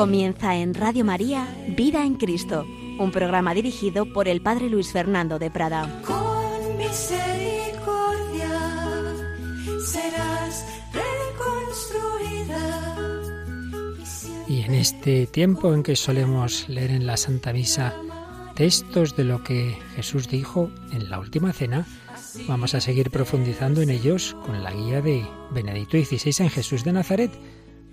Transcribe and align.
Comienza 0.00 0.56
en 0.56 0.72
Radio 0.72 1.04
María 1.04 1.46
Vida 1.76 2.06
en 2.06 2.14
Cristo, 2.14 2.64
un 2.98 3.10
programa 3.10 3.52
dirigido 3.52 4.06
por 4.06 4.28
el 4.28 4.40
Padre 4.40 4.70
Luis 4.70 4.92
Fernando 4.92 5.38
de 5.38 5.50
Prada. 5.50 6.00
Con 6.06 6.78
misericordia 6.78 8.48
serás 9.86 10.64
reconstruida. 10.94 12.96
Y 14.48 14.62
en 14.62 14.72
este 14.72 15.26
tiempo 15.26 15.74
en 15.74 15.82
que 15.82 15.96
solemos 15.96 16.66
leer 16.70 16.92
en 16.92 17.06
la 17.06 17.18
Santa 17.18 17.52
Misa 17.52 17.92
textos 18.54 19.16
de 19.16 19.24
lo 19.24 19.44
que 19.44 19.76
Jesús 19.96 20.30
dijo 20.30 20.70
en 20.92 21.10
la 21.10 21.18
última 21.18 21.52
cena, 21.52 21.86
vamos 22.48 22.74
a 22.74 22.80
seguir 22.80 23.10
profundizando 23.10 23.82
en 23.82 23.90
ellos 23.90 24.34
con 24.46 24.62
la 24.62 24.72
guía 24.72 25.02
de 25.02 25.26
Benedicto 25.50 25.98
XVI 25.98 26.44
en 26.44 26.50
Jesús 26.50 26.84
de 26.84 26.92
Nazaret. 26.92 27.38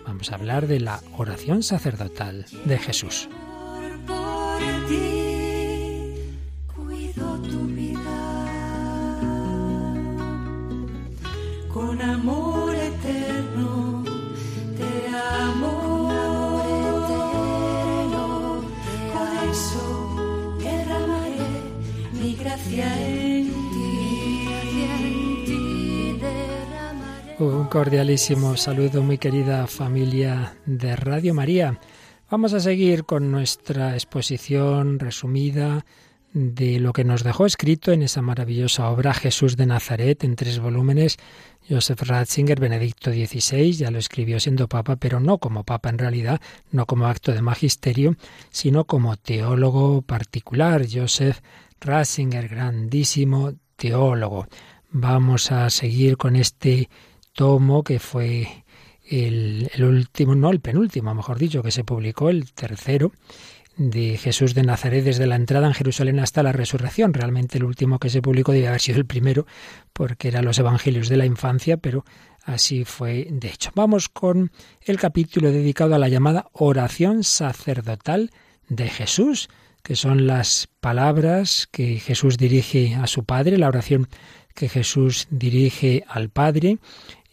Vamos 0.08 0.32
a 0.32 0.36
hablar 0.36 0.68
de 0.68 0.80
la 0.80 1.02
oración 1.18 1.64
sacerdotal 1.64 2.46
de 2.64 2.78
Jesús. 2.78 3.28
Un 27.40 27.66
cordialísimo 27.66 28.58
saludo, 28.58 29.04
muy 29.04 29.20
querida 29.20 29.68
familia 29.68 30.58
de 30.66 30.96
Radio 30.96 31.36
María. 31.36 31.80
Vamos 32.32 32.54
a 32.54 32.60
seguir 32.60 33.04
con 33.04 33.32
nuestra 33.32 33.94
exposición 33.94 34.98
resumida 34.98 35.86
de 36.34 36.80
lo 36.80 36.94
que 36.94 37.04
nos 37.04 37.24
dejó 37.24 37.46
escrito 37.46 37.92
en 37.92 38.02
esa 38.02 38.24
maravillosa 38.24 38.90
obra 38.90 39.14
Jesús 39.14 39.56
de 39.56 39.68
Nazaret 39.68 40.24
en 40.24 40.36
tres 40.36 40.58
volúmenes. 40.58 41.18
Joseph 41.70 42.02
Ratzinger, 42.02 42.60
Benedicto 42.60 43.12
XVI, 43.12 43.72
ya 43.72 43.92
lo 43.92 44.00
escribió 44.00 44.40
siendo 44.40 44.68
papa, 44.68 44.96
pero 44.96 45.20
no 45.20 45.38
como 45.38 45.64
papa 45.64 45.90
en 45.90 46.00
realidad, 46.00 46.42
no 46.72 46.88
como 46.88 47.06
acto 47.06 47.34
de 47.34 47.44
magisterio, 47.44 48.16
sino 48.50 48.86
como 48.86 49.16
teólogo 49.16 50.02
particular. 50.02 50.88
Joseph 50.92 51.42
Ratzinger, 51.82 52.48
grandísimo 52.48 53.54
teólogo. 53.76 54.48
Vamos 54.90 55.52
a 55.52 55.70
seguir 55.70 56.18
con 56.18 56.36
este 56.36 56.90
tomo 57.38 57.84
que 57.84 58.00
fue 58.00 58.64
el, 59.08 59.70
último, 59.80 60.34
no 60.34 60.50
el 60.50 60.60
penúltimo, 60.60 61.14
mejor 61.14 61.38
dicho, 61.38 61.62
que 61.62 61.70
se 61.70 61.84
publicó, 61.84 62.32
el 62.32 62.52
tercero, 62.52 63.12
de 63.78 64.18
Jesús 64.18 64.56
de 64.56 64.64
Nazaret 64.64 65.04
desde 65.04 65.28
la 65.28 65.36
entrada 65.36 65.68
en 65.68 65.76
Jerusalén 65.76 66.20
hasta 66.20 66.42
la 66.42 66.52
resurrección. 66.52 67.14
Realmente 67.14 67.60
el 67.60 67.64
último 67.64 68.00
que 68.00 68.10
se 68.10 68.24
publicó 68.24 68.54
debía 68.54 68.70
haber 68.70 68.82
sido 68.82 68.98
el 68.98 69.06
primero, 69.06 69.46
porque 69.94 70.30
eran 70.30 70.46
los 70.46 70.58
Evangelios 70.58 71.10
de 71.10 71.18
la 71.18 71.28
infancia, 71.28 71.78
pero 71.78 72.06
así 72.44 72.86
fue 72.86 73.28
de 73.30 73.50
hecho. 73.50 73.70
Vamos 73.76 74.10
con 74.10 74.52
el 74.82 74.98
capítulo 74.98 75.52
dedicado 75.52 75.94
a 75.94 76.00
la 76.00 76.10
llamada 76.10 76.48
oración 76.54 77.24
sacerdotal 77.24 78.32
de 78.68 78.90
Jesús, 78.90 79.48
que 79.84 79.96
son 79.96 80.26
las 80.26 80.70
palabras 80.80 81.70
que 81.72 82.00
Jesús 82.00 82.38
dirige 82.38 82.96
a 82.96 83.06
su 83.06 83.26
Padre, 83.26 83.60
la 83.60 83.68
oración 83.68 84.08
que 84.58 84.70
Jesús 84.70 85.28
dirige 85.30 86.04
al 86.08 86.30
Padre, 86.30 86.80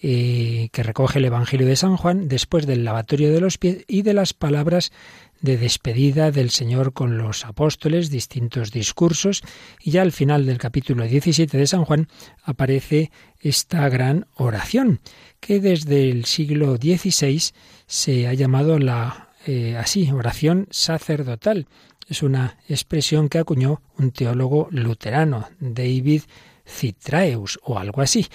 eh, 0.07 0.69
que 0.71 0.83
recoge 0.83 1.19
el 1.19 1.25
Evangelio 1.25 1.67
de 1.67 1.77
San 1.77 1.97
Juan, 1.97 2.29
después 2.29 2.67
del 2.67 2.85
lavatorio 2.85 3.33
de 3.33 3.41
los 3.41 3.57
pies 3.57 3.85
y 3.89 4.03
de 4.03 4.13
las 4.13 4.35
palabras 4.35 4.93
de 5.41 5.57
despedida 5.57 6.31
del 6.31 6.51
Señor 6.51 6.93
con 6.93 7.17
los 7.17 7.47
apóstoles, 7.47 8.11
distintos 8.11 8.71
discursos, 8.71 9.41
y 9.81 9.93
ya 9.93 10.03
al 10.03 10.13
final 10.13 10.45
del 10.45 10.59
capítulo 10.59 11.07
17 11.07 11.57
de 11.57 11.67
San 11.67 11.87
Juan 11.87 12.09
aparece 12.43 13.13
esta 13.41 13.89
gran 13.89 14.27
oración, 14.35 15.01
que 15.41 15.59
desde 15.59 16.11
el 16.11 16.27
siglo 16.27 16.77
XVI 16.77 17.41
se 17.87 18.27
ha 18.27 18.35
llamado 18.35 18.79
la 18.79 19.31
eh, 19.47 19.75
así, 19.79 20.11
oración 20.11 20.69
sacerdotal. 20.71 21.67
Es 22.11 22.23
una 22.23 22.59
expresión 22.69 23.31
que 23.31 23.39
acuñó 23.39 23.81
un 23.97 24.11
teólogo 24.11 24.69
luterano, 24.71 25.49
David 25.61 26.25
Citraeus, 26.67 27.59
o 27.63 27.79
algo 27.79 28.03
así. 28.03 28.27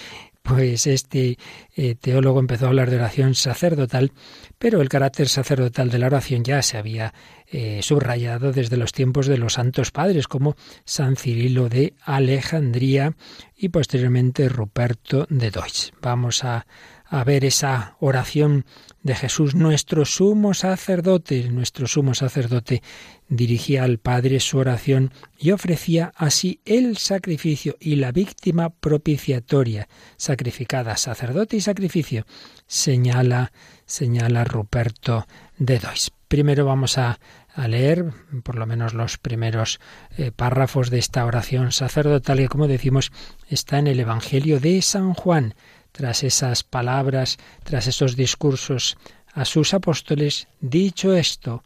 Pues 0.42 0.86
este 0.86 1.38
eh, 1.76 1.94
teólogo 1.94 2.40
empezó 2.40 2.64
a 2.64 2.68
hablar 2.68 2.90
de 2.90 2.96
oración 2.96 3.34
sacerdotal, 3.34 4.12
pero 4.58 4.80
el 4.80 4.88
carácter 4.88 5.28
sacerdotal 5.28 5.90
de 5.90 5.98
la 5.98 6.06
oración 6.06 6.42
ya 6.44 6.62
se 6.62 6.78
había 6.78 7.12
eh, 7.46 7.80
subrayado 7.82 8.52
desde 8.52 8.76
los 8.76 8.92
tiempos 8.92 9.26
de 9.26 9.38
los 9.38 9.54
santos 9.54 9.90
padres, 9.90 10.28
como 10.28 10.56
San 10.84 11.16
Cirilo 11.16 11.68
de 11.68 11.94
Alejandría 12.02 13.14
y 13.56 13.68
posteriormente 13.68 14.48
Ruperto 14.48 15.26
de 15.28 15.50
Deutsch. 15.50 15.92
Vamos 16.00 16.42
a, 16.44 16.66
a 17.10 17.24
ver 17.24 17.44
esa 17.44 17.96
oración 17.98 18.64
de 19.02 19.16
Jesús, 19.16 19.56
nuestro 19.56 20.04
sumo 20.04 20.54
sacerdote. 20.54 21.48
Nuestro 21.50 21.88
sumo 21.88 22.14
sacerdote 22.14 22.82
dirigía 23.28 23.82
al 23.82 23.98
Padre 23.98 24.38
su 24.38 24.58
oración 24.58 25.12
y 25.36 25.50
ofrecía 25.50 26.12
así 26.14 26.60
el 26.64 26.96
sacrificio 26.98 27.76
y 27.80 27.96
la 27.96 28.12
víctima 28.12 28.70
propiciatoria, 28.70 29.88
sacrificada, 30.16 30.96
sacerdote 30.96 31.56
y 31.56 31.60
sacrificio, 31.60 32.26
señala, 32.68 33.52
señala 33.86 34.44
Ruperto 34.44 35.26
de 35.58 35.80
Dois. 35.80 36.12
Primero 36.28 36.64
vamos 36.64 36.96
a, 36.96 37.18
a 37.54 37.66
leer 37.66 38.12
por 38.44 38.54
lo 38.54 38.66
menos 38.66 38.94
los 38.94 39.18
primeros 39.18 39.80
eh, 40.16 40.30
párrafos 40.30 40.90
de 40.90 40.98
esta 40.98 41.24
oración 41.24 41.72
sacerdotal 41.72 42.38
que, 42.38 42.48
como 42.48 42.68
decimos, 42.68 43.10
está 43.48 43.80
en 43.80 43.88
el 43.88 43.98
Evangelio 43.98 44.60
de 44.60 44.80
San 44.80 45.12
Juan. 45.12 45.54
Tras 45.92 46.22
esas 46.22 46.62
palabras, 46.62 47.38
tras 47.64 47.86
esos 47.86 48.16
discursos 48.16 48.96
a 49.32 49.44
sus 49.44 49.74
apóstoles, 49.74 50.48
dicho 50.60 51.14
esto, 51.14 51.62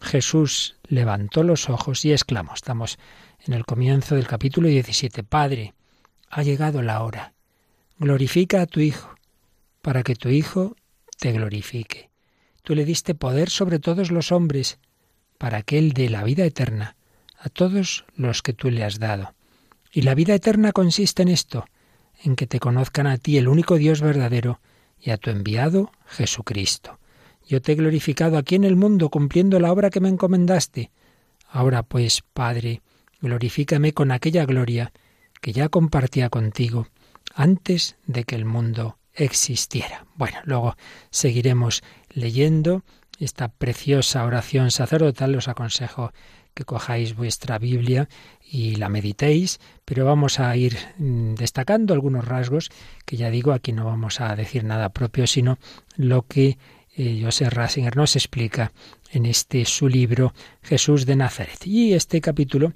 Jesús 0.00 0.76
levantó 0.84 1.42
los 1.42 1.68
ojos 1.68 2.04
y 2.04 2.12
exclamó, 2.12 2.54
estamos 2.54 2.98
en 3.46 3.54
el 3.54 3.64
comienzo 3.64 4.14
del 4.14 4.26
capítulo 4.26 4.68
17, 4.68 5.22
Padre, 5.22 5.74
ha 6.30 6.42
llegado 6.42 6.82
la 6.82 7.02
hora, 7.02 7.32
glorifica 7.98 8.62
a 8.62 8.66
tu 8.66 8.80
Hijo, 8.80 9.14
para 9.82 10.02
que 10.02 10.14
tu 10.14 10.28
Hijo 10.28 10.76
te 11.18 11.32
glorifique. 11.32 12.10
Tú 12.62 12.74
le 12.74 12.84
diste 12.84 13.14
poder 13.14 13.50
sobre 13.50 13.78
todos 13.78 14.10
los 14.10 14.30
hombres, 14.32 14.78
para 15.38 15.62
que 15.62 15.78
Él 15.78 15.92
dé 15.92 16.10
la 16.10 16.24
vida 16.24 16.44
eterna 16.44 16.96
a 17.38 17.48
todos 17.48 18.04
los 18.14 18.42
que 18.42 18.52
tú 18.52 18.70
le 18.70 18.84
has 18.84 18.98
dado. 18.98 19.34
Y 19.92 20.02
la 20.02 20.14
vida 20.14 20.34
eterna 20.34 20.72
consiste 20.72 21.22
en 21.22 21.28
esto, 21.28 21.64
en 22.22 22.36
que 22.36 22.46
te 22.46 22.60
conozcan 22.60 23.06
a 23.06 23.18
ti, 23.18 23.38
el 23.38 23.48
único 23.48 23.76
Dios 23.76 24.00
verdadero, 24.00 24.60
y 25.00 25.10
a 25.10 25.16
tu 25.16 25.30
enviado, 25.30 25.92
Jesucristo. 26.06 26.98
Yo 27.46 27.62
te 27.62 27.72
he 27.72 27.74
glorificado 27.76 28.36
aquí 28.36 28.56
en 28.56 28.64
el 28.64 28.76
mundo 28.76 29.08
cumpliendo 29.08 29.58
la 29.60 29.72
obra 29.72 29.90
que 29.90 30.00
me 30.00 30.08
encomendaste. 30.08 30.90
Ahora 31.48 31.82
pues, 31.82 32.22
Padre, 32.32 32.82
glorifícame 33.20 33.94
con 33.94 34.10
aquella 34.10 34.44
gloria 34.44 34.92
que 35.40 35.52
ya 35.52 35.68
compartía 35.68 36.28
contigo 36.28 36.88
antes 37.34 37.96
de 38.06 38.24
que 38.24 38.34
el 38.34 38.44
mundo 38.44 38.98
existiera. 39.14 40.06
Bueno, 40.14 40.38
luego 40.44 40.76
seguiremos 41.10 41.82
leyendo 42.10 42.84
esta 43.18 43.48
preciosa 43.48 44.24
oración 44.24 44.70
sacerdotal. 44.70 45.34
Os 45.34 45.48
aconsejo 45.48 46.12
que 46.58 46.64
cojáis 46.64 47.14
vuestra 47.14 47.56
Biblia 47.60 48.08
y 48.50 48.74
la 48.74 48.88
meditéis, 48.88 49.60
pero 49.84 50.04
vamos 50.04 50.40
a 50.40 50.56
ir 50.56 50.76
mm, 50.98 51.34
destacando 51.34 51.94
algunos 51.94 52.24
rasgos 52.24 52.70
que 53.06 53.16
ya 53.16 53.30
digo, 53.30 53.52
aquí 53.52 53.70
no 53.72 53.84
vamos 53.84 54.20
a 54.20 54.34
decir 54.34 54.64
nada 54.64 54.88
propio, 54.88 55.28
sino 55.28 55.56
lo 55.96 56.22
que 56.22 56.58
eh, 56.96 57.48
Rasinger 57.50 57.96
nos 57.96 58.16
explica 58.16 58.72
en 59.12 59.26
este 59.26 59.64
su 59.66 59.86
libro 59.88 60.34
Jesús 60.62 61.06
de 61.06 61.14
Nazaret. 61.14 61.64
Y 61.64 61.94
este 61.94 62.20
capítulo 62.20 62.72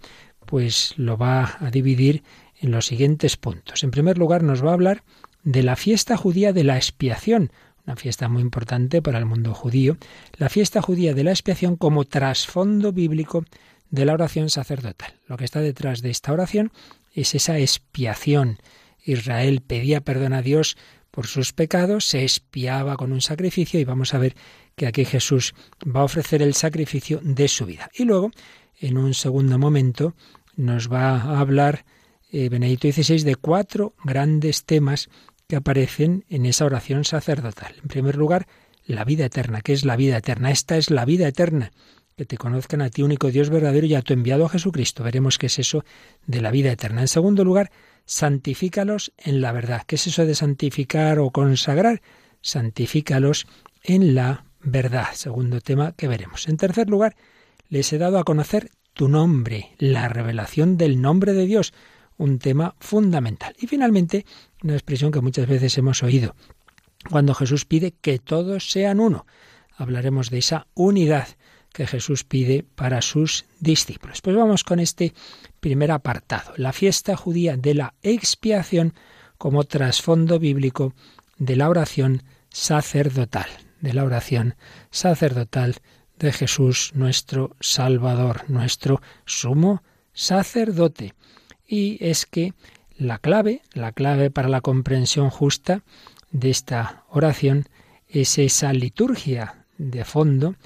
pues 0.47 0.95
lo 0.97 1.17
va 1.17 1.57
a 1.59 1.73
dividir 1.73 2.23
en 2.61 2.71
los 2.71 2.87
siguientes 2.87 3.37
puntos. 3.37 3.83
En 3.83 3.91
primer 3.91 4.17
lugar 4.17 4.45
nos 4.45 4.65
va 4.65 4.71
a 4.71 4.75
hablar 4.75 5.03
de 5.43 5.65
la 5.65 5.75
fiesta 5.75 6.17
judía 6.17 6.53
de 6.53 6.63
la 6.63 6.77
expiación, 6.77 7.51
una 7.87 7.97
fiesta 7.97 8.29
muy 8.29 8.43
importante 8.43 9.03
para 9.03 9.19
el 9.19 9.27
mundo 9.27 9.55
judío, 9.55 9.97
la 10.37 10.49
fiesta 10.49 10.83
judía 10.83 11.15
de 11.15 11.25
la 11.25 11.31
expiación 11.31 11.77
como 11.77 12.05
trasfondo 12.05 12.93
bíblico 12.93 13.45
de 13.91 14.05
la 14.05 14.15
oración 14.15 14.51
sacerdotal. 14.51 15.15
Lo 15.27 15.37
que 15.37 15.45
está 15.45 15.61
detrás 15.61 16.01
de 16.01 16.11
esta 16.11 16.33
oración 16.33 16.73
es 17.13 17.35
esa 17.35 17.59
expiación. 17.59 18.59
Israel 19.05 19.63
pedía 19.67 20.01
perdón 20.01 20.33
a 20.33 20.43
Dios 20.43 20.77
por 21.11 21.27
sus 21.27 21.53
pecados, 21.53 22.07
se 22.07 22.25
espiaba 22.25 22.97
con 22.97 23.13
un 23.13 23.21
sacrificio 23.21 23.79
y 23.79 23.85
vamos 23.85 24.15
a 24.15 24.19
ver 24.19 24.35
que 24.77 24.87
aquí 24.87 25.05
Jesús 25.05 25.55
va 25.85 26.01
a 26.01 26.05
ofrecer 26.05 26.41
el 26.41 26.55
sacrificio 26.55 27.21
de 27.23 27.49
su 27.49 27.67
vida. 27.67 27.91
Y 27.95 28.05
luego, 28.05 28.31
en 28.81 28.97
un 28.97 29.13
segundo 29.13 29.59
momento, 29.59 30.15
nos 30.57 30.91
va 30.91 31.17
a 31.17 31.41
hablar 31.41 31.85
eh, 32.31 32.49
Benedicto 32.49 32.91
XVI 32.91 33.25
de 33.25 33.37
cuatro 33.37 33.95
grandes 34.05 34.65
temas 34.65 35.11
que 35.49 35.57
aparecen 35.57 36.25
en 36.29 36.47
esa 36.47 36.65
oración 36.65 37.05
sacerdotal. 37.05 37.75
En 37.83 37.89
primer 37.89 38.17
lugar, 38.17 38.47
la 38.85 39.05
vida 39.05 39.27
eterna. 39.27 39.61
¿Qué 39.61 39.73
es 39.73 39.85
la 39.85 39.97
vida 39.97 40.17
eterna? 40.17 40.51
Esta 40.51 40.77
es 40.77 40.91
la 40.91 41.05
vida 41.05 41.29
eterna. 41.29 41.73
Que 42.17 42.27
te 42.27 42.37
conozcan 42.37 42.83
a 42.83 42.91
ti, 42.91 43.03
único 43.03 43.31
Dios 43.31 43.51
verdadero, 43.51 43.87
y 43.87 43.95
a 43.95 44.03
tu 44.03 44.13
enviado 44.13 44.49
Jesucristo. 44.49 45.03
Veremos 45.03 45.39
qué 45.39 45.47
es 45.47 45.59
eso 45.59 45.85
de 46.27 46.41
la 46.41 46.51
vida 46.51 46.71
eterna. 46.71 47.01
En 47.01 47.09
segundo 47.09 47.45
lugar, 47.45 47.71
santifícalos 48.05 49.13
en 49.19 49.41
la 49.41 49.53
verdad. 49.53 49.83
¿Qué 49.87 49.97
es 49.97 50.07
eso 50.07 50.27
de 50.27 50.35
santificar 50.35 51.19
o 51.19 51.31
consagrar? 51.31 52.03
Santifícalos 52.41 53.47
en 53.83 54.15
la 54.15 54.45
verdad. 54.63 55.09
Segundo 55.15 55.61
tema 55.61 55.93
que 55.93 56.09
veremos. 56.09 56.49
En 56.49 56.57
tercer 56.57 56.91
lugar, 56.91 57.17
les 57.69 57.93
he 57.93 57.99
dado 57.99 58.19
a 58.19 58.25
conocer 58.25 58.71
tu 58.93 59.09
nombre, 59.09 59.71
la 59.79 60.09
revelación 60.09 60.77
del 60.77 61.01
nombre 61.01 61.33
de 61.33 61.47
Dios, 61.47 61.73
un 62.17 62.39
tema 62.39 62.75
fundamental. 62.79 63.55
Y 63.59 63.67
finalmente, 63.67 64.27
una 64.63 64.75
expresión 64.75 65.11
que 65.11 65.21
muchas 65.21 65.47
veces 65.47 65.77
hemos 65.79 66.03
oído, 66.03 66.35
cuando 67.11 67.35
Jesús 67.35 67.65
pide 67.65 67.93
que 67.93 68.19
todos 68.19 68.71
sean 68.71 69.01
uno. 69.01 69.27
Hablaremos 69.77 70.31
de 70.31 70.39
esa 70.39 70.67
unidad 70.75 71.29
que 71.73 71.87
Jesús 71.87 72.25
pide 72.25 72.65
para 72.75 73.03
sus 73.03 73.47
discípulos. 73.61 74.21
Pues 74.21 74.37
vamos 74.37 74.63
con 74.63 74.79
este 74.79 75.15
primer 75.61 75.91
apartado, 75.91 76.53
la 76.57 76.73
fiesta 76.73 77.17
judía 77.17 77.57
de 77.57 77.75
la 77.75 77.95
expiación 78.03 78.95
como 79.39 79.65
trasfondo 79.65 80.39
bíblico 80.39 80.95
de 81.39 81.57
la 81.57 81.69
oración 81.69 82.23
sacerdotal, 82.51 83.47
de 83.81 83.95
la 83.95 84.05
oración 84.05 84.55
sacerdotal 84.91 85.77
de 86.19 86.33
Jesús, 86.33 86.93
nuestro 86.95 87.57
Salvador, 87.61 88.45
nuestro 88.49 89.01
sumo 89.25 89.83
sacerdote. 90.13 91.15
Y 91.73 91.97
es 92.05 92.27
que 92.27 92.53
la 92.99 93.17
clave, 93.17 93.63
la 93.73 93.93
clave 93.93 94.31
para 94.31 94.51
la 94.51 94.61
comprensión 94.61 95.31
justa 95.31 95.83
de 96.31 96.51
esta 96.51 97.05
oración 97.09 97.65
es 98.09 98.37
esa 98.37 98.75
liturgia 98.75 99.65
de 99.79 100.05
fondo, 100.05 100.57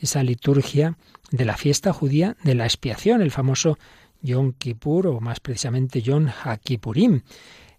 esa 0.00 0.24
liturgia 0.24 0.98
de 1.30 1.44
la 1.44 1.56
fiesta 1.56 1.92
judía 1.92 2.36
de 2.42 2.56
la 2.56 2.64
expiación, 2.64 3.22
el 3.22 3.30
famoso 3.30 3.78
Yom 4.22 4.54
Kippur 4.58 5.06
o 5.06 5.20
más 5.20 5.38
precisamente 5.38 6.02
Yom 6.02 6.26
HaKippurim. 6.26 7.20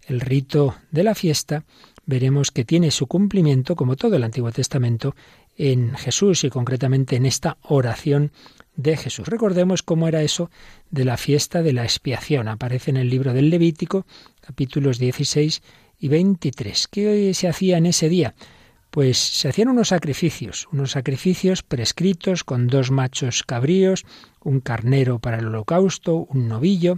El 0.06 0.20
rito 0.22 0.74
de 0.90 1.02
la 1.02 1.14
fiesta 1.14 1.64
veremos 2.06 2.50
que 2.50 2.64
tiene 2.64 2.90
su 2.90 3.06
cumplimiento, 3.06 3.76
como 3.76 3.96
todo 3.96 4.16
el 4.16 4.24
Antiguo 4.24 4.50
Testamento, 4.50 5.14
en 5.58 5.94
Jesús 5.94 6.42
y 6.44 6.48
concretamente 6.48 7.16
en 7.16 7.26
esta 7.26 7.58
oración 7.60 8.32
de 8.78 8.96
Jesús. 8.96 9.26
Recordemos 9.26 9.82
cómo 9.82 10.08
era 10.08 10.22
eso 10.22 10.50
de 10.90 11.04
la 11.04 11.16
fiesta 11.18 11.62
de 11.62 11.72
la 11.72 11.82
expiación. 11.82 12.48
Aparece 12.48 12.90
en 12.90 12.96
el 12.96 13.10
libro 13.10 13.34
del 13.34 13.50
Levítico, 13.50 14.06
capítulos 14.40 14.98
16 14.98 15.62
y 15.98 16.08
23. 16.08 16.88
¿Qué 16.88 17.34
se 17.34 17.48
hacía 17.48 17.76
en 17.76 17.86
ese 17.86 18.08
día? 18.08 18.34
Pues 18.90 19.18
se 19.18 19.48
hacían 19.48 19.68
unos 19.68 19.88
sacrificios, 19.88 20.68
unos 20.72 20.92
sacrificios 20.92 21.64
prescritos 21.64 22.44
con 22.44 22.68
dos 22.68 22.90
machos 22.92 23.42
cabríos, 23.42 24.06
un 24.40 24.60
carnero 24.60 25.18
para 25.18 25.38
el 25.38 25.46
holocausto, 25.46 26.26
un 26.30 26.46
novillo. 26.46 26.96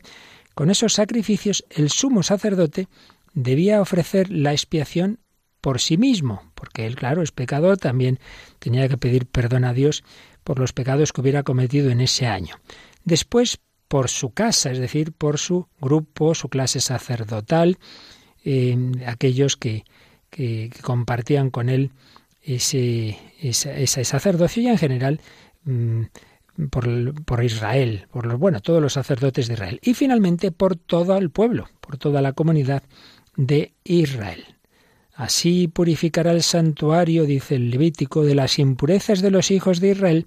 Con 0.54 0.70
esos 0.70 0.92
sacrificios 0.92 1.64
el 1.70 1.88
sumo 1.88 2.22
sacerdote 2.22 2.88
debía 3.32 3.80
ofrecer 3.80 4.30
la 4.30 4.52
expiación 4.52 5.18
por 5.60 5.80
sí 5.80 5.96
mismo, 5.96 6.50
porque 6.54 6.86
él, 6.86 6.96
claro, 6.96 7.22
es 7.22 7.32
pecador, 7.32 7.76
también 7.76 8.18
tenía 8.58 8.88
que 8.88 8.96
pedir 8.96 9.26
perdón 9.26 9.64
a 9.64 9.72
Dios 9.72 10.04
por 10.44 10.58
los 10.58 10.72
pecados 10.72 11.12
que 11.12 11.20
hubiera 11.20 11.42
cometido 11.42 11.90
en 11.90 12.00
ese 12.00 12.26
año. 12.26 12.56
Después, 13.04 13.60
por 13.88 14.08
su 14.08 14.30
casa, 14.30 14.70
es 14.70 14.78
decir, 14.78 15.12
por 15.12 15.38
su 15.38 15.68
grupo, 15.80 16.34
su 16.34 16.48
clase 16.48 16.80
sacerdotal, 16.80 17.78
eh, 18.44 18.76
aquellos 19.06 19.56
que, 19.56 19.84
que, 20.30 20.70
compartían 20.82 21.50
con 21.50 21.68
él 21.68 21.90
ese, 22.42 23.18
ese, 23.40 24.04
sacerdocio 24.04 24.62
y 24.62 24.68
en 24.68 24.78
general 24.78 25.20
mm, 25.64 26.02
por, 26.70 27.24
por, 27.24 27.44
Israel, 27.44 28.06
por 28.10 28.26
los, 28.26 28.38
bueno, 28.38 28.60
todos 28.60 28.80
los 28.80 28.94
sacerdotes 28.94 29.48
de 29.48 29.54
Israel. 29.54 29.80
Y 29.82 29.94
finalmente 29.94 30.52
por 30.52 30.76
todo 30.76 31.16
el 31.18 31.30
pueblo, 31.30 31.68
por 31.80 31.98
toda 31.98 32.22
la 32.22 32.32
comunidad 32.32 32.82
de 33.36 33.74
Israel. 33.84 34.59
Así 35.20 35.68
purificará 35.68 36.32
el 36.32 36.42
santuario, 36.42 37.26
dice 37.26 37.56
el 37.56 37.68
Levítico, 37.68 38.24
de 38.24 38.34
las 38.34 38.58
impurezas 38.58 39.20
de 39.20 39.30
los 39.30 39.50
hijos 39.50 39.78
de 39.78 39.90
Israel 39.90 40.26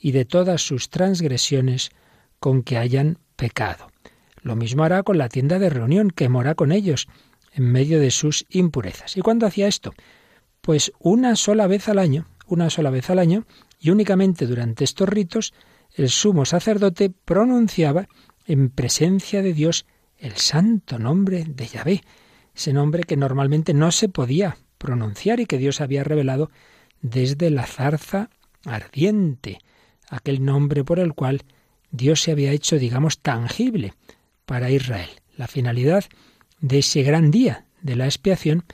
y 0.00 0.12
de 0.12 0.24
todas 0.24 0.62
sus 0.62 0.88
transgresiones 0.88 1.90
con 2.38 2.62
que 2.62 2.78
hayan 2.78 3.18
pecado. 3.36 3.92
Lo 4.40 4.56
mismo 4.56 4.82
hará 4.82 5.02
con 5.02 5.18
la 5.18 5.28
tienda 5.28 5.58
de 5.58 5.68
reunión, 5.68 6.10
que 6.10 6.30
mora 6.30 6.54
con 6.54 6.72
ellos, 6.72 7.06
en 7.52 7.70
medio 7.70 8.00
de 8.00 8.10
sus 8.10 8.46
impurezas. 8.48 9.14
¿Y 9.18 9.20
cuándo 9.20 9.44
hacía 9.44 9.68
esto? 9.68 9.92
Pues 10.62 10.90
una 11.00 11.36
sola 11.36 11.66
vez 11.66 11.90
al 11.90 11.98
año, 11.98 12.26
una 12.46 12.70
sola 12.70 12.88
vez 12.88 13.10
al 13.10 13.18
año, 13.18 13.44
y 13.78 13.90
únicamente 13.90 14.46
durante 14.46 14.84
estos 14.84 15.06
ritos, 15.06 15.52
el 15.92 16.08
sumo 16.08 16.46
sacerdote 16.46 17.10
pronunciaba 17.10 18.08
en 18.46 18.70
presencia 18.70 19.42
de 19.42 19.52
Dios 19.52 19.84
el 20.16 20.36
santo 20.36 20.98
nombre 20.98 21.44
de 21.46 21.66
Yahvé, 21.66 22.00
ese 22.60 22.74
nombre 22.74 23.04
que 23.04 23.16
normalmente 23.16 23.72
no 23.72 23.90
se 23.90 24.10
podía 24.10 24.58
pronunciar 24.76 25.40
y 25.40 25.46
que 25.46 25.56
Dios 25.56 25.80
había 25.80 26.04
revelado 26.04 26.50
desde 27.00 27.48
la 27.48 27.64
zarza 27.66 28.28
ardiente, 28.66 29.60
aquel 30.10 30.44
nombre 30.44 30.84
por 30.84 30.98
el 30.98 31.14
cual 31.14 31.42
Dios 31.90 32.20
se 32.20 32.32
había 32.32 32.52
hecho, 32.52 32.78
digamos, 32.78 33.20
tangible 33.20 33.94
para 34.44 34.70
Israel. 34.70 35.08
La 35.38 35.48
finalidad 35.48 36.04
de 36.60 36.80
ese 36.80 37.02
gran 37.02 37.30
día 37.30 37.64
de 37.80 37.96
la 37.96 38.04
expiación 38.04 38.64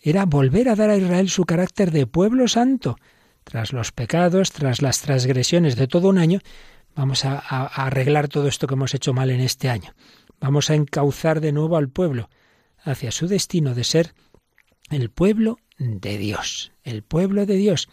era 0.00 0.24
volver 0.24 0.70
a 0.70 0.74
dar 0.74 0.88
a 0.88 0.96
Israel 0.96 1.28
su 1.28 1.44
carácter 1.44 1.90
de 1.90 2.06
pueblo 2.06 2.48
santo. 2.48 2.96
Tras 3.44 3.74
los 3.74 3.92
pecados, 3.92 4.52
tras 4.52 4.80
las 4.80 5.02
transgresiones 5.02 5.76
de 5.76 5.86
todo 5.86 6.08
un 6.08 6.16
año, 6.16 6.40
vamos 6.96 7.26
a, 7.26 7.34
a 7.34 7.66
arreglar 7.66 8.28
todo 8.28 8.48
esto 8.48 8.66
que 8.66 8.74
hemos 8.74 8.94
hecho 8.94 9.12
mal 9.12 9.28
en 9.28 9.40
este 9.40 9.68
año. 9.68 9.92
Vamos 10.40 10.70
a 10.70 10.74
encauzar 10.74 11.42
de 11.42 11.52
nuevo 11.52 11.76
al 11.76 11.90
pueblo 11.90 12.30
hacia 12.84 13.10
su 13.10 13.26
destino 13.26 13.74
de 13.74 13.84
ser 13.84 14.14
el 14.90 15.10
pueblo 15.10 15.58
de 15.78 16.18
Dios, 16.18 16.72
el 16.82 17.02
pueblo 17.02 17.46
de 17.46 17.56
Dios. 17.56 17.88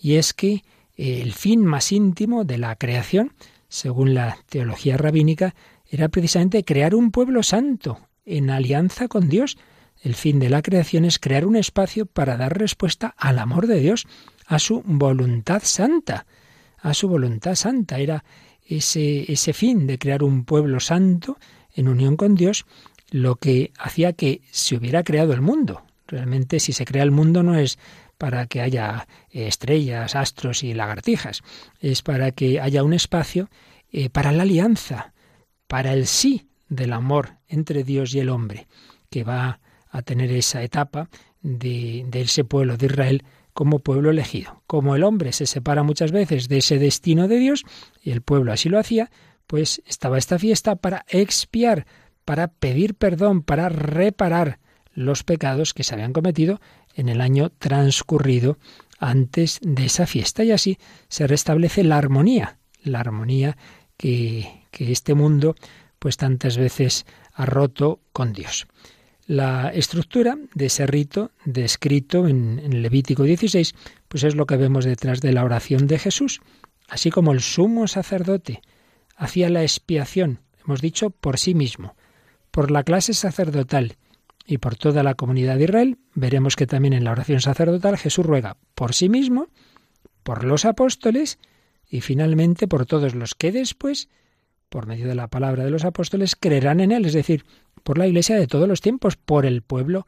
Y 0.00 0.14
es 0.14 0.32
que 0.32 0.64
eh, 0.96 1.20
el 1.22 1.34
fin 1.34 1.64
más 1.64 1.92
íntimo 1.92 2.44
de 2.44 2.58
la 2.58 2.76
creación, 2.76 3.32
según 3.68 4.14
la 4.14 4.38
teología 4.48 4.96
rabínica, 4.96 5.54
era 5.88 6.08
precisamente 6.08 6.64
crear 6.64 6.94
un 6.94 7.10
pueblo 7.10 7.42
santo 7.42 8.00
en 8.24 8.50
alianza 8.50 9.08
con 9.08 9.28
Dios. 9.28 9.58
El 10.00 10.14
fin 10.14 10.38
de 10.38 10.48
la 10.48 10.62
creación 10.62 11.04
es 11.04 11.18
crear 11.18 11.44
un 11.44 11.56
espacio 11.56 12.06
para 12.06 12.36
dar 12.36 12.56
respuesta 12.56 13.14
al 13.18 13.38
amor 13.38 13.66
de 13.66 13.80
Dios, 13.80 14.06
a 14.46 14.58
su 14.58 14.82
voluntad 14.84 15.62
santa, 15.64 16.26
a 16.78 16.94
su 16.94 17.08
voluntad 17.08 17.56
santa. 17.56 17.98
Era 17.98 18.24
ese, 18.64 19.30
ese 19.30 19.52
fin 19.52 19.86
de 19.86 19.98
crear 19.98 20.22
un 20.22 20.44
pueblo 20.44 20.80
santo 20.80 21.38
en 21.74 21.88
unión 21.88 22.16
con 22.16 22.34
Dios 22.34 22.66
lo 23.10 23.36
que 23.36 23.72
hacía 23.78 24.12
que 24.12 24.42
se 24.50 24.76
hubiera 24.76 25.02
creado 25.02 25.32
el 25.32 25.40
mundo. 25.40 25.82
Realmente 26.06 26.60
si 26.60 26.72
se 26.72 26.84
crea 26.84 27.02
el 27.02 27.10
mundo 27.10 27.42
no 27.42 27.56
es 27.56 27.78
para 28.18 28.46
que 28.46 28.60
haya 28.60 29.06
eh, 29.30 29.46
estrellas, 29.46 30.14
astros 30.14 30.62
y 30.62 30.74
lagartijas, 30.74 31.42
es 31.80 32.02
para 32.02 32.32
que 32.32 32.60
haya 32.60 32.84
un 32.84 32.92
espacio 32.92 33.48
eh, 33.92 34.10
para 34.10 34.32
la 34.32 34.42
alianza, 34.42 35.12
para 35.66 35.92
el 35.92 36.06
sí 36.06 36.48
del 36.68 36.92
amor 36.92 37.36
entre 37.48 37.82
Dios 37.84 38.14
y 38.14 38.20
el 38.20 38.28
hombre, 38.28 38.66
que 39.08 39.24
va 39.24 39.60
a 39.90 40.02
tener 40.02 40.30
esa 40.32 40.62
etapa 40.62 41.08
de, 41.42 42.04
de 42.08 42.20
ese 42.20 42.44
pueblo 42.44 42.76
de 42.76 42.86
Israel 42.86 43.24
como 43.52 43.80
pueblo 43.80 44.10
elegido. 44.10 44.62
Como 44.66 44.94
el 44.94 45.02
hombre 45.02 45.32
se 45.32 45.46
separa 45.46 45.82
muchas 45.82 46.12
veces 46.12 46.48
de 46.48 46.58
ese 46.58 46.78
destino 46.78 47.26
de 47.26 47.38
Dios, 47.38 47.64
y 48.02 48.10
el 48.10 48.22
pueblo 48.22 48.52
así 48.52 48.68
lo 48.68 48.78
hacía, 48.78 49.10
pues 49.46 49.82
estaba 49.86 50.18
esta 50.18 50.38
fiesta 50.38 50.76
para 50.76 51.04
expiar, 51.08 51.86
para 52.30 52.46
pedir 52.46 52.94
perdón, 52.94 53.42
para 53.42 53.68
reparar 53.68 54.60
los 54.94 55.24
pecados 55.24 55.74
que 55.74 55.82
se 55.82 55.94
habían 55.94 56.12
cometido 56.12 56.60
en 56.94 57.08
el 57.08 57.20
año 57.20 57.50
transcurrido 57.50 58.56
antes 59.00 59.58
de 59.62 59.86
esa 59.86 60.06
fiesta. 60.06 60.44
Y 60.44 60.52
así 60.52 60.78
se 61.08 61.26
restablece 61.26 61.82
la 61.82 61.98
armonía, 61.98 62.58
la 62.84 63.00
armonía 63.00 63.56
que, 63.96 64.64
que 64.70 64.92
este 64.92 65.14
mundo 65.14 65.56
pues 65.98 66.18
tantas 66.18 66.56
veces 66.56 67.04
ha 67.34 67.46
roto 67.46 67.98
con 68.12 68.32
Dios. 68.32 68.68
La 69.26 69.70
estructura 69.70 70.38
de 70.54 70.66
ese 70.66 70.86
rito 70.86 71.32
descrito 71.44 72.28
en, 72.28 72.60
en, 72.60 72.80
Levítico 72.80 73.24
16, 73.24 73.74
pues 74.06 74.22
es 74.22 74.36
lo 74.36 74.46
que 74.46 74.56
vemos 74.56 74.84
detrás 74.84 75.20
de 75.20 75.32
la 75.32 75.42
oración 75.42 75.88
de 75.88 75.98
Jesús. 75.98 76.40
Así 76.88 77.10
como 77.10 77.32
el 77.32 77.40
sumo 77.40 77.88
sacerdote 77.88 78.62
hacía 79.16 79.50
la 79.50 79.62
expiación, 79.62 80.38
hemos 80.64 80.80
dicho, 80.80 81.10
por 81.10 81.36
sí 81.36 81.56
mismo, 81.56 81.96
por 82.50 82.70
la 82.70 82.84
clase 82.84 83.14
sacerdotal 83.14 83.96
y 84.46 84.58
por 84.58 84.76
toda 84.76 85.02
la 85.02 85.14
comunidad 85.14 85.56
de 85.58 85.64
Israel, 85.64 85.98
veremos 86.14 86.56
que 86.56 86.66
también 86.66 86.94
en 86.94 87.04
la 87.04 87.12
oración 87.12 87.40
sacerdotal 87.40 87.96
Jesús 87.96 88.26
ruega 88.26 88.56
por 88.74 88.94
sí 88.94 89.08
mismo, 89.08 89.48
por 90.22 90.44
los 90.44 90.64
apóstoles 90.64 91.38
y 91.88 92.00
finalmente 92.00 92.68
por 92.68 92.86
todos 92.86 93.14
los 93.14 93.34
que 93.34 93.52
después, 93.52 94.08
por 94.68 94.86
medio 94.86 95.08
de 95.08 95.14
la 95.14 95.28
palabra 95.28 95.64
de 95.64 95.70
los 95.70 95.84
apóstoles, 95.84 96.36
creerán 96.36 96.80
en 96.80 96.92
Él, 96.92 97.04
es 97.04 97.12
decir, 97.12 97.44
por 97.82 97.98
la 97.98 98.06
Iglesia 98.06 98.36
de 98.36 98.46
todos 98.46 98.68
los 98.68 98.80
tiempos, 98.80 99.16
por 99.16 99.46
el 99.46 99.62
pueblo 99.62 100.06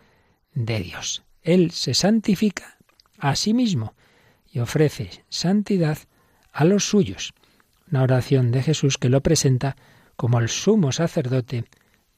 de 0.55 0.81
Dios. 0.81 1.23
Él 1.43 1.71
se 1.71 1.95
santifica 1.95 2.79
a 3.19 3.37
sí 3.37 3.55
mismo. 3.55 3.95
y 4.55 4.59
ofrece 4.59 5.25
santidad 5.31 5.97
a 6.53 6.67
los 6.67 6.85
suyos. 6.85 7.33
Una 7.91 8.03
oración 8.03 8.51
de 8.51 8.63
Jesús 8.63 8.99
que 8.99 9.09
lo 9.09 9.23
presenta 9.23 9.77
como 10.17 10.39
el 10.41 10.51
sumo 10.51 10.93
sacerdote 10.93 11.65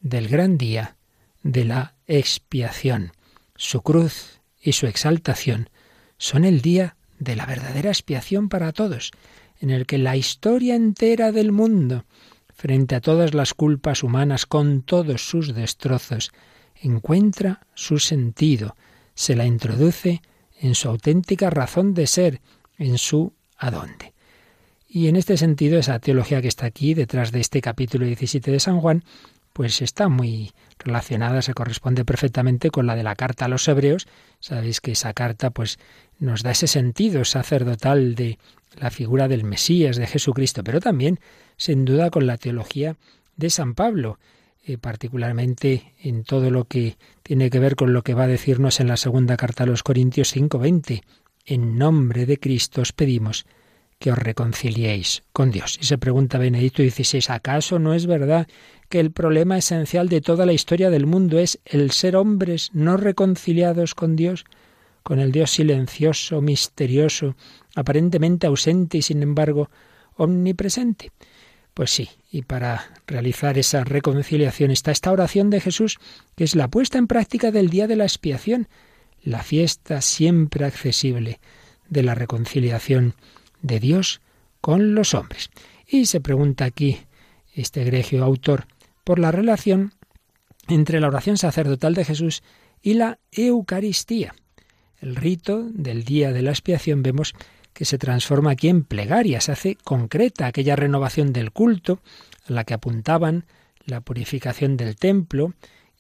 del 0.04 0.28
gran 0.28 0.58
día 0.58 0.96
de 1.42 1.64
la 1.64 1.94
expiación. 2.06 3.12
Su 3.56 3.80
cruz 3.80 4.40
y 4.61 4.73
su 4.73 4.87
exaltación 4.87 5.70
son 6.18 6.44
el 6.44 6.61
día 6.61 6.96
de 7.18 7.34
la 7.34 7.46
verdadera 7.46 7.88
expiación 7.88 8.50
para 8.50 8.73
todos, 8.73 9.12
en 9.61 9.70
el 9.70 9.87
que 9.87 9.96
la 9.96 10.16
historia 10.16 10.76
entera 10.76 11.32
del 11.32 11.52
mundo, 11.52 12.04
frente 12.54 12.94
a 12.94 13.00
todas 13.00 13.32
las 13.32 13.54
culpas 13.54 14.02
humanas, 14.02 14.44
con 14.44 14.82
todos 14.82 15.26
sus 15.26 15.54
destrozos, 15.54 16.32
encuentra 16.76 17.66
su 17.75 17.99
sentido, 17.99 18.76
se 19.14 19.34
la 19.34 19.46
introduce 19.46 20.20
en 20.61 20.75
su 20.75 20.88
auténtica 20.88 21.49
razón 21.49 21.94
de 21.94 22.06
ser, 22.06 22.42
en 22.76 22.99
su 22.99 23.32
adonde. 23.56 24.12
Y 24.87 25.08
en 25.08 25.16
este 25.16 25.38
sentido, 25.38 25.78
esa 25.78 25.99
teología 25.99 26.42
que 26.42 26.49
está 26.49 26.66
aquí, 26.66 26.92
detrás 26.92 27.32
de 27.32 27.40
este 27.40 27.62
capítulo 27.62 28.04
17 28.04 28.50
de 28.50 28.61
San 28.61 28.80
Juan, 28.80 29.02
pues 29.54 29.80
está 29.82 30.08
muy 30.08 30.52
relacionada, 30.80 31.40
se 31.40 31.54
corresponde 31.54 32.04
perfectamente 32.04 32.70
con 32.70 32.87
la 32.87 32.96
de 32.96 33.04
la 33.04 33.14
carta 33.14 33.44
a 33.44 33.49
los 33.49 33.66
hebreos. 33.68 34.06
Sabéis 34.40 34.80
que 34.80 34.92
esa 34.92 35.14
carta 35.14 35.50
pues 35.50 35.78
nos 36.18 36.42
da 36.42 36.50
ese 36.50 36.66
sentido 36.66 37.25
sacerdotal 37.25 38.16
de 38.16 38.38
la 38.76 38.90
figura 38.90 39.28
del 39.28 39.44
Mesías, 39.44 39.96
de 39.96 40.08
Jesucristo, 40.08 40.64
pero 40.64 40.80
también, 40.80 41.20
sin 41.56 41.84
duda, 41.84 42.11
con 42.11 42.26
la 42.26 42.37
teología 42.37 42.96
de 43.37 43.49
San 43.49 43.75
Pablo, 43.75 44.18
eh, 44.64 44.76
particularmente 44.76 45.94
en 46.02 46.25
todo 46.25 46.50
lo 46.50 46.64
que 46.64 46.96
tiene 47.23 47.49
que 47.49 47.61
ver 47.61 47.76
con 47.76 47.92
lo 47.92 48.02
que 48.02 48.14
va 48.14 48.25
a 48.25 48.28
decirnos 48.28 48.80
en 48.80 48.88
la 48.88 48.96
segunda 48.96 49.37
carta 49.37 49.62
a 49.62 49.66
los 49.66 49.84
Corintios 49.84 50.32
5:20. 50.32 51.04
En 51.46 51.78
nombre 51.78 52.26
de 52.26 52.40
Cristo 52.40 52.80
os 52.80 52.92
pedimos 52.92 53.46
que 54.04 54.12
os 54.12 54.18
reconciliéis 54.18 55.23
con 55.32 55.50
Dios. 55.50 55.78
Y 55.80 55.87
se 55.87 55.96
pregunta 55.96 56.37
Benedicto 56.37 56.82
XVI, 56.82 57.25
¿acaso 57.28 57.78
no 57.78 57.94
es 57.94 58.04
verdad 58.04 58.46
que 58.90 59.00
el 59.00 59.12
problema 59.12 59.56
esencial 59.56 60.11
de 60.11 60.20
toda 60.20 60.44
la 60.44 60.52
historia 60.52 60.90
del 60.90 61.06
mundo 61.06 61.38
es 61.38 61.58
el 61.64 61.90
ser 61.90 62.14
hombres 62.14 62.68
no 62.75 62.99
reconciliados 62.99 63.94
con 63.94 64.14
Dios, 64.14 64.44
con 65.02 65.20
el 65.20 65.32
Dios 65.32 65.52
silencioso, 65.52 66.42
misterioso, 66.42 67.34
aparentemente 67.75 68.46
ausente 68.46 68.99
y 68.99 69.02
sin 69.02 69.23
embargo 69.23 69.70
omnipresente? 70.16 71.11
Pues 71.73 71.90
sí, 71.90 72.11
y 72.30 72.42
para 72.42 72.90
realizar 73.06 73.56
esa 73.56 73.84
reconciliación 73.84 74.70
está 74.70 74.90
esta 74.90 75.12
oración 75.12 75.49
de 75.49 75.62
Jesús, 75.62 75.96
que 76.37 76.44
es 76.44 76.54
la 76.54 76.68
puesta 76.68 76.99
en 76.99 77.06
práctica 77.06 77.50
del 77.50 77.70
día 77.70 77.87
de 77.87 77.96
la 77.96 78.04
expiación, 78.04 78.68
la 79.23 79.42
fiesta 79.42 80.02
siempre 80.02 80.66
accesible 80.66 81.40
de 81.88 82.02
la 82.02 82.14
reconciliación 82.14 83.14
de 83.64 83.80
Dios 83.80 84.21
con 84.61 84.94
los 84.94 85.14
hombres. 85.14 85.50
Y 85.87 86.06
se 86.06 86.21
pregunta 86.21 86.64
aquí 86.64 87.00
este 87.54 87.83
egregio 87.83 88.23
autor 88.23 88.66
por 89.02 89.18
la 89.18 89.33
relación 89.33 89.92
entre 90.68 91.00
la 91.00 91.09
oración 91.09 91.37
sacerdotal 91.37 91.94
de 91.94 92.04
Jesús 92.04 92.42
y 92.80 92.94
la 92.94 93.18
Eucaristía. 93.33 94.35
El 95.00 95.16
rito 95.16 95.64
del 95.73 96.04
día 96.04 96.33
de 96.33 96.42
la 96.42 96.50
expiación 96.50 97.02
vemos 97.02 97.35
que 97.73 97.85
se 97.85 97.99
transforma 97.99 98.52
aquí 98.52 98.68
en 98.68 98.85
plegaria, 98.85 99.40
se 99.40 99.52
hace 99.52 99.76
concreta 99.76 100.47
aquella 100.47 100.76
renovación 100.76 101.33
del 101.33 101.50
culto 101.50 102.00
a 102.47 102.52
la 102.52 102.64
que 102.64 102.75
apuntaban 102.75 103.47
la 103.85 104.00
purificación 104.00 104.76
del 104.76 104.97
templo 104.97 105.54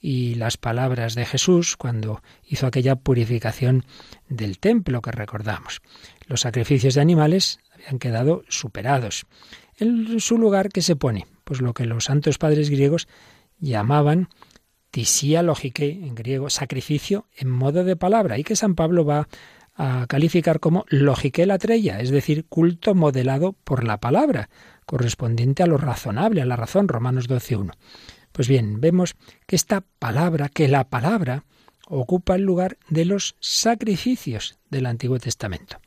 y 0.06 0.34
las 0.34 0.58
palabras 0.58 1.14
de 1.14 1.24
Jesús 1.24 1.78
cuando 1.78 2.20
hizo 2.46 2.66
aquella 2.66 2.94
purificación 2.94 3.86
del 4.28 4.58
templo 4.58 5.00
que 5.00 5.10
recordamos. 5.10 5.80
Los 6.26 6.42
sacrificios 6.42 6.92
de 6.92 7.00
animales 7.00 7.58
habían 7.72 7.98
quedado 7.98 8.44
superados. 8.50 9.24
En 9.78 10.20
su 10.20 10.36
lugar, 10.36 10.68
¿qué 10.68 10.82
se 10.82 10.94
pone? 10.94 11.26
Pues 11.44 11.62
lo 11.62 11.72
que 11.72 11.86
los 11.86 12.04
santos 12.04 12.36
padres 12.36 12.68
griegos 12.68 13.08
llamaban 13.58 14.28
tisía 14.90 15.42
lógique, 15.42 15.92
en 15.92 16.14
griego, 16.14 16.50
sacrificio 16.50 17.26
en 17.34 17.48
modo 17.48 17.82
de 17.82 17.96
palabra, 17.96 18.36
y 18.36 18.44
que 18.44 18.56
San 18.56 18.74
Pablo 18.74 19.06
va 19.06 19.26
a 19.74 20.04
calificar 20.06 20.60
como 20.60 20.84
logique 20.88 21.46
latreia, 21.46 22.00
es 22.00 22.10
decir, 22.10 22.44
culto 22.50 22.94
modelado 22.94 23.54
por 23.64 23.84
la 23.84 24.00
palabra, 24.00 24.50
correspondiente 24.84 25.62
a 25.62 25.66
lo 25.66 25.78
razonable, 25.78 26.42
a 26.42 26.46
la 26.46 26.56
razón, 26.56 26.88
Romanos 26.88 27.26
12.1. 27.26 27.72
Pues 28.34 28.48
bien, 28.48 28.80
vemos 28.80 29.14
que 29.46 29.54
esta 29.54 29.84
palabra, 30.00 30.48
que 30.48 30.66
la 30.66 30.90
palabra, 30.90 31.44
ocupa 31.86 32.34
el 32.34 32.42
lugar 32.42 32.78
de 32.88 33.04
los 33.04 33.36
sacrificios 33.38 34.58
del 34.70 34.86
Antiguo 34.86 35.20
Testamento. 35.20 35.78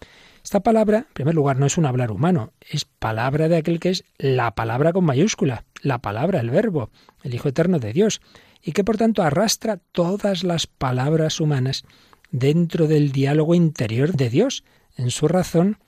Esta 0.45 0.61
palabra, 0.61 0.99
en 0.99 1.13
primer 1.13 1.35
lugar, 1.35 1.57
no 1.57 1.65
es 1.65 1.77
un 1.77 1.85
hablar 1.85 2.09
humano, 2.09 2.53
es 2.61 2.85
palabra 2.85 3.49
de 3.49 3.57
aquel 3.57 3.81
que 3.81 3.89
es 3.89 4.05
la 4.17 4.55
palabra 4.55 4.93
con 4.93 5.03
mayúscula, 5.03 5.65
la 5.81 5.97
palabra, 5.97 6.39
el 6.39 6.49
verbo, 6.49 6.89
el 7.21 7.33
Hijo 7.33 7.49
Eterno 7.49 7.79
de 7.79 7.91
Dios, 7.91 8.21
y 8.61 8.71
que 8.71 8.85
por 8.85 8.95
tanto 8.95 9.23
arrastra 9.23 9.81
todas 9.91 10.45
las 10.45 10.67
palabras 10.67 11.41
humanas 11.41 11.83
dentro 12.31 12.87
del 12.87 13.11
diálogo 13.11 13.55
interior 13.55 14.13
de 14.13 14.29
Dios, 14.29 14.63
en 14.95 15.11
su 15.11 15.27
razón 15.27 15.79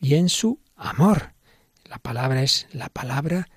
y 0.00 0.16
en 0.16 0.28
su 0.30 0.58
amor. 0.74 1.34
La 1.84 1.98
palabra 1.98 2.42
es 2.42 2.66
la 2.72 2.88
palabra 2.88 3.48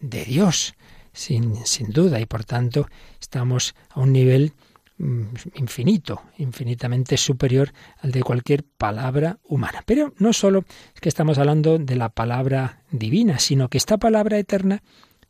de 0.00 0.26
Dios, 0.26 0.74
sin, 1.20 1.64
sin 1.66 1.90
duda, 1.90 2.18
y 2.20 2.26
por 2.26 2.44
tanto 2.44 2.88
estamos 3.20 3.74
a 3.90 4.00
un 4.00 4.12
nivel 4.12 4.54
Mm, 5.02 5.28
infinito, 5.54 6.20
infinitamente 6.36 7.16
superior 7.16 7.72
al 8.02 8.12
de 8.12 8.22
cualquier 8.22 8.64
palabra 8.64 9.38
humana. 9.44 9.82
Pero 9.86 10.12
no 10.18 10.34
solo 10.34 10.66
es 10.94 11.00
que 11.00 11.08
estamos 11.08 11.38
hablando 11.38 11.78
de 11.78 11.96
la 11.96 12.10
palabra 12.10 12.82
divina, 12.90 13.38
sino 13.38 13.70
que 13.70 13.78
esta 13.78 13.96
palabra 13.96 14.36
eterna 14.36 14.82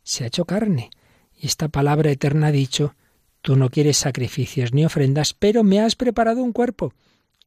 se 0.03 0.25
ha 0.25 0.27
hecho 0.27 0.43
carne. 0.43 0.89
Y 1.33 1.47
esta 1.47 1.69
palabra 1.69 2.11
eterna 2.11 2.47
ha 2.47 2.51
dicho, 2.51 2.95
tú 3.41 3.55
no 3.55 3.69
quieres 3.69 3.95
sacrificios 3.95 4.73
ni 4.73 4.83
ofrendas, 4.83 5.33
pero 5.33 5.63
me 5.63 5.79
has 5.79 5.95
preparado 5.95 6.43
un 6.43 6.51
cuerpo. 6.51 6.93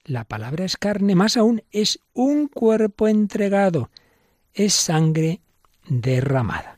La 0.06 0.24
palabra 0.24 0.64
es 0.64 0.78
carne, 0.78 1.14
más 1.14 1.36
aún 1.36 1.62
es 1.72 1.98
un 2.14 2.48
cuerpo 2.48 3.06
entregado, 3.06 3.90
es 4.54 4.72
sangre 4.72 5.42
derramada. 5.86 6.73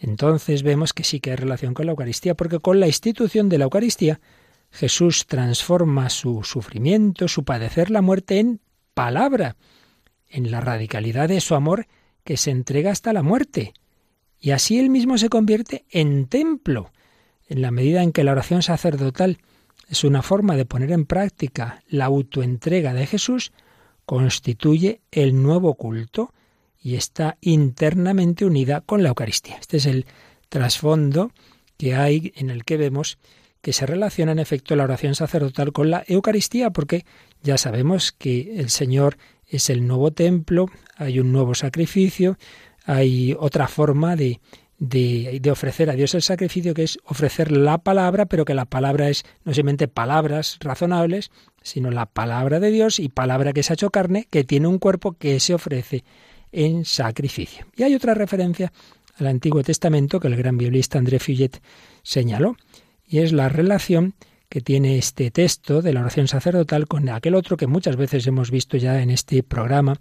Entonces 0.00 0.62
vemos 0.62 0.94
que 0.94 1.04
sí 1.04 1.20
que 1.20 1.30
hay 1.30 1.36
relación 1.36 1.74
con 1.74 1.84
la 1.84 1.92
Eucaristía, 1.92 2.34
porque 2.34 2.58
con 2.58 2.80
la 2.80 2.86
institución 2.86 3.50
de 3.50 3.58
la 3.58 3.64
Eucaristía 3.64 4.18
Jesús 4.70 5.26
transforma 5.26 6.08
su 6.08 6.42
sufrimiento, 6.42 7.28
su 7.28 7.44
padecer, 7.44 7.90
la 7.90 8.00
muerte 8.00 8.38
en 8.38 8.60
palabra, 8.94 9.56
en 10.26 10.50
la 10.50 10.62
radicalidad 10.62 11.28
de 11.28 11.40
su 11.40 11.54
amor 11.54 11.86
que 12.24 12.38
se 12.38 12.50
entrega 12.50 12.90
hasta 12.90 13.12
la 13.12 13.22
muerte. 13.22 13.74
Y 14.38 14.52
así 14.52 14.78
él 14.78 14.88
mismo 14.88 15.18
se 15.18 15.28
convierte 15.28 15.84
en 15.90 16.26
templo, 16.28 16.92
en 17.46 17.60
la 17.60 17.70
medida 17.70 18.02
en 18.02 18.12
que 18.12 18.24
la 18.24 18.32
oración 18.32 18.62
sacerdotal 18.62 19.38
es 19.88 20.04
una 20.04 20.22
forma 20.22 20.56
de 20.56 20.64
poner 20.64 20.92
en 20.92 21.04
práctica 21.04 21.82
la 21.88 22.06
autoentrega 22.06 22.94
de 22.94 23.06
Jesús, 23.06 23.52
constituye 24.06 25.02
el 25.10 25.42
nuevo 25.42 25.74
culto 25.74 26.32
y 26.82 26.96
está 26.96 27.36
internamente 27.40 28.44
unida 28.44 28.80
con 28.80 29.02
la 29.02 29.10
Eucaristía. 29.10 29.56
Este 29.60 29.76
es 29.76 29.86
el 29.86 30.06
trasfondo 30.48 31.32
que 31.76 31.94
hay 31.94 32.32
en 32.36 32.50
el 32.50 32.64
que 32.64 32.76
vemos 32.76 33.18
que 33.60 33.72
se 33.72 33.86
relaciona 33.86 34.32
en 34.32 34.38
efecto 34.38 34.74
la 34.74 34.84
oración 34.84 35.14
sacerdotal 35.14 35.72
con 35.72 35.90
la 35.90 36.02
Eucaristía, 36.06 36.70
porque 36.70 37.04
ya 37.42 37.58
sabemos 37.58 38.12
que 38.12 38.58
el 38.58 38.70
Señor 38.70 39.18
es 39.46 39.68
el 39.68 39.86
nuevo 39.86 40.12
templo, 40.12 40.66
hay 40.96 41.20
un 41.20 41.32
nuevo 41.32 41.54
sacrificio, 41.54 42.38
hay 42.84 43.36
otra 43.38 43.68
forma 43.68 44.16
de, 44.16 44.40
de, 44.78 45.50
ofrecer 45.50 45.90
a 45.90 45.94
Dios 45.94 46.14
el 46.14 46.22
sacrificio, 46.22 46.72
que 46.72 46.84
es 46.84 46.98
ofrecer 47.04 47.52
la 47.52 47.78
palabra, 47.78 48.26
pero 48.26 48.44
que 48.44 48.54
la 48.54 48.64
palabra 48.64 49.10
es 49.10 49.24
no 49.44 49.52
simplemente 49.52 49.88
palabras 49.88 50.56
razonables, 50.60 51.30
sino 51.62 51.90
la 51.90 52.06
palabra 52.06 52.60
de 52.60 52.70
Dios 52.70 52.98
y 52.98 53.10
palabra 53.10 53.52
que 53.52 53.62
se 53.62 53.72
ha 53.72 53.74
hecho 53.74 53.90
carne, 53.90 54.26
que 54.30 54.44
tiene 54.44 54.68
un 54.68 54.78
cuerpo 54.78 55.12
que 55.12 55.38
se 55.40 55.52
ofrece 55.52 56.04
en 56.52 56.84
sacrificio. 56.84 57.66
Y 57.76 57.82
hay 57.82 57.94
otra 57.94 58.14
referencia 58.14 58.72
al 59.18 59.26
Antiguo 59.26 59.62
Testamento 59.62 60.20
que 60.20 60.28
el 60.28 60.36
gran 60.36 60.58
biblista 60.58 60.98
André 60.98 61.18
Fillet 61.18 61.60
señaló, 62.02 62.56
y 63.06 63.18
es 63.18 63.32
la 63.32 63.48
relación 63.48 64.14
que 64.48 64.60
tiene 64.60 64.98
este 64.98 65.30
texto 65.30 65.80
de 65.80 65.92
la 65.92 66.00
oración 66.00 66.26
sacerdotal 66.26 66.88
con 66.88 67.08
aquel 67.08 67.36
otro 67.36 67.56
que 67.56 67.68
muchas 67.68 67.96
veces 67.96 68.26
hemos 68.26 68.50
visto 68.50 68.76
ya 68.76 69.00
en 69.00 69.10
este 69.10 69.42
programa, 69.42 69.96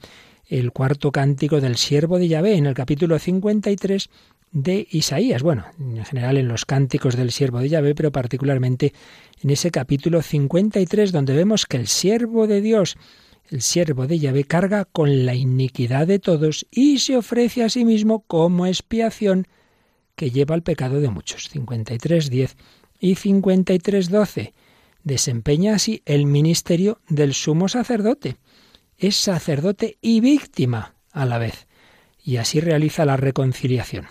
el 0.48 0.72
cuarto 0.72 1.12
cántico 1.12 1.62
del 1.62 1.78
siervo 1.78 2.18
de 2.18 2.28
Yahvé, 2.28 2.56
en 2.56 2.66
el 2.66 2.74
capítulo 2.74 3.20
53 3.20 4.10
de 4.52 4.88
Isaías. 4.90 5.44
Bueno, 5.44 5.66
en 5.80 6.04
general 6.04 6.38
en 6.38 6.48
los 6.48 6.66
cánticos 6.66 7.16
del 7.16 7.32
siervo 7.32 7.60
de 7.60 7.70
Yahvé, 7.70 7.94
pero 7.94 8.12
particularmente 8.12 8.94
en 9.44 9.52
ese 9.52 9.70
capítulo 9.70 10.24
53, 10.24 11.12
donde 11.12 11.36
vemos 11.36 11.68
que 11.68 11.78
el 11.78 11.88
siervo 11.88 12.48
de 12.48 12.62
Dios, 12.62 12.98
el 13.50 13.62
siervo 13.62 14.08
de 14.08 14.20
Yahvé, 14.20 14.44
carga 14.44 14.86
con 14.86 15.26
la 15.26 15.34
iniquidad 15.34 16.08
de 16.08 16.20
todos 16.20 16.68
y 16.72 17.00
se 17.00 17.18
ofrece 17.18 17.64
a 17.64 17.70
sí 17.70 17.84
mismo 17.84 18.22
como 18.22 18.66
expiación 18.66 19.48
que 20.16 20.32
lleva 20.32 20.56
al 20.56 20.64
pecado 20.64 21.00
de 21.00 21.10
muchos. 21.10 21.50
53, 21.50 22.30
10 22.30 22.58
y 23.00 23.16
53.12. 23.16 24.54
Desempeña 25.04 25.76
así 25.76 26.04
el 26.06 26.26
ministerio 26.26 27.00
del 27.08 27.34
sumo 27.34 27.68
sacerdote. 27.70 28.38
es 28.98 29.16
sacerdote 29.16 29.98
y 30.02 30.20
víctima 30.20 30.96
a 31.12 31.26
la 31.26 31.38
vez, 31.38 31.68
y 32.22 32.36
así 32.36 32.60
realiza 32.60 33.06
la 33.06 33.16
reconciliación. 33.16 34.08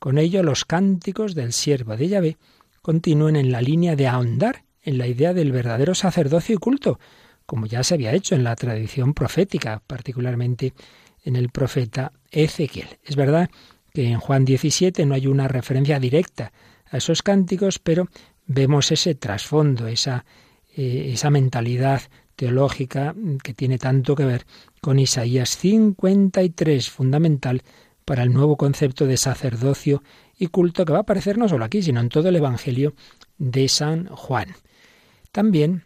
Con 0.00 0.18
ello 0.18 0.42
los 0.42 0.64
cánticos 0.64 1.34
del 1.34 1.52
siervo 1.52 1.96
de 1.96 2.08
Yahvé 2.08 2.36
continúan 2.82 3.36
en 3.36 3.52
la 3.52 3.62
línea 3.62 3.94
de 3.94 4.08
ahondar 4.08 4.64
en 4.82 4.98
la 4.98 5.06
idea 5.06 5.32
del 5.32 5.52
verdadero 5.52 5.94
sacerdocio 5.94 6.56
y 6.56 6.58
culto, 6.58 6.98
como 7.46 7.66
ya 7.66 7.82
se 7.82 7.94
había 7.94 8.12
hecho 8.12 8.34
en 8.34 8.44
la 8.44 8.56
tradición 8.56 9.14
profética, 9.14 9.82
particularmente 9.86 10.74
en 11.24 11.36
el 11.36 11.48
profeta 11.48 12.12
Ezequiel. 12.30 12.88
Es 13.04 13.16
verdad 13.16 13.50
que 13.94 14.08
en 14.08 14.18
Juan 14.18 14.44
17 14.44 15.06
no 15.06 15.14
hay 15.14 15.26
una 15.26 15.48
referencia 15.48 15.98
directa 15.98 16.52
a 16.90 16.98
esos 16.98 17.22
cánticos, 17.22 17.78
pero 17.78 18.08
vemos 18.46 18.92
ese 18.92 19.14
trasfondo, 19.14 19.86
esa, 19.86 20.24
eh, 20.76 21.10
esa 21.12 21.30
mentalidad 21.30 22.02
teológica 22.36 23.14
que 23.42 23.54
tiene 23.54 23.78
tanto 23.78 24.14
que 24.14 24.24
ver 24.24 24.46
con 24.80 24.98
Isaías 24.98 25.56
53, 25.56 26.90
fundamental 26.90 27.62
para 28.04 28.22
el 28.22 28.32
nuevo 28.32 28.56
concepto 28.56 29.06
de 29.06 29.16
sacerdocio 29.16 30.02
y 30.38 30.48
culto 30.48 30.84
que 30.84 30.92
va 30.92 30.98
a 30.98 31.02
aparecer 31.02 31.38
no 31.38 31.48
solo 31.48 31.64
aquí, 31.64 31.82
sino 31.82 32.00
en 32.00 32.08
todo 32.08 32.28
el 32.28 32.36
Evangelio 32.36 32.94
de 33.38 33.68
San 33.68 34.06
Juan. 34.06 34.54
También 35.32 35.85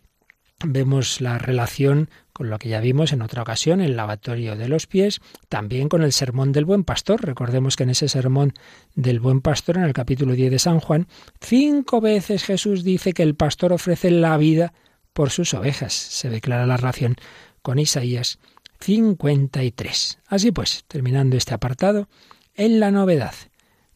vemos 0.64 1.21
la 1.21 1.38
relación 1.38 2.11
con 2.33 2.50
lo 2.50 2.59
que 2.59 2.69
ya 2.69 2.81
vimos 2.81 3.12
en 3.12 3.23
otra 3.23 3.43
ocasión, 3.43 3.81
el 3.81 3.97
lavatorio 3.97 4.57
de 4.57 4.69
los 4.69 4.87
pies, 4.87 5.21
también 5.49 5.88
con 5.88 6.02
el 6.02 6.12
sermón 6.12 6.52
del 6.52 6.64
buen 6.64 6.85
pastor. 6.85 7.25
Recordemos 7.25 7.76
que 7.76 7.83
en 7.83 7.90
ese 7.90 8.09
sermón 8.09 8.55
del 8.95 9.21
buen 9.21 9.40
pastor, 9.40 9.76
en 9.76 9.85
el 9.85 9.93
capítulo 9.93 10.35
10 10.35 10.50
de 10.50 10.59
San 10.59 10.81
Juan, 10.81 11.07
cinco 11.40 12.00
veces 12.00 12.45
Jesús 12.45 12.85
dice 12.85 13.12
que 13.12 13.23
el 13.23 13.35
pastor 13.35 13.73
ofrece 13.73 14.11
la 14.11 14.37
vida 14.37 14.73
por 15.12 15.31
sus 15.31 15.55
ovejas. 15.55 15.93
Se 15.93 16.31
declara 16.31 16.67
la 16.67 16.76
relación 16.76 17.17
con 17.62 17.79
Isaías 17.79 18.38
53. 18.81 20.19
Así 20.26 20.52
pues, 20.52 20.85
terminando 20.88 21.37
este 21.37 21.55
apartado, 21.55 22.09
en 22.55 22.81
la 22.81 22.90
novedad 22.90 23.35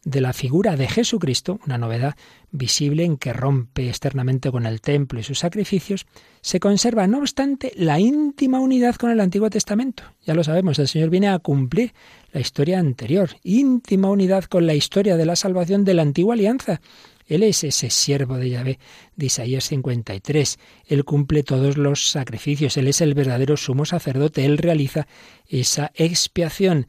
de 0.05 0.21
la 0.21 0.33
figura 0.33 0.77
de 0.77 0.87
Jesucristo, 0.87 1.59
una 1.65 1.79
novedad 1.79 2.15
visible 2.51 3.03
en 3.03 3.17
que 3.17 3.33
rompe 3.33 3.89
externamente 3.89 4.51
con 4.51 4.67
el 4.67 4.79
templo 4.79 5.19
y 5.19 5.23
sus 5.23 5.39
sacrificios, 5.39 6.05
se 6.41 6.59
conserva, 6.59 7.07
no 7.07 7.17
obstante, 7.17 7.73
la 7.75 7.99
íntima 7.99 8.59
unidad 8.59 8.95
con 8.95 9.09
el 9.09 9.19
Antiguo 9.19 9.49
Testamento. 9.49 10.03
Ya 10.23 10.35
lo 10.35 10.43
sabemos, 10.43 10.77
el 10.77 10.87
Señor 10.87 11.09
viene 11.09 11.29
a 11.29 11.39
cumplir 11.39 11.93
la 12.31 12.39
historia 12.39 12.79
anterior, 12.79 13.31
íntima 13.43 14.11
unidad 14.11 14.43
con 14.43 14.67
la 14.67 14.75
historia 14.75 15.17
de 15.17 15.25
la 15.25 15.35
salvación 15.35 15.83
de 15.83 15.95
la 15.95 16.03
antigua 16.03 16.35
alianza. 16.35 16.81
Él 17.25 17.41
es 17.41 17.63
ese 17.63 17.89
siervo 17.89 18.37
de 18.37 18.51
Yahvé 18.51 18.79
de 19.15 19.25
Isaías 19.25 19.63
53. 19.63 20.59
Él 20.85 21.03
cumple 21.03 21.41
todos 21.41 21.75
los 21.75 22.11
sacrificios. 22.11 22.77
Él 22.77 22.87
es 22.87 23.01
el 23.01 23.15
verdadero 23.15 23.57
sumo 23.57 23.85
sacerdote. 23.85 24.45
Él 24.45 24.59
realiza 24.59 25.07
esa 25.47 25.91
expiación 25.95 26.85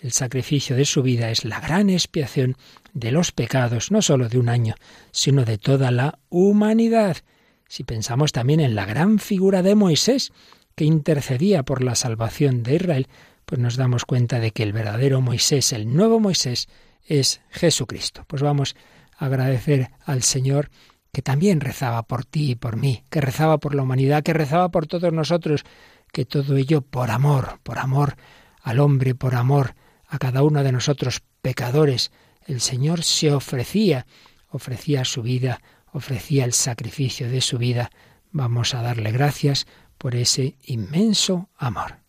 el 0.00 0.12
sacrificio 0.12 0.76
de 0.76 0.84
su 0.84 1.02
vida 1.02 1.30
es 1.30 1.44
la 1.44 1.60
gran 1.60 1.90
expiación 1.90 2.56
de 2.92 3.12
los 3.12 3.32
pecados, 3.32 3.90
no 3.90 4.02
sólo 4.02 4.28
de 4.28 4.38
un 4.38 4.48
año, 4.48 4.74
sino 5.10 5.44
de 5.44 5.58
toda 5.58 5.90
la 5.90 6.18
humanidad. 6.28 7.18
Si 7.68 7.84
pensamos 7.84 8.32
también 8.32 8.60
en 8.60 8.74
la 8.74 8.86
gran 8.86 9.18
figura 9.18 9.62
de 9.62 9.74
Moisés, 9.74 10.32
que 10.74 10.84
intercedía 10.84 11.64
por 11.64 11.82
la 11.82 11.96
salvación 11.96 12.62
de 12.62 12.76
Israel, 12.76 13.08
pues 13.44 13.60
nos 13.60 13.76
damos 13.76 14.04
cuenta 14.04 14.38
de 14.38 14.52
que 14.52 14.62
el 14.62 14.72
verdadero 14.72 15.20
Moisés, 15.20 15.72
el 15.72 15.92
nuevo 15.92 16.20
Moisés, 16.20 16.68
es 17.04 17.40
Jesucristo. 17.50 18.24
Pues 18.28 18.42
vamos 18.42 18.76
a 19.16 19.26
agradecer 19.26 19.90
al 20.04 20.22
Señor 20.22 20.70
que 21.12 21.22
también 21.22 21.60
rezaba 21.60 22.04
por 22.04 22.24
ti 22.24 22.52
y 22.52 22.54
por 22.54 22.76
mí, 22.76 23.02
que 23.10 23.20
rezaba 23.20 23.58
por 23.58 23.74
la 23.74 23.82
humanidad, 23.82 24.22
que 24.22 24.34
rezaba 24.34 24.70
por 24.70 24.86
todos 24.86 25.12
nosotros, 25.12 25.64
que 26.12 26.24
todo 26.24 26.56
ello 26.56 26.82
por 26.82 27.10
amor, 27.10 27.58
por 27.62 27.78
amor 27.78 28.16
al 28.62 28.80
hombre, 28.80 29.14
por 29.14 29.34
amor 29.34 29.74
a 30.08 30.18
cada 30.18 30.42
uno 30.42 30.62
de 30.62 30.72
nosotros 30.72 31.22
pecadores, 31.42 32.10
el 32.46 32.60
Señor 32.60 33.04
se 33.04 33.32
ofrecía, 33.32 34.06
ofrecía 34.48 35.04
su 35.04 35.22
vida, 35.22 35.60
ofrecía 35.92 36.44
el 36.44 36.54
sacrificio 36.54 37.28
de 37.28 37.40
su 37.40 37.58
vida. 37.58 37.90
Vamos 38.30 38.74
a 38.74 38.82
darle 38.82 39.12
gracias 39.12 39.66
por 39.98 40.14
ese 40.14 40.56
inmenso 40.64 41.50
amor. 41.56 42.07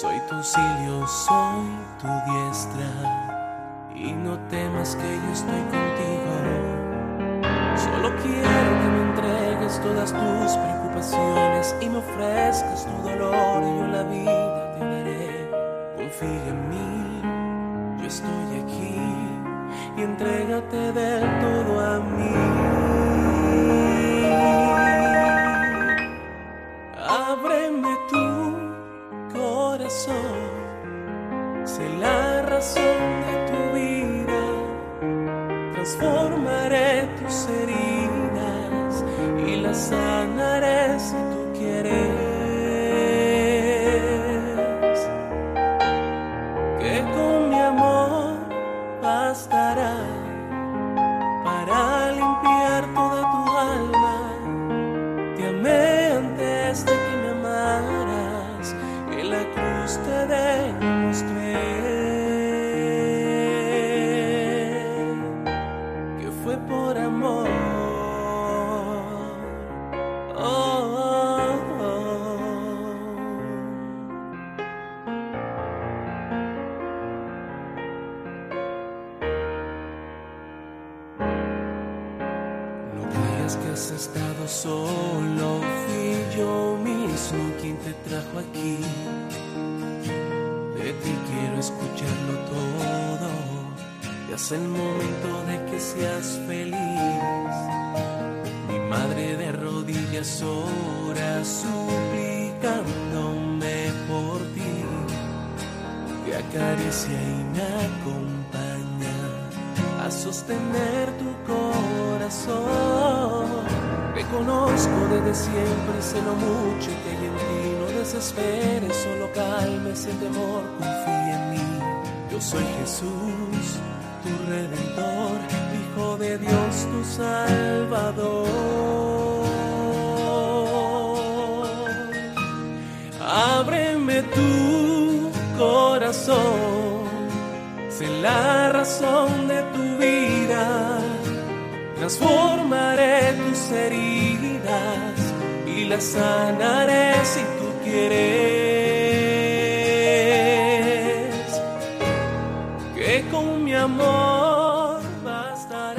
Soy 0.00 0.20
tu 0.28 0.36
auxilio, 0.36 1.04
soy 1.08 1.66
tu 1.98 2.06
diestra, 2.30 2.86
y 3.96 4.12
no 4.12 4.38
temas 4.48 4.94
que 4.94 5.02
yo 5.02 5.32
estoy 5.32 5.60
contigo. 5.74 6.34
Solo 7.74 8.14
quiero 8.22 8.70
que 8.80 8.88
me 8.94 9.02
entregues 9.10 9.80
todas 9.80 10.12
tus 10.12 10.56
preocupaciones 10.56 11.74
y 11.80 11.88
me 11.88 11.98
ofrezcas 11.98 12.86
tu 12.86 13.08
dolor 13.08 13.62
y 13.64 13.78
yo 13.78 13.86
la 13.88 14.02
vida 14.04 14.72
te 14.74 14.84
daré. 14.84 15.50
Confía 15.96 16.46
en 16.46 16.68
mí 16.68 18.06
estoy 18.06 18.60
aquí 18.62 19.00
y 19.96 20.02
entrégate 20.02 20.92
del 20.92 21.40
todo 21.40 21.80
a 21.80 21.98
mí. 21.98 22.57
Razón 32.58 33.20
de 33.26 33.34
tu 33.50 33.60
vida, 33.78 34.42
transformaré 35.74 37.08
tus 37.20 37.46
heridas 37.46 39.04
y 39.46 39.56
las 39.60 39.78
sanaré 39.78 40.98
si 40.98 41.14
tú 41.32 41.52
quieres. 41.56 42.17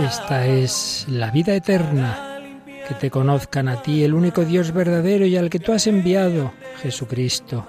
Esta 0.09 0.47
es 0.47 1.05
la 1.07 1.29
vida 1.29 1.53
eterna, 1.53 2.41
que 2.87 2.95
te 2.95 3.11
conozcan 3.11 3.67
a 3.67 3.83
ti, 3.83 4.03
el 4.03 4.15
único 4.15 4.43
Dios 4.43 4.71
verdadero 4.71 5.27
y 5.27 5.37
al 5.37 5.51
que 5.51 5.59
tú 5.59 5.71
has 5.71 5.85
enviado, 5.85 6.51
Jesucristo. 6.81 7.67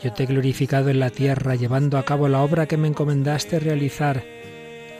Yo 0.00 0.12
te 0.12 0.22
he 0.22 0.26
glorificado 0.26 0.88
en 0.88 1.00
la 1.00 1.10
tierra, 1.10 1.56
llevando 1.56 1.98
a 1.98 2.04
cabo 2.04 2.28
la 2.28 2.42
obra 2.42 2.66
que 2.66 2.76
me 2.76 2.86
encomendaste 2.86 3.58
realizar. 3.58 4.22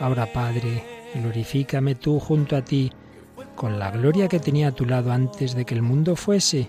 Ahora, 0.01 0.33
Padre, 0.33 0.83
glorifícame 1.15 1.95
tú 1.95 2.19
junto 2.19 2.57
a 2.57 2.63
ti, 2.63 2.91
con 3.55 3.79
la 3.79 3.93
gloria 3.93 4.27
que 4.27 4.41
tenía 4.41 4.69
a 4.69 4.73
tu 4.73 4.85
lado 4.85 5.13
antes 5.13 5.55
de 5.55 5.65
que 5.65 5.77
el 5.77 5.83
mundo 5.83 6.17
fuese. 6.17 6.69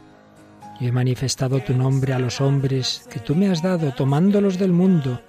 Yo 0.80 0.88
he 0.88 0.92
manifestado 0.92 1.62
tu 1.62 1.74
nombre 1.74 2.14
a 2.14 2.20
los 2.20 2.42
hombres 2.42 3.08
que 3.10 3.20
tú 3.20 3.34
me 3.34 3.50
has 3.50 3.64
dado, 3.64 3.92
tomándolos 3.92 4.60
del 4.60 4.72
mundo. 4.72 5.20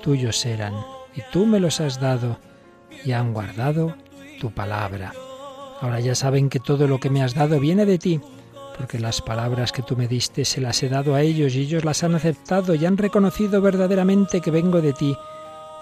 Tuyos 0.00 0.46
eran, 0.46 0.74
y 1.16 1.22
tú 1.32 1.46
me 1.46 1.58
los 1.58 1.80
has 1.80 1.98
dado, 1.98 2.38
y 3.04 3.12
han 3.12 3.32
guardado 3.32 3.94
tu 4.40 4.50
palabra. 4.50 5.12
Ahora 5.80 6.00
ya 6.00 6.14
saben 6.14 6.48
que 6.48 6.60
todo 6.60 6.88
lo 6.88 6.98
que 6.98 7.10
me 7.10 7.22
has 7.22 7.34
dado 7.34 7.60
viene 7.60 7.86
de 7.86 7.98
ti, 7.98 8.20
porque 8.76 8.98
las 8.98 9.20
palabras 9.20 9.72
que 9.72 9.82
tú 9.82 9.96
me 9.96 10.08
diste 10.08 10.44
se 10.44 10.60
las 10.60 10.82
he 10.82 10.88
dado 10.88 11.14
a 11.14 11.22
ellos 11.22 11.54
y 11.54 11.60
ellos 11.60 11.84
las 11.84 12.02
han 12.04 12.14
aceptado 12.14 12.74
y 12.74 12.86
han 12.86 12.96
reconocido 12.96 13.60
verdaderamente 13.60 14.40
que 14.40 14.50
vengo 14.50 14.80
de 14.80 14.92
ti 14.92 15.16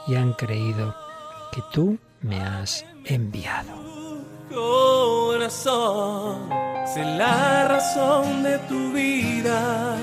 y 0.06 0.14
han 0.14 0.32
creído 0.32 0.94
que 1.52 1.62
tú 1.72 1.98
me 2.22 2.40
has 2.40 2.84
enviado. 3.04 3.72
corazón, 4.50 6.48
sé 6.92 7.04
la 7.04 7.68
razón 7.68 8.42
de 8.42 8.58
tu 8.68 8.92
vida. 8.92 9.96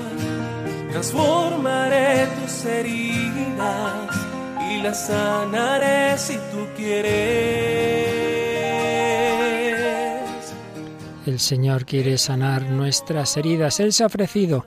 Transformaré 0.90 2.28
tus 2.40 2.64
heridas 2.64 4.23
y 4.70 4.82
las 4.82 5.06
sanaré 5.06 6.16
si 6.18 6.34
tú 6.34 6.66
quieres. 6.76 8.24
El 11.26 11.40
Señor 11.40 11.86
quiere 11.86 12.18
sanar 12.18 12.62
nuestras 12.70 13.36
heridas. 13.36 13.80
Él 13.80 13.92
se 13.92 14.02
ha 14.02 14.06
ofrecido 14.06 14.66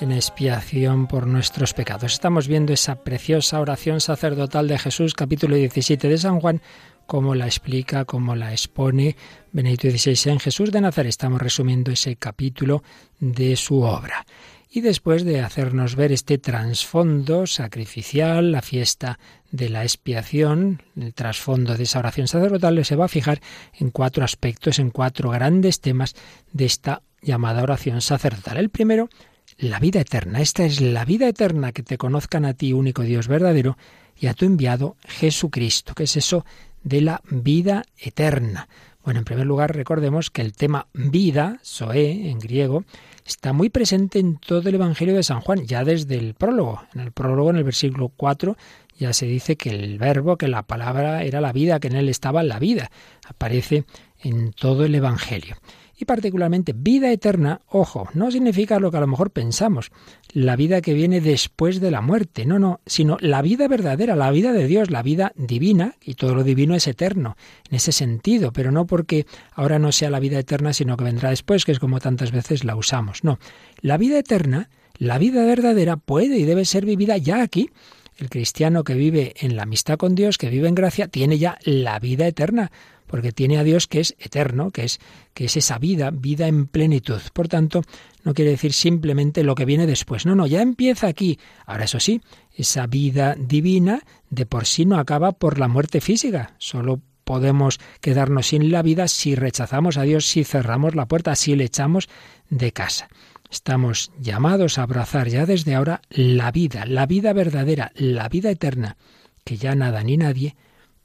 en 0.00 0.12
expiación 0.12 1.06
por 1.06 1.26
nuestros 1.26 1.74
pecados. 1.74 2.12
Estamos 2.12 2.48
viendo 2.48 2.72
esa 2.72 3.02
preciosa 3.02 3.60
oración 3.60 4.00
sacerdotal 4.00 4.68
de 4.68 4.78
Jesús, 4.78 5.14
capítulo 5.14 5.56
17 5.56 6.08
de 6.08 6.18
San 6.18 6.40
Juan, 6.40 6.62
cómo 7.06 7.34
la 7.34 7.46
explica, 7.46 8.04
cómo 8.04 8.36
la 8.36 8.52
expone 8.52 9.16
Benedicto 9.52 9.90
XVI 9.90 10.32
en 10.32 10.40
Jesús 10.40 10.70
de 10.70 10.80
Nazaret. 10.80 11.08
Estamos 11.08 11.42
resumiendo 11.42 11.90
ese 11.90 12.16
capítulo 12.16 12.82
de 13.18 13.56
su 13.56 13.82
obra. 13.82 14.24
Y 14.70 14.82
después 14.82 15.24
de 15.24 15.40
hacernos 15.40 15.96
ver 15.96 16.12
este 16.12 16.36
trasfondo 16.36 17.46
sacrificial, 17.46 18.52
la 18.52 18.60
fiesta 18.60 19.18
de 19.50 19.70
la 19.70 19.82
expiación, 19.82 20.82
el 20.94 21.14
trasfondo 21.14 21.74
de 21.74 21.84
esa 21.84 22.00
oración 22.00 22.28
sacerdotal, 22.28 22.84
se 22.84 22.96
va 22.96 23.06
a 23.06 23.08
fijar 23.08 23.40
en 23.78 23.90
cuatro 23.90 24.24
aspectos, 24.24 24.78
en 24.78 24.90
cuatro 24.90 25.30
grandes 25.30 25.80
temas 25.80 26.14
de 26.52 26.66
esta 26.66 27.02
llamada 27.22 27.62
oración 27.62 28.02
sacerdotal. 28.02 28.58
El 28.58 28.68
primero, 28.68 29.08
la 29.56 29.80
vida 29.80 30.00
eterna. 30.00 30.42
Esta 30.42 30.64
es 30.64 30.82
la 30.82 31.06
vida 31.06 31.28
eterna, 31.28 31.72
que 31.72 31.82
te 31.82 31.96
conozcan 31.96 32.44
a 32.44 32.52
ti, 32.52 32.74
único 32.74 33.02
Dios 33.02 33.26
verdadero, 33.26 33.78
y 34.20 34.26
a 34.26 34.34
tu 34.34 34.44
enviado 34.44 34.96
Jesucristo. 35.06 35.94
¿Qué 35.94 36.04
es 36.04 36.16
eso 36.16 36.44
de 36.82 37.00
la 37.00 37.22
vida 37.30 37.84
eterna? 37.96 38.68
Bueno, 39.08 39.20
en 39.20 39.24
primer 39.24 39.46
lugar, 39.46 39.74
recordemos 39.74 40.28
que 40.28 40.42
el 40.42 40.52
tema 40.52 40.86
vida, 40.92 41.60
soe 41.62 42.28
en 42.28 42.38
griego, 42.38 42.84
está 43.24 43.54
muy 43.54 43.70
presente 43.70 44.18
en 44.18 44.36
todo 44.36 44.68
el 44.68 44.74
Evangelio 44.74 45.14
de 45.14 45.22
San 45.22 45.40
Juan, 45.40 45.64
ya 45.64 45.82
desde 45.82 46.18
el 46.18 46.34
prólogo. 46.34 46.82
En 46.92 47.00
el 47.00 47.12
prólogo, 47.12 47.48
en 47.48 47.56
el 47.56 47.64
versículo 47.64 48.12
4, 48.14 48.58
ya 48.98 49.14
se 49.14 49.24
dice 49.24 49.56
que 49.56 49.70
el 49.70 49.96
verbo, 49.96 50.36
que 50.36 50.46
la 50.46 50.62
palabra 50.62 51.22
era 51.22 51.40
la 51.40 51.54
vida, 51.54 51.80
que 51.80 51.88
en 51.88 51.96
él 51.96 52.10
estaba 52.10 52.42
la 52.42 52.58
vida. 52.58 52.90
Aparece 53.26 53.84
en 54.20 54.52
todo 54.52 54.84
el 54.84 54.94
Evangelio. 54.94 55.56
Y 56.00 56.04
particularmente 56.04 56.72
vida 56.76 57.10
eterna, 57.10 57.62
ojo, 57.66 58.08
no 58.14 58.30
significa 58.30 58.78
lo 58.78 58.92
que 58.92 58.98
a 58.98 59.00
lo 59.00 59.08
mejor 59.08 59.32
pensamos, 59.32 59.90
la 60.32 60.54
vida 60.54 60.80
que 60.80 60.94
viene 60.94 61.20
después 61.20 61.80
de 61.80 61.90
la 61.90 62.00
muerte, 62.00 62.46
no, 62.46 62.60
no, 62.60 62.80
sino 62.86 63.16
la 63.20 63.42
vida 63.42 63.66
verdadera, 63.66 64.14
la 64.14 64.30
vida 64.30 64.52
de 64.52 64.68
Dios, 64.68 64.92
la 64.92 65.02
vida 65.02 65.32
divina, 65.34 65.96
y 66.00 66.14
todo 66.14 66.36
lo 66.36 66.44
divino 66.44 66.76
es 66.76 66.86
eterno, 66.86 67.36
en 67.68 67.74
ese 67.74 67.90
sentido, 67.90 68.52
pero 68.52 68.70
no 68.70 68.86
porque 68.86 69.26
ahora 69.52 69.80
no 69.80 69.90
sea 69.90 70.08
la 70.08 70.20
vida 70.20 70.38
eterna, 70.38 70.72
sino 70.72 70.96
que 70.96 71.02
vendrá 71.02 71.30
después, 71.30 71.64
que 71.64 71.72
es 71.72 71.80
como 71.80 71.98
tantas 71.98 72.30
veces 72.30 72.62
la 72.62 72.76
usamos, 72.76 73.24
no. 73.24 73.40
La 73.80 73.96
vida 73.96 74.20
eterna, 74.20 74.70
la 74.98 75.18
vida 75.18 75.44
verdadera 75.44 75.96
puede 75.96 76.38
y 76.38 76.44
debe 76.44 76.64
ser 76.64 76.84
vivida 76.84 77.16
ya 77.16 77.42
aquí. 77.42 77.70
El 78.16 78.30
cristiano 78.30 78.82
que 78.82 78.94
vive 78.94 79.34
en 79.38 79.56
la 79.56 79.62
amistad 79.62 79.96
con 79.96 80.14
Dios, 80.14 80.38
que 80.38 80.48
vive 80.48 80.68
en 80.68 80.74
gracia, 80.74 81.08
tiene 81.08 81.38
ya 81.38 81.58
la 81.64 82.00
vida 82.00 82.26
eterna, 82.26 82.72
porque 83.08 83.32
tiene 83.32 83.58
a 83.58 83.64
Dios 83.64 83.88
que 83.88 84.00
es 84.00 84.14
eterno, 84.18 84.70
que 84.70 84.84
es, 84.84 85.00
que 85.34 85.46
es 85.46 85.56
esa 85.56 85.78
vida, 85.78 86.10
vida 86.12 86.46
en 86.46 86.66
plenitud. 86.66 87.20
Por 87.32 87.48
tanto, 87.48 87.82
no 88.22 88.34
quiere 88.34 88.52
decir 88.52 88.72
simplemente 88.72 89.42
lo 89.42 89.54
que 89.56 89.64
viene 89.64 89.86
después. 89.86 90.26
No, 90.26 90.36
no, 90.36 90.46
ya 90.46 90.62
empieza 90.62 91.08
aquí. 91.08 91.40
Ahora, 91.66 91.84
eso 91.84 91.98
sí, 91.98 92.20
esa 92.54 92.86
vida 92.86 93.34
divina 93.36 94.02
de 94.30 94.46
por 94.46 94.66
sí 94.66 94.84
no 94.84 94.98
acaba 94.98 95.32
por 95.32 95.58
la 95.58 95.66
muerte 95.66 96.00
física. 96.00 96.54
Solo 96.58 97.00
podemos 97.24 97.80
quedarnos 98.00 98.48
sin 98.48 98.70
la 98.70 98.82
vida 98.82 99.08
si 99.08 99.34
rechazamos 99.34 99.96
a 99.96 100.02
Dios, 100.02 100.26
si 100.26 100.44
cerramos 100.44 100.94
la 100.94 101.06
puerta, 101.06 101.34
si 101.34 101.56
le 101.56 101.64
echamos 101.64 102.08
de 102.48 102.72
casa. 102.72 103.08
Estamos 103.50 104.12
llamados 104.20 104.78
a 104.78 104.82
abrazar 104.82 105.28
ya 105.28 105.46
desde 105.46 105.74
ahora 105.74 106.02
la 106.10 106.52
vida, 106.52 106.84
la 106.86 107.06
vida 107.06 107.32
verdadera, 107.32 107.92
la 107.94 108.28
vida 108.28 108.50
eterna, 108.50 108.96
que 109.44 109.56
ya 109.56 109.74
nada 109.74 110.02
ni 110.02 110.18
nadie 110.18 110.56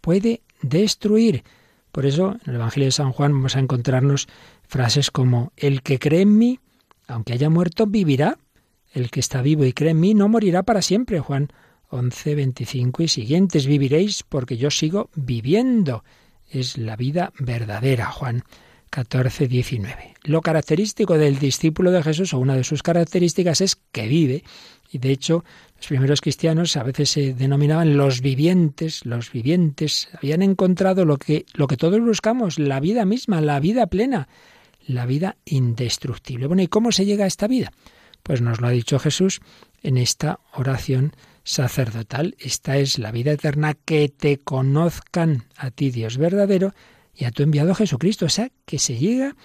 puede 0.02 0.42
destruir. 0.62 1.44
Por 1.94 2.08
eso, 2.08 2.32
en 2.44 2.50
el 2.50 2.56
Evangelio 2.56 2.88
de 2.88 2.92
San 2.92 3.12
Juan 3.12 3.34
vamos 3.34 3.56
a 3.56 3.60
encontrarnos 3.60 4.28
frases 4.68 5.12
como, 5.12 5.54
el 5.58 5.84
que 5.84 6.00
cree 6.00 6.22
en 6.22 6.40
mí, 6.40 6.60
aunque 7.08 7.34
haya 7.34 7.52
muerto, 7.52 7.86
vivirá. 7.86 8.40
El 8.94 9.12
que 9.12 9.20
está 9.20 9.44
vivo 9.44 9.64
y 9.64 9.74
cree 9.74 9.92
en 9.92 10.00
mí 10.00 10.16
no 10.16 10.28
morirá 10.28 10.64
para 10.64 10.82
siempre. 10.82 11.20
Juan 11.20 11.50
11, 11.90 12.34
25 12.34 13.04
y 13.04 13.08
siguientes. 13.08 13.68
Viviréis 13.68 14.24
porque 14.24 14.58
yo 14.58 14.72
sigo 14.72 15.12
viviendo. 15.14 16.04
Es 16.50 16.80
la 16.80 16.96
vida 16.96 17.32
verdadera. 17.38 18.08
Juan 18.08 18.44
14, 18.94 19.48
19. 19.48 20.14
Lo 20.26 20.42
característico 20.42 21.18
del 21.18 21.40
discípulo 21.40 21.90
de 21.90 22.04
Jesús, 22.04 22.32
o 22.32 22.38
una 22.38 22.56
de 22.56 22.64
sus 22.64 22.84
características, 22.84 23.60
es 23.62 23.76
que 23.92 24.08
vive. 24.08 24.44
Y 24.92 25.00
de 25.00 25.10
hecho, 25.10 25.44
los 25.78 25.88
primeros 25.88 26.22
cristianos 26.22 26.78
a 26.78 26.84
veces 26.84 27.10
se 27.10 27.34
denominaban 27.34 27.98
los 27.98 28.22
vivientes, 28.22 29.04
los 29.04 29.32
vivientes. 29.32 30.10
Habían 30.14 30.44
encontrado 30.44 31.06
lo 31.06 31.18
que, 31.18 31.48
lo 31.56 31.66
que 31.66 31.76
todos 31.76 32.00
buscamos, 32.02 32.60
la 32.60 32.80
vida 32.80 33.04
misma, 33.04 33.42
la 33.42 33.60
vida 33.60 33.88
plena, 33.88 34.28
la 34.86 35.08
vida 35.08 35.38
indestructible. 35.44 36.46
Bueno, 36.46 36.62
¿y 36.62 36.68
cómo 36.68 36.92
se 36.92 37.08
llega 37.08 37.24
a 37.24 37.28
esta 37.28 37.48
vida? 37.48 37.72
Pues 38.22 38.42
nos 38.42 38.62
lo 38.62 38.68
ha 38.68 38.72
dicho 38.72 39.00
Jesús 39.00 39.42
en 39.82 39.98
esta 39.98 40.40
oración 40.54 41.16
sacerdotal. 41.44 42.36
Esta 42.38 42.78
es 42.78 43.00
la 43.00 43.12
vida 43.12 43.32
eterna, 43.32 43.74
que 43.74 44.08
te 44.08 44.38
conozcan 44.38 45.46
a 45.58 45.72
ti, 45.72 45.90
Dios 45.90 46.20
verdadero, 46.20 46.76
y 47.14 47.26
a 47.26 47.32
tu 47.32 47.44
enviado 47.44 47.76
Jesucristo. 47.76 48.26
O 48.26 48.30
sea, 48.30 48.50
que 48.66 48.80
se 48.80 48.98
llega 48.98 49.36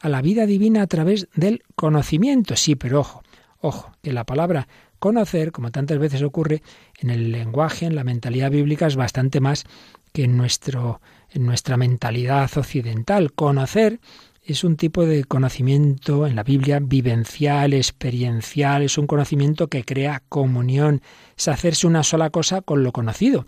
a 0.00 0.08
la 0.08 0.22
vida 0.22 0.46
divina 0.46 0.82
a 0.82 0.86
través 0.86 1.28
del 1.34 1.62
conocimiento. 1.74 2.56
Sí, 2.56 2.76
pero 2.76 3.00
ojo, 3.00 3.22
ojo, 3.60 3.92
que 4.02 4.12
la 4.12 4.24
palabra 4.24 4.68
conocer, 4.98 5.52
como 5.52 5.70
tantas 5.70 5.98
veces 5.98 6.22
ocurre 6.22 6.62
en 6.98 7.10
el 7.10 7.30
lenguaje, 7.32 7.86
en 7.86 7.94
la 7.94 8.04
mentalidad 8.04 8.50
bíblica, 8.50 8.86
es 8.86 8.96
bastante 8.96 9.40
más 9.40 9.64
que 10.12 10.24
en, 10.24 10.36
nuestro, 10.36 11.00
en 11.30 11.46
nuestra 11.46 11.76
mentalidad 11.76 12.50
occidental. 12.56 13.32
Conocer 13.32 14.00
es 14.42 14.64
un 14.64 14.76
tipo 14.76 15.04
de 15.04 15.24
conocimiento 15.24 16.26
en 16.26 16.34
la 16.34 16.42
Biblia 16.42 16.80
vivencial, 16.80 17.74
experiencial, 17.74 18.82
es 18.82 18.96
un 18.96 19.06
conocimiento 19.06 19.68
que 19.68 19.84
crea 19.84 20.22
comunión, 20.28 21.02
es 21.36 21.48
hacerse 21.48 21.86
una 21.86 22.02
sola 22.02 22.30
cosa 22.30 22.62
con 22.62 22.82
lo 22.82 22.92
conocido. 22.92 23.44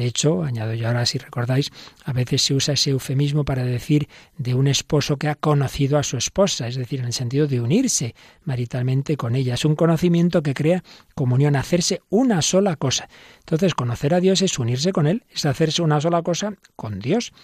De 0.00 0.06
hecho, 0.06 0.44
añado 0.44 0.72
yo 0.72 0.86
ahora, 0.86 1.04
si 1.04 1.18
recordáis, 1.18 1.70
a 2.06 2.14
veces 2.14 2.40
se 2.40 2.54
usa 2.54 2.72
ese 2.72 2.88
eufemismo 2.88 3.44
para 3.44 3.64
decir 3.64 4.08
de 4.38 4.54
un 4.54 4.66
esposo 4.66 5.18
que 5.18 5.28
ha 5.28 5.34
conocido 5.34 5.98
a 5.98 6.02
su 6.02 6.16
esposa, 6.16 6.66
es 6.68 6.76
decir, 6.76 7.00
en 7.00 7.04
el 7.04 7.12
sentido 7.12 7.46
de 7.46 7.60
unirse 7.60 8.14
maritalmente 8.44 9.18
con 9.18 9.34
ella. 9.34 9.52
Es 9.52 9.66
un 9.66 9.76
conocimiento 9.76 10.42
que 10.42 10.54
crea 10.54 10.82
comunión, 11.14 11.54
hacerse 11.54 12.00
una 12.08 12.40
sola 12.40 12.76
cosa. 12.76 13.10
Entonces, 13.40 13.74
conocer 13.74 14.14
a 14.14 14.20
Dios 14.20 14.40
es 14.40 14.58
unirse 14.58 14.90
con 14.90 15.06
Él, 15.06 15.22
es 15.28 15.44
hacerse 15.44 15.82
una 15.82 16.00
sola 16.00 16.22
cosa 16.22 16.54
con 16.76 16.98
Dios. 16.98 17.34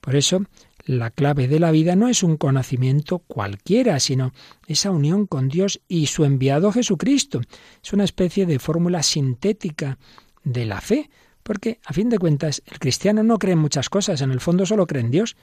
Por 0.00 0.14
eso, 0.14 0.44
la 0.84 1.10
clave 1.10 1.48
de 1.48 1.58
la 1.58 1.72
vida 1.72 1.96
no 1.96 2.06
es 2.06 2.22
un 2.22 2.36
conocimiento 2.36 3.18
cualquiera, 3.26 3.98
sino 3.98 4.32
esa 4.68 4.92
unión 4.92 5.26
con 5.26 5.48
Dios 5.48 5.80
y 5.88 6.06
su 6.06 6.24
enviado 6.24 6.70
Jesucristo. 6.70 7.40
Es 7.82 7.92
una 7.92 8.04
especie 8.04 8.46
de 8.46 8.60
fórmula 8.60 9.02
sintética 9.02 9.98
de 10.44 10.64
la 10.64 10.80
fe, 10.80 11.10
porque 11.44 11.78
a 11.84 11.92
fin 11.92 12.08
de 12.08 12.18
cuentas 12.18 12.62
el 12.66 12.80
cristiano 12.80 13.22
no 13.22 13.38
cree 13.38 13.52
en 13.52 13.60
muchas 13.60 13.88
cosas, 13.88 14.20
en 14.20 14.32
el 14.32 14.40
fondo 14.40 14.66
solo 14.66 14.88
cree 14.88 15.02
en 15.02 15.12
Dios, 15.12 15.36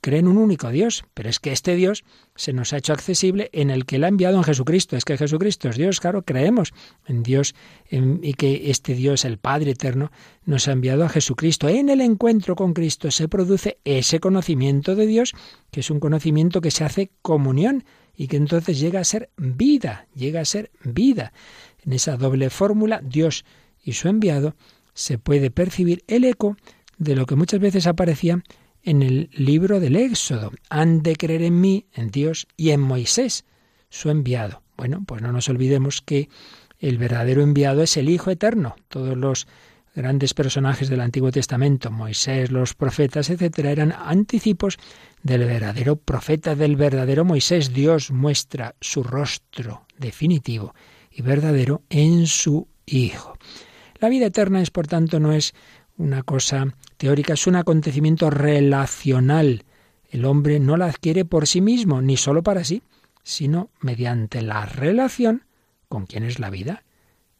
cree 0.00 0.20
en 0.20 0.28
un 0.28 0.36
único 0.36 0.70
Dios, 0.70 1.04
pero 1.14 1.28
es 1.28 1.40
que 1.40 1.52
este 1.52 1.74
Dios 1.74 2.04
se 2.36 2.52
nos 2.52 2.72
ha 2.72 2.76
hecho 2.76 2.92
accesible 2.92 3.50
en 3.52 3.70
el 3.70 3.84
que 3.86 3.96
Él 3.96 4.04
ha 4.04 4.08
enviado 4.08 4.36
en 4.36 4.44
Jesucristo. 4.44 4.96
Es 4.96 5.04
que 5.04 5.16
Jesucristo 5.16 5.68
es 5.68 5.76
Dios, 5.76 6.00
claro, 6.00 6.22
creemos 6.22 6.72
en 7.06 7.22
Dios 7.22 7.54
y 7.90 8.34
que 8.34 8.70
este 8.70 8.94
Dios, 8.94 9.24
el 9.24 9.38
Padre 9.38 9.72
Eterno, 9.72 10.12
nos 10.44 10.68
ha 10.68 10.72
enviado 10.72 11.04
a 11.04 11.08
Jesucristo. 11.08 11.68
En 11.68 11.88
el 11.88 12.00
encuentro 12.00 12.54
con 12.54 12.74
Cristo 12.74 13.10
se 13.10 13.28
produce 13.28 13.78
ese 13.84 14.20
conocimiento 14.20 14.94
de 14.94 15.06
Dios, 15.06 15.34
que 15.70 15.80
es 15.80 15.90
un 15.90 16.00
conocimiento 16.00 16.60
que 16.60 16.70
se 16.70 16.84
hace 16.84 17.10
comunión 17.22 17.84
y 18.14 18.28
que 18.28 18.36
entonces 18.36 18.78
llega 18.78 19.00
a 19.00 19.04
ser 19.04 19.30
vida, 19.36 20.06
llega 20.14 20.40
a 20.40 20.44
ser 20.44 20.70
vida. 20.84 21.32
En 21.84 21.92
esa 21.92 22.16
doble 22.16 22.50
fórmula, 22.50 23.00
Dios 23.02 23.44
y 23.82 23.92
su 23.92 24.08
enviado, 24.08 24.54
se 24.98 25.16
puede 25.16 25.52
percibir 25.52 26.02
el 26.08 26.24
eco 26.24 26.56
de 26.98 27.14
lo 27.14 27.24
que 27.24 27.36
muchas 27.36 27.60
veces 27.60 27.86
aparecía 27.86 28.42
en 28.82 29.02
el 29.02 29.30
libro 29.32 29.78
del 29.78 29.94
Éxodo. 29.94 30.50
Han 30.70 31.04
de 31.04 31.14
creer 31.14 31.42
en 31.42 31.60
mí, 31.60 31.86
en 31.92 32.10
Dios 32.10 32.48
y 32.56 32.70
en 32.70 32.80
Moisés, 32.80 33.44
su 33.90 34.10
enviado. 34.10 34.64
Bueno, 34.76 35.04
pues 35.06 35.22
no 35.22 35.30
nos 35.30 35.48
olvidemos 35.48 36.02
que 36.02 36.28
el 36.80 36.98
verdadero 36.98 37.42
enviado 37.42 37.82
es 37.82 37.96
el 37.96 38.08
Hijo 38.08 38.32
Eterno. 38.32 38.74
Todos 38.88 39.16
los 39.16 39.46
grandes 39.94 40.34
personajes 40.34 40.88
del 40.88 41.00
Antiguo 41.00 41.30
Testamento, 41.30 41.92
Moisés, 41.92 42.50
los 42.50 42.74
profetas, 42.74 43.30
etcétera, 43.30 43.70
eran 43.70 43.92
anticipos 43.92 44.78
del 45.22 45.44
verdadero 45.44 45.94
profeta, 45.94 46.56
del 46.56 46.74
verdadero 46.74 47.24
Moisés. 47.24 47.72
Dios 47.72 48.10
muestra 48.10 48.74
su 48.80 49.04
rostro 49.04 49.86
definitivo 49.96 50.74
y 51.12 51.22
verdadero 51.22 51.82
en 51.88 52.26
su 52.26 52.66
Hijo. 52.84 53.38
La 54.00 54.08
vida 54.08 54.26
eterna 54.26 54.62
es, 54.62 54.70
por 54.70 54.86
tanto, 54.86 55.18
no 55.18 55.32
es 55.32 55.54
una 55.96 56.22
cosa 56.22 56.74
teórica, 56.96 57.34
es 57.34 57.46
un 57.46 57.56
acontecimiento 57.56 58.30
relacional. 58.30 59.64
El 60.08 60.24
hombre 60.24 60.60
no 60.60 60.76
la 60.76 60.86
adquiere 60.86 61.24
por 61.24 61.46
sí 61.46 61.60
mismo, 61.60 62.00
ni 62.00 62.16
solo 62.16 62.42
para 62.42 62.64
sí, 62.64 62.82
sino 63.22 63.70
mediante 63.80 64.40
la 64.42 64.66
relación 64.66 65.44
con 65.88 66.06
quien 66.06 66.22
es 66.22 66.38
la 66.38 66.50
vida. 66.50 66.84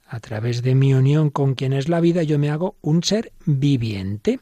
A 0.06 0.20
través 0.20 0.62
de 0.62 0.74
mi 0.74 0.94
unión 0.94 1.30
con 1.30 1.54
quien 1.54 1.72
es 1.72 1.88
la 1.88 2.00
vida, 2.00 2.22
yo 2.22 2.38
me 2.38 2.50
hago 2.50 2.76
un 2.80 3.02
ser 3.02 3.32
viviente. 3.44 4.40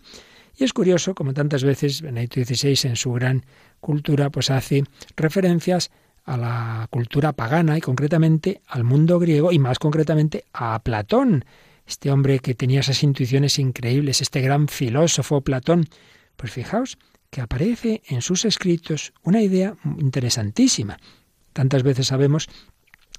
Y 0.56 0.64
es 0.64 0.72
curioso, 0.72 1.14
como 1.14 1.34
tantas 1.34 1.64
veces 1.64 2.00
Benedicto 2.00 2.42
XVI 2.42 2.88
en 2.88 2.96
su 2.96 3.12
gran 3.12 3.44
cultura, 3.80 4.30
pues 4.30 4.50
hace 4.50 4.84
referencias 5.16 5.90
a 6.24 6.36
la 6.36 6.88
cultura 6.90 7.32
pagana 7.32 7.76
y 7.76 7.80
concretamente 7.80 8.62
al 8.66 8.84
mundo 8.84 9.18
griego 9.18 9.52
y 9.52 9.58
más 9.58 9.78
concretamente 9.78 10.44
a 10.52 10.78
Platón 10.82 11.44
este 11.86 12.10
hombre 12.10 12.40
que 12.40 12.54
tenía 12.54 12.80
esas 12.80 13.02
intuiciones 13.02 13.58
increíbles, 13.58 14.20
este 14.20 14.40
gran 14.40 14.68
filósofo 14.68 15.40
Platón, 15.40 15.86
pues 16.36 16.52
fijaos 16.52 16.98
que 17.30 17.40
aparece 17.40 18.02
en 18.08 18.22
sus 18.22 18.44
escritos 18.44 19.12
una 19.22 19.40
idea 19.42 19.76
interesantísima. 19.98 20.98
Tantas 21.52 21.82
veces 21.82 22.08
sabemos, 22.08 22.48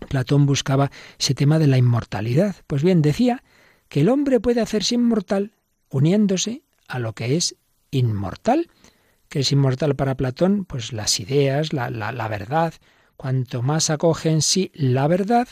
Platón 0.09 0.45
buscaba 0.45 0.91
ese 1.17 1.33
tema 1.33 1.59
de 1.59 1.67
la 1.67 1.77
inmortalidad. 1.77 2.55
Pues 2.67 2.83
bien, 2.83 3.01
decía 3.01 3.43
que 3.89 4.01
el 4.01 4.09
hombre 4.09 4.39
puede 4.39 4.61
hacerse 4.61 4.95
inmortal 4.95 5.53
uniéndose 5.89 6.63
a 6.87 6.99
lo 6.99 7.13
que 7.13 7.35
es 7.35 7.55
inmortal. 7.91 8.69
¿Qué 9.29 9.39
es 9.39 9.51
inmortal 9.51 9.95
para 9.95 10.15
Platón? 10.15 10.65
Pues 10.65 10.93
las 10.93 11.19
ideas, 11.19 11.73
la, 11.73 11.89
la, 11.89 12.11
la 12.11 12.27
verdad. 12.27 12.73
Cuanto 13.17 13.61
más 13.61 13.89
acoge 13.89 14.29
en 14.29 14.41
sí 14.41 14.71
la 14.73 15.07
verdad, 15.07 15.47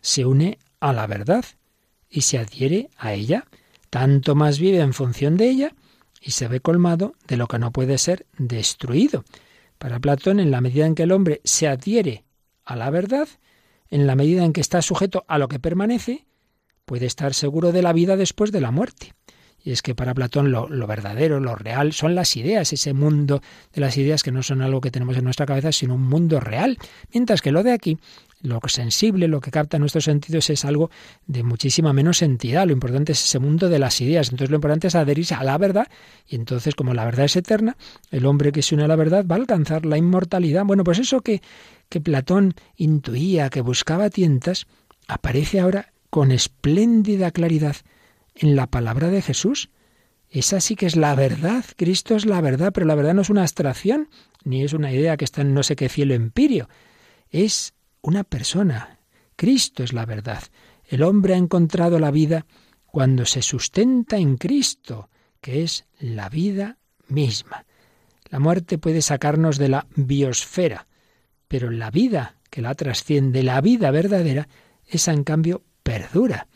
se 0.00 0.24
une 0.24 0.58
a 0.80 0.92
la 0.92 1.06
verdad 1.06 1.44
y 2.10 2.22
se 2.22 2.38
adhiere 2.38 2.90
a 2.96 3.12
ella, 3.12 3.46
tanto 3.90 4.34
más 4.34 4.58
vive 4.58 4.80
en 4.80 4.92
función 4.92 5.36
de 5.36 5.48
ella 5.48 5.74
y 6.20 6.32
se 6.32 6.48
ve 6.48 6.60
colmado 6.60 7.14
de 7.26 7.36
lo 7.36 7.46
que 7.46 7.58
no 7.58 7.72
puede 7.72 7.98
ser 7.98 8.26
destruido. 8.38 9.24
Para 9.78 10.00
Platón, 10.00 10.40
en 10.40 10.50
la 10.50 10.60
medida 10.60 10.86
en 10.86 10.94
que 10.94 11.04
el 11.04 11.12
hombre 11.12 11.40
se 11.44 11.68
adhiere 11.68 12.24
a 12.64 12.76
la 12.76 12.90
verdad, 12.90 13.28
en 13.88 14.06
la 14.06 14.16
medida 14.16 14.44
en 14.44 14.52
que 14.52 14.60
está 14.60 14.82
sujeto 14.82 15.24
a 15.28 15.38
lo 15.38 15.48
que 15.48 15.60
permanece, 15.60 16.26
puede 16.84 17.06
estar 17.06 17.34
seguro 17.34 17.72
de 17.72 17.82
la 17.82 17.92
vida 17.92 18.16
después 18.16 18.52
de 18.52 18.60
la 18.60 18.70
muerte. 18.70 19.14
Y 19.62 19.72
es 19.72 19.82
que 19.82 19.94
para 19.94 20.14
Platón 20.14 20.52
lo, 20.52 20.68
lo, 20.68 20.86
verdadero, 20.86 21.40
lo 21.40 21.54
real, 21.54 21.92
son 21.92 22.14
las 22.14 22.36
ideas, 22.36 22.72
ese 22.72 22.94
mundo 22.94 23.42
de 23.72 23.80
las 23.80 23.96
ideas 23.96 24.22
que 24.22 24.32
no 24.32 24.42
son 24.42 24.62
algo 24.62 24.80
que 24.80 24.90
tenemos 24.90 25.16
en 25.16 25.24
nuestra 25.24 25.46
cabeza, 25.46 25.72
sino 25.72 25.94
un 25.94 26.08
mundo 26.08 26.40
real. 26.40 26.78
Mientras 27.12 27.42
que 27.42 27.52
lo 27.52 27.62
de 27.62 27.72
aquí 27.72 27.98
lo 28.40 28.60
sensible, 28.68 29.28
lo 29.28 29.40
que 29.40 29.50
capta 29.50 29.78
nuestros 29.78 30.04
sentidos 30.04 30.48
es 30.50 30.64
algo 30.64 30.90
de 31.26 31.42
muchísima 31.42 31.92
menos 31.92 32.22
entidad. 32.22 32.66
Lo 32.66 32.72
importante 32.72 33.12
es 33.12 33.24
ese 33.24 33.38
mundo 33.38 33.68
de 33.68 33.78
las 33.78 34.00
ideas. 34.00 34.28
Entonces 34.28 34.50
lo 34.50 34.56
importante 34.56 34.88
es 34.88 34.94
adherirse 34.94 35.34
a 35.34 35.44
la 35.44 35.58
verdad 35.58 35.88
y 36.26 36.36
entonces 36.36 36.74
como 36.74 36.94
la 36.94 37.04
verdad 37.04 37.26
es 37.26 37.36
eterna, 37.36 37.76
el 38.10 38.26
hombre 38.26 38.52
que 38.52 38.62
se 38.62 38.74
une 38.74 38.84
a 38.84 38.88
la 38.88 38.96
verdad 38.96 39.24
va 39.26 39.36
a 39.36 39.38
alcanzar 39.38 39.84
la 39.84 39.98
inmortalidad. 39.98 40.64
Bueno, 40.64 40.84
pues 40.84 40.98
eso 40.98 41.20
que, 41.20 41.42
que 41.88 42.00
Platón 42.00 42.54
intuía, 42.76 43.50
que 43.50 43.60
buscaba 43.60 44.10
tientas, 44.10 44.66
aparece 45.08 45.60
ahora 45.60 45.92
con 46.10 46.32
espléndida 46.32 47.30
claridad 47.30 47.76
en 48.34 48.56
la 48.56 48.66
palabra 48.66 49.08
de 49.08 49.22
Jesús. 49.22 49.70
Esa 50.30 50.60
sí 50.60 50.76
que 50.76 50.86
es 50.86 50.96
la 50.96 51.14
verdad. 51.14 51.64
Cristo 51.76 52.14
es 52.14 52.26
la 52.26 52.40
verdad, 52.40 52.72
pero 52.72 52.86
la 52.86 52.94
verdad 52.94 53.14
no 53.14 53.22
es 53.22 53.30
una 53.30 53.42
abstracción, 53.42 54.08
ni 54.44 54.62
es 54.62 54.74
una 54.74 54.92
idea 54.92 55.16
que 55.16 55.24
está 55.24 55.40
en 55.40 55.54
no 55.54 55.62
sé 55.62 55.74
qué 55.74 55.88
cielo 55.88 56.14
empirio. 56.14 56.68
Es 57.30 57.74
una 58.02 58.24
persona. 58.24 58.98
Cristo 59.36 59.82
es 59.82 59.92
la 59.92 60.06
verdad. 60.06 60.42
El 60.84 61.02
hombre 61.02 61.34
ha 61.34 61.36
encontrado 61.36 61.98
la 61.98 62.10
vida 62.10 62.46
cuando 62.86 63.26
se 63.26 63.42
sustenta 63.42 64.16
en 64.16 64.36
Cristo, 64.36 65.10
que 65.40 65.62
es 65.62 65.86
la 66.00 66.28
vida 66.28 66.78
misma. 67.08 67.64
La 68.30 68.38
muerte 68.38 68.78
puede 68.78 69.02
sacarnos 69.02 69.58
de 69.58 69.68
la 69.68 69.86
biosfera, 69.94 70.86
pero 71.46 71.70
la 71.70 71.90
vida 71.90 72.36
que 72.50 72.62
la 72.62 72.74
trasciende, 72.74 73.42
la 73.42 73.60
vida 73.60 73.90
verdadera, 73.90 74.48
esa 74.86 75.12
en 75.12 75.24
cambio 75.24 75.62
perdura. 75.82 76.48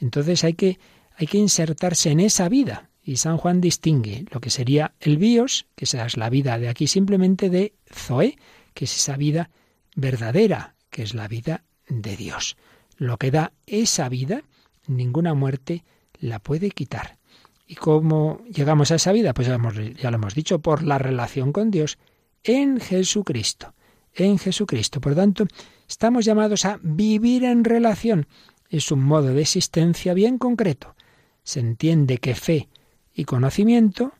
Entonces 0.00 0.44
hay 0.44 0.54
que, 0.54 0.78
hay 1.16 1.26
que 1.26 1.38
insertarse 1.38 2.10
en 2.10 2.20
esa 2.20 2.48
vida. 2.48 2.90
Y 3.04 3.16
San 3.16 3.36
Juan 3.36 3.60
distingue 3.60 4.24
lo 4.30 4.40
que 4.40 4.50
sería 4.50 4.94
el 5.00 5.18
bios, 5.18 5.66
que 5.74 5.84
es 5.84 6.16
la 6.16 6.30
vida 6.30 6.58
de 6.58 6.68
aquí 6.68 6.86
simplemente, 6.86 7.50
de 7.50 7.74
Zoe, 7.92 8.38
que 8.74 8.84
es 8.84 8.96
esa 8.96 9.16
vida 9.16 9.50
verdadera, 9.96 10.71
que 10.92 11.02
es 11.02 11.14
la 11.14 11.26
vida 11.26 11.64
de 11.88 12.16
Dios. 12.16 12.56
Lo 12.98 13.16
que 13.16 13.32
da 13.32 13.52
esa 13.66 14.08
vida, 14.08 14.42
ninguna 14.86 15.34
muerte 15.34 15.84
la 16.20 16.38
puede 16.38 16.70
quitar. 16.70 17.18
¿Y 17.66 17.74
cómo 17.74 18.44
llegamos 18.44 18.92
a 18.92 18.96
esa 18.96 19.10
vida? 19.10 19.32
Pues 19.32 19.48
ya, 19.48 19.58
ya 19.96 20.10
lo 20.10 20.16
hemos 20.16 20.34
dicho, 20.34 20.60
por 20.60 20.84
la 20.84 20.98
relación 20.98 21.52
con 21.52 21.70
Dios 21.70 21.98
en 22.44 22.78
Jesucristo. 22.78 23.74
En 24.14 24.38
Jesucristo. 24.38 25.00
Por 25.00 25.14
tanto, 25.14 25.46
estamos 25.88 26.26
llamados 26.26 26.66
a 26.66 26.78
vivir 26.82 27.44
en 27.44 27.64
relación. 27.64 28.26
Es 28.68 28.92
un 28.92 29.02
modo 29.02 29.32
de 29.32 29.40
existencia 29.40 30.12
bien 30.12 30.36
concreto. 30.36 30.94
Se 31.42 31.60
entiende 31.60 32.18
que 32.18 32.34
fe 32.34 32.68
y 33.14 33.24
conocimiento 33.24 34.12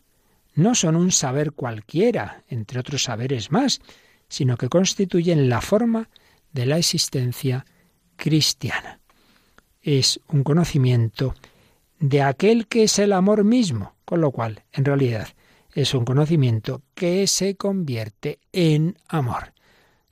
no 0.54 0.74
son 0.74 0.96
un 0.96 1.12
saber 1.12 1.52
cualquiera, 1.52 2.42
entre 2.48 2.80
otros 2.80 3.04
saberes 3.04 3.52
más, 3.52 3.80
sino 4.28 4.56
que 4.56 4.70
constituyen 4.70 5.50
la 5.50 5.60
forma 5.60 6.08
de 6.52 6.66
la 6.66 6.78
existencia 6.78 7.66
cristiana. 8.16 9.00
Es 9.80 10.20
un 10.28 10.44
conocimiento 10.44 11.34
de 11.98 12.22
aquel 12.22 12.66
que 12.66 12.84
es 12.84 12.98
el 12.98 13.12
amor 13.12 13.44
mismo, 13.44 13.94
con 14.04 14.20
lo 14.20 14.30
cual, 14.30 14.64
en 14.72 14.84
realidad, 14.84 15.28
es 15.74 15.94
un 15.94 16.04
conocimiento 16.04 16.82
que 16.94 17.26
se 17.26 17.56
convierte 17.56 18.38
en 18.52 18.96
amor. 19.08 19.54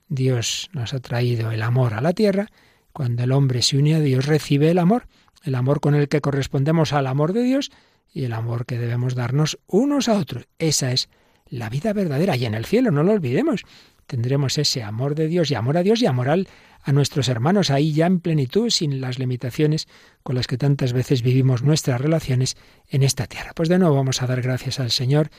Dios 0.07 0.69
nos 0.73 0.93
ha 0.93 0.99
traído 0.99 1.51
el 1.51 1.61
amor 1.61 1.93
a 1.93 2.01
la 2.01 2.13
tierra. 2.13 2.47
Cuando 2.91 3.23
el 3.23 3.31
hombre 3.31 3.61
se 3.61 3.77
une 3.77 3.95
a 3.95 3.99
Dios, 3.99 4.25
recibe 4.25 4.71
el 4.71 4.79
amor, 4.79 5.07
el 5.43 5.55
amor 5.55 5.79
con 5.79 5.95
el 5.95 6.09
que 6.09 6.21
correspondemos 6.21 6.93
al 6.93 7.07
amor 7.07 7.33
de 7.33 7.43
Dios 7.43 7.71
y 8.13 8.25
el 8.25 8.33
amor 8.33 8.65
que 8.65 8.77
debemos 8.77 9.15
darnos 9.15 9.59
unos 9.67 10.09
a 10.09 10.17
otros. 10.17 10.47
Esa 10.59 10.91
es 10.91 11.09
la 11.47 11.69
vida 11.69 11.93
verdadera. 11.93 12.35
Y 12.35 12.45
en 12.45 12.55
el 12.55 12.65
cielo, 12.65 12.91
no 12.91 13.03
lo 13.03 13.11
olvidemos, 13.11 13.63
tendremos 14.11 14.57
ese 14.57 14.83
amor 14.83 15.15
de 15.15 15.29
Dios 15.29 15.51
y 15.51 15.55
amor 15.55 15.77
a 15.77 15.83
Dios 15.83 16.01
y 16.01 16.05
amor 16.05 16.27
al, 16.27 16.49
a 16.83 16.91
nuestros 16.91 17.29
hermanos 17.29 17.71
ahí 17.71 17.93
ya 17.93 18.07
en 18.07 18.19
plenitud, 18.19 18.69
sin 18.69 18.99
las 18.99 19.19
limitaciones 19.19 19.87
con 20.21 20.35
las 20.35 20.47
que 20.47 20.57
tantas 20.57 20.91
veces 20.91 21.21
vivimos 21.21 21.63
nuestras 21.63 22.01
relaciones 22.01 22.57
en 22.89 23.03
esta 23.03 23.25
tierra. 23.25 23.53
Pues 23.55 23.69
de 23.69 23.79
nuevo 23.79 23.95
vamos 23.95 24.21
a 24.21 24.27
dar 24.27 24.41
gracias 24.41 24.81
al 24.81 24.91
Señor, 24.91 25.29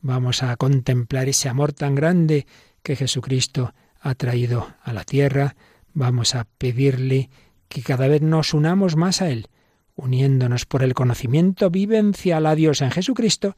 vamos 0.00 0.42
a 0.42 0.56
contemplar 0.56 1.28
ese 1.28 1.50
amor 1.50 1.74
tan 1.74 1.94
grande 1.94 2.46
que 2.82 2.96
Jesucristo 2.96 3.74
ha 4.00 4.14
traído 4.14 4.74
a 4.80 4.94
la 4.94 5.04
tierra, 5.04 5.54
vamos 5.92 6.34
a 6.34 6.46
pedirle 6.56 7.28
que 7.68 7.82
cada 7.82 8.08
vez 8.08 8.22
nos 8.22 8.54
unamos 8.54 8.96
más 8.96 9.20
a 9.20 9.28
Él, 9.28 9.48
uniéndonos 9.96 10.64
por 10.64 10.82
el 10.82 10.94
conocimiento 10.94 11.68
vivencial 11.68 12.46
a 12.46 12.54
Dios 12.54 12.80
en 12.80 12.90
Jesucristo, 12.90 13.54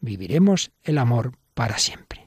viviremos 0.00 0.72
el 0.82 0.98
amor 0.98 1.34
para 1.54 1.78
siempre. 1.78 2.26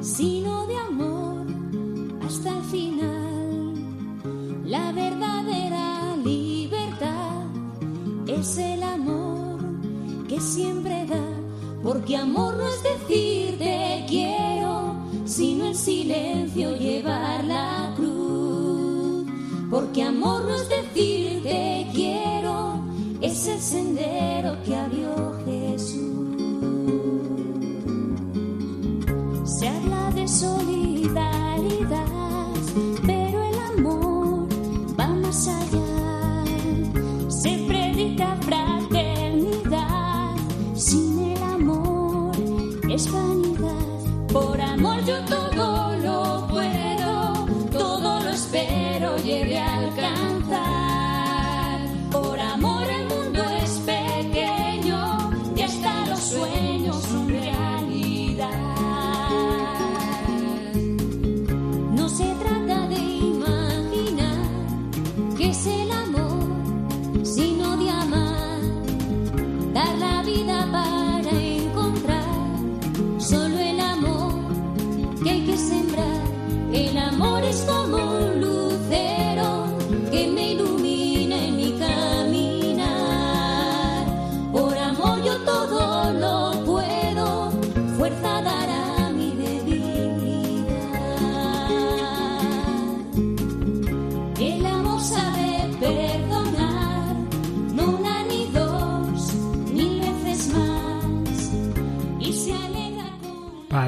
Sino 0.00 0.66
de 0.66 0.76
amor 0.76 1.46
hasta 2.26 2.56
el 2.56 2.64
final. 2.64 3.74
La 4.64 4.92
verdadera 4.92 6.16
libertad 6.16 7.44
es 8.26 8.56
el 8.58 8.82
amor 8.82 9.58
que 10.28 10.40
siempre 10.40 11.06
da, 11.06 11.24
porque 11.82 12.16
amor 12.16 12.56
no 12.56 12.66
es 12.68 12.82
decir 12.82 13.58
te 13.58 14.04
quiero, 14.08 14.94
sino 15.24 15.66
en 15.66 15.74
silencio 15.74 16.76
llevar 16.76 17.44
la 17.44 17.92
cruz. 17.96 19.26
Porque 19.70 20.02
amor 20.02 20.44
no 20.44 20.54
es 20.54 20.68
decir 20.68 21.42
te 21.42 21.86
quiero, 21.92 22.80
es 23.20 23.46
el 23.46 23.60
sendero 23.60 24.56
que 24.64 24.74
abrió 24.74 25.39
Se 29.60 29.68
habla 29.68 30.10
de 30.12 30.26
solidaridad, 30.26 32.06
pero 33.06 33.42
el 33.44 33.58
amor 33.76 34.48
va 34.98 35.08
más 35.08 35.48
allá. 35.48 35.89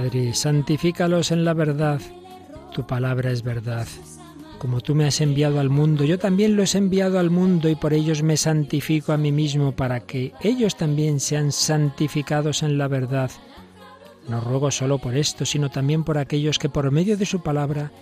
Padre, 0.03 0.35
santifícalos 0.35 1.31
en 1.31 1.45
la 1.45 1.55
verdad. 1.55 2.01
Tu 2.73 2.85
palabra 2.85 3.31
es 3.31 3.45
verdad. 3.45 3.87
Como 4.59 4.81
tú 4.81 4.97
me 4.97 5.07
has 5.07 5.21
enviado 5.21 5.61
al 5.61 5.71
mundo, 5.71 6.03
yo 6.03 6.19
también 6.19 6.57
los 6.57 6.75
he 6.75 6.79
enviado 6.79 7.21
al 7.21 7.31
mundo 7.31 7.69
y 7.69 7.77
por 7.77 7.95
ellos 7.95 8.25
me 8.25 8.37
santifico 8.37 9.13
a 9.13 9.17
mí 9.17 9.31
mismo 9.31 9.71
para 9.71 10.01
que 10.01 10.33
ellos 10.43 10.75
también 10.75 11.21
sean 11.21 11.53
santificados 11.53 12.65
en 12.65 12.79
la 12.79 12.89
verdad. 12.89 13.31
No 14.29 14.41
ruego 14.41 14.73
solo 14.73 14.99
por 14.99 15.15
esto, 15.15 15.47
sino 15.47 15.71
también 15.71 16.03
por 16.03 16.19
aquellos 16.19 16.59
que 16.59 16.69
por 16.69 16.91
medio 16.91 17.17
de 17.17 17.25
su 17.25 17.41
palabra 17.41 17.93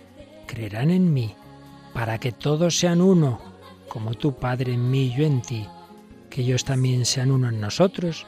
creerán 0.47 0.91
en 0.91 1.13
mí, 1.13 1.35
para 1.93 2.17
que 2.17 2.33
todos 2.33 2.79
sean 2.79 3.03
uno, 3.03 3.43
como 3.91 4.15
tu 4.15 4.37
Padre 4.37 4.73
en 4.73 4.91
mí 4.91 5.09
y 5.09 5.19
yo 5.19 5.27
en 5.27 5.43
ti, 5.43 5.67
que 6.31 6.41
ellos 6.41 6.65
también 6.65 7.05
sean 7.05 7.31
uno 7.31 7.51
en 7.51 7.61
nosotros, 7.61 8.25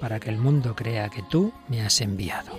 para 0.00 0.20
que 0.20 0.30
el 0.30 0.38
mundo 0.38 0.74
crea 0.74 1.08
que 1.08 1.22
tú 1.22 1.52
me 1.68 1.82
has 1.82 2.00
enviado. 2.00 2.52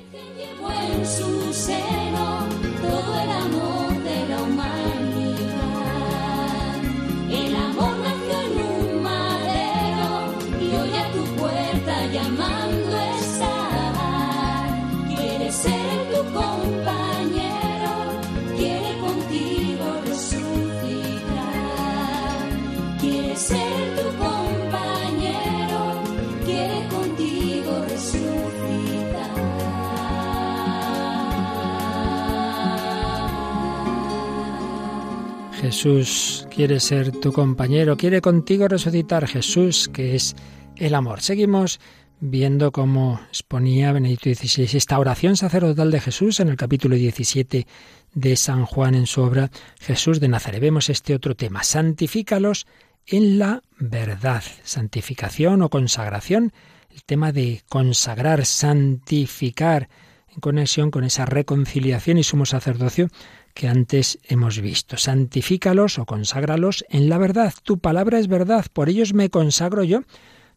Jesús 35.78 36.48
quiere 36.50 36.80
ser 36.80 37.12
tu 37.12 37.32
compañero, 37.32 37.98
quiere 37.98 38.20
contigo 38.20 38.68
resucitar. 38.68 39.28
Jesús, 39.28 39.88
que 39.94 40.16
es 40.16 40.36
el 40.76 40.96
amor. 40.96 41.22
Seguimos 41.22 41.80
viendo 42.20 42.72
cómo 42.72 43.22
exponía 43.30 43.92
Benedicto 43.92 44.28
XVI 44.34 44.76
esta 44.76 44.98
oración 44.98 45.38
sacerdotal 45.38 45.92
de 45.92 46.02
Jesús 46.02 46.40
en 46.40 46.48
el 46.48 46.58
capítulo 46.58 46.96
17 46.96 47.68
de 48.12 48.36
San 48.38 48.66
Juan 48.66 48.96
en 48.96 49.06
su 49.06 49.22
obra 49.22 49.52
Jesús 49.80 50.20
de 50.20 50.30
Nazaret. 50.30 50.62
Vemos 50.62 50.90
este 50.90 51.14
otro 51.14 51.36
tema, 51.36 51.62
santifícalos 51.62 52.66
en 53.06 53.38
la 53.38 53.62
verdad, 53.78 54.42
santificación 54.64 55.62
o 55.62 55.70
consagración, 55.70 56.54
el 56.90 57.04
tema 57.04 57.32
de 57.32 57.62
consagrar, 57.70 58.48
santificar, 58.48 59.90
en 60.34 60.42
conexión 60.42 60.90
con 60.90 61.04
esa 61.04 61.28
reconciliación 61.28 62.18
y 62.18 62.24
sumo 62.24 62.48
sacerdocio 62.48 63.10
que 63.58 63.68
antes 63.68 64.20
hemos 64.22 64.62
visto. 64.62 64.98
Santifícalos 64.98 65.98
o 65.98 66.06
conságralos 66.06 66.86
en 66.90 67.10
la 67.10 67.18
verdad. 67.18 67.56
Tu 67.64 67.80
palabra 67.80 68.20
es 68.20 68.28
verdad, 68.28 68.68
por 68.72 68.88
ellos 68.88 69.16
me 69.16 69.32
consagro 69.32 69.84
yo, 69.84 70.02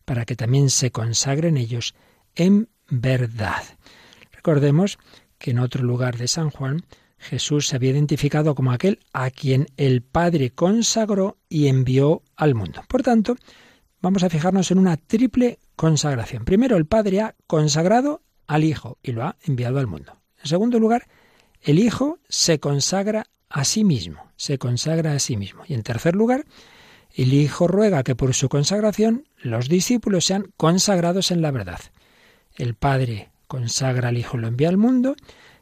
para 0.04 0.26
que 0.26 0.36
también 0.36 0.68
se 0.68 0.92
consagren 0.92 1.56
ellos 1.56 1.94
en 2.34 2.68
verdad. 2.90 3.62
Recordemos 4.32 4.98
que 5.38 5.52
en 5.52 5.60
otro 5.60 5.82
lugar 5.82 6.18
de 6.18 6.28
San 6.28 6.50
Juan, 6.50 6.84
Jesús 7.16 7.68
se 7.68 7.76
había 7.76 7.92
identificado 7.92 8.54
como 8.54 8.70
aquel 8.70 8.98
a 9.14 9.30
quien 9.30 9.68
el 9.78 10.02
Padre 10.02 10.50
consagró 10.50 11.38
y 11.48 11.68
envió 11.68 12.22
al 12.36 12.54
mundo. 12.54 12.82
Por 12.86 13.02
tanto, 13.02 13.36
vamos 14.02 14.24
a 14.24 14.28
fijarnos 14.28 14.70
en 14.72 14.78
una 14.78 14.98
triple 14.98 15.58
consagración. 15.74 16.44
Primero, 16.44 16.76
el 16.76 16.84
Padre 16.84 17.22
ha 17.22 17.34
consagrado 17.46 18.20
al 18.46 18.62
Hijo 18.62 18.98
y 19.02 19.12
lo 19.12 19.24
ha 19.24 19.36
enviado 19.46 19.78
al 19.78 19.86
mundo. 19.86 20.20
En 20.42 20.48
segundo 20.50 20.78
lugar, 20.78 21.06
el 21.62 21.78
Hijo 21.78 22.18
se 22.28 22.60
consagra 22.60 23.26
a 23.48 23.64
sí 23.64 23.84
mismo, 23.84 24.30
se 24.36 24.58
consagra 24.58 25.12
a 25.12 25.18
sí 25.18 25.36
mismo. 25.36 25.62
Y 25.66 25.74
en 25.74 25.82
tercer 25.82 26.14
lugar, 26.14 26.44
el 27.14 27.34
Hijo 27.34 27.66
ruega 27.66 28.02
que 28.02 28.14
por 28.14 28.34
su 28.34 28.48
consagración 28.48 29.26
los 29.42 29.68
discípulos 29.68 30.24
sean 30.24 30.52
consagrados 30.56 31.30
en 31.30 31.42
la 31.42 31.50
verdad. 31.50 31.80
El 32.56 32.74
Padre 32.74 33.30
consagra 33.46 34.08
al 34.08 34.18
Hijo 34.18 34.36
lo 34.36 34.46
envía 34.46 34.68
al 34.68 34.76
mundo, 34.76 35.16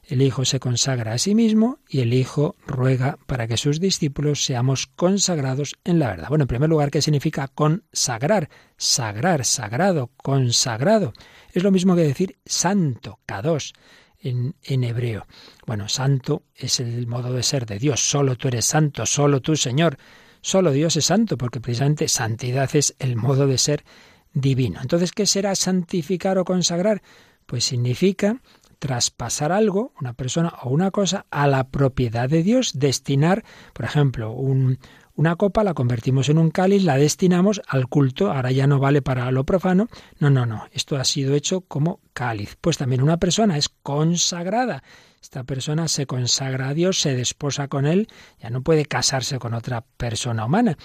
el 0.05 0.23
Hijo 0.23 0.45
se 0.45 0.61
consagra 0.61 1.13
a 1.13 1.19
sí 1.19 1.35
mismo 1.35 1.79
y 1.89 2.01
el 2.01 2.15
Hijo 2.15 2.57
ruega 2.67 3.19
para 3.27 3.47
que 3.47 3.57
sus 3.57 3.81
discípulos 3.81 4.45
seamos 4.45 4.87
consagrados 4.87 5.77
en 5.85 5.99
la 5.99 6.09
verdad. 6.09 6.29
Bueno, 6.29 6.45
en 6.45 6.49
primer 6.49 6.71
lugar, 6.71 6.91
¿qué 6.91 7.03
significa 7.03 7.49
consagrar? 7.49 8.49
Sagrar, 8.77 9.45
sagrado, 9.45 10.11
consagrado. 10.17 11.13
Es 11.53 11.63
lo 11.63 11.71
mismo 11.71 11.95
que 11.95 12.03
decir 12.03 12.39
santo, 12.45 13.21
kadosh, 13.27 13.73
en, 14.21 14.55
hebreo. 14.85 15.27
Bueno, 15.67 15.89
santo 15.89 16.43
es 16.55 16.81
el 16.81 17.07
modo 17.07 17.33
de 17.33 17.43
ser 17.43 17.67
de 17.67 17.79
Dios. 17.79 18.01
Solo 18.01 18.37
tú 18.37 18.49
eres 18.49 18.67
santo, 18.67 19.07
solo 19.07 19.41
tú, 19.41 19.57
Señor. 19.57 19.99
Solo 20.41 20.71
Dios 20.71 20.97
es 20.97 21.07
santo, 21.07 21.37
porque 21.37 21.61
precisamente 21.61 22.09
santidad 22.09 22.75
es 22.75 22.95
el 22.99 23.17
modo 23.17 23.47
de 23.47 23.59
ser 23.59 23.85
divino. 24.33 24.81
Entonces, 24.81 25.13
¿qué 25.13 25.27
será 25.27 25.55
santificar 25.55 26.39
o 26.39 26.45
consagrar? 26.45 27.03
Pues 27.47 27.65
significa 27.65 28.41
traspasar 28.79 29.51
algo, 29.51 29.93
una 30.01 30.13
persona 30.13 30.55
o 30.63 30.71
una 30.71 30.91
cosa, 30.91 31.27
a 31.31 31.47
la 31.49 31.69
propiedad 31.69 32.29
de 32.29 32.43
Dios, 32.43 32.73
destinar, 32.79 33.45
por 33.73 33.85
ejemplo, 33.85 34.31
un, 34.31 34.79
una 35.19 35.35
copa, 35.35 35.65
la 35.65 35.75
convertimos 35.75 36.29
en 36.29 36.39
un 36.39 36.53
cáliz, 36.53 36.85
la 36.85 36.97
destinamos 36.97 37.61
al 37.67 37.89
culto, 37.89 38.31
ahora 38.31 38.53
ya 38.53 38.69
no 38.69 38.79
vale 38.79 39.03
para 39.03 39.33
lo 39.33 39.43
profano. 39.43 39.89
No, 40.21 40.31
no, 40.31 40.47
no, 40.47 40.67
esto 40.71 40.95
ha 40.95 41.03
sido 41.03 41.35
hecho 41.35 41.63
como 41.63 41.99
cáliz. 42.13 42.57
Pues 42.61 42.79
también 42.79 43.03
una 43.03 43.17
persona 43.17 43.59
es 43.59 43.69
consagrada. 43.69 44.85
Esta 45.21 45.43
persona 45.43 45.89
se 45.89 46.07
consagra 46.07 46.69
a 46.69 46.75
Dios, 46.75 47.01
se 47.01 47.17
desposa 47.17 47.67
con 47.67 47.85
Él, 47.85 48.07
ya 48.41 48.51
no 48.51 48.63
puede 48.63 48.87
casarse 48.87 49.41
con 49.41 49.55
otra 49.55 49.81
persona 49.97 50.45
humana, 50.45 50.79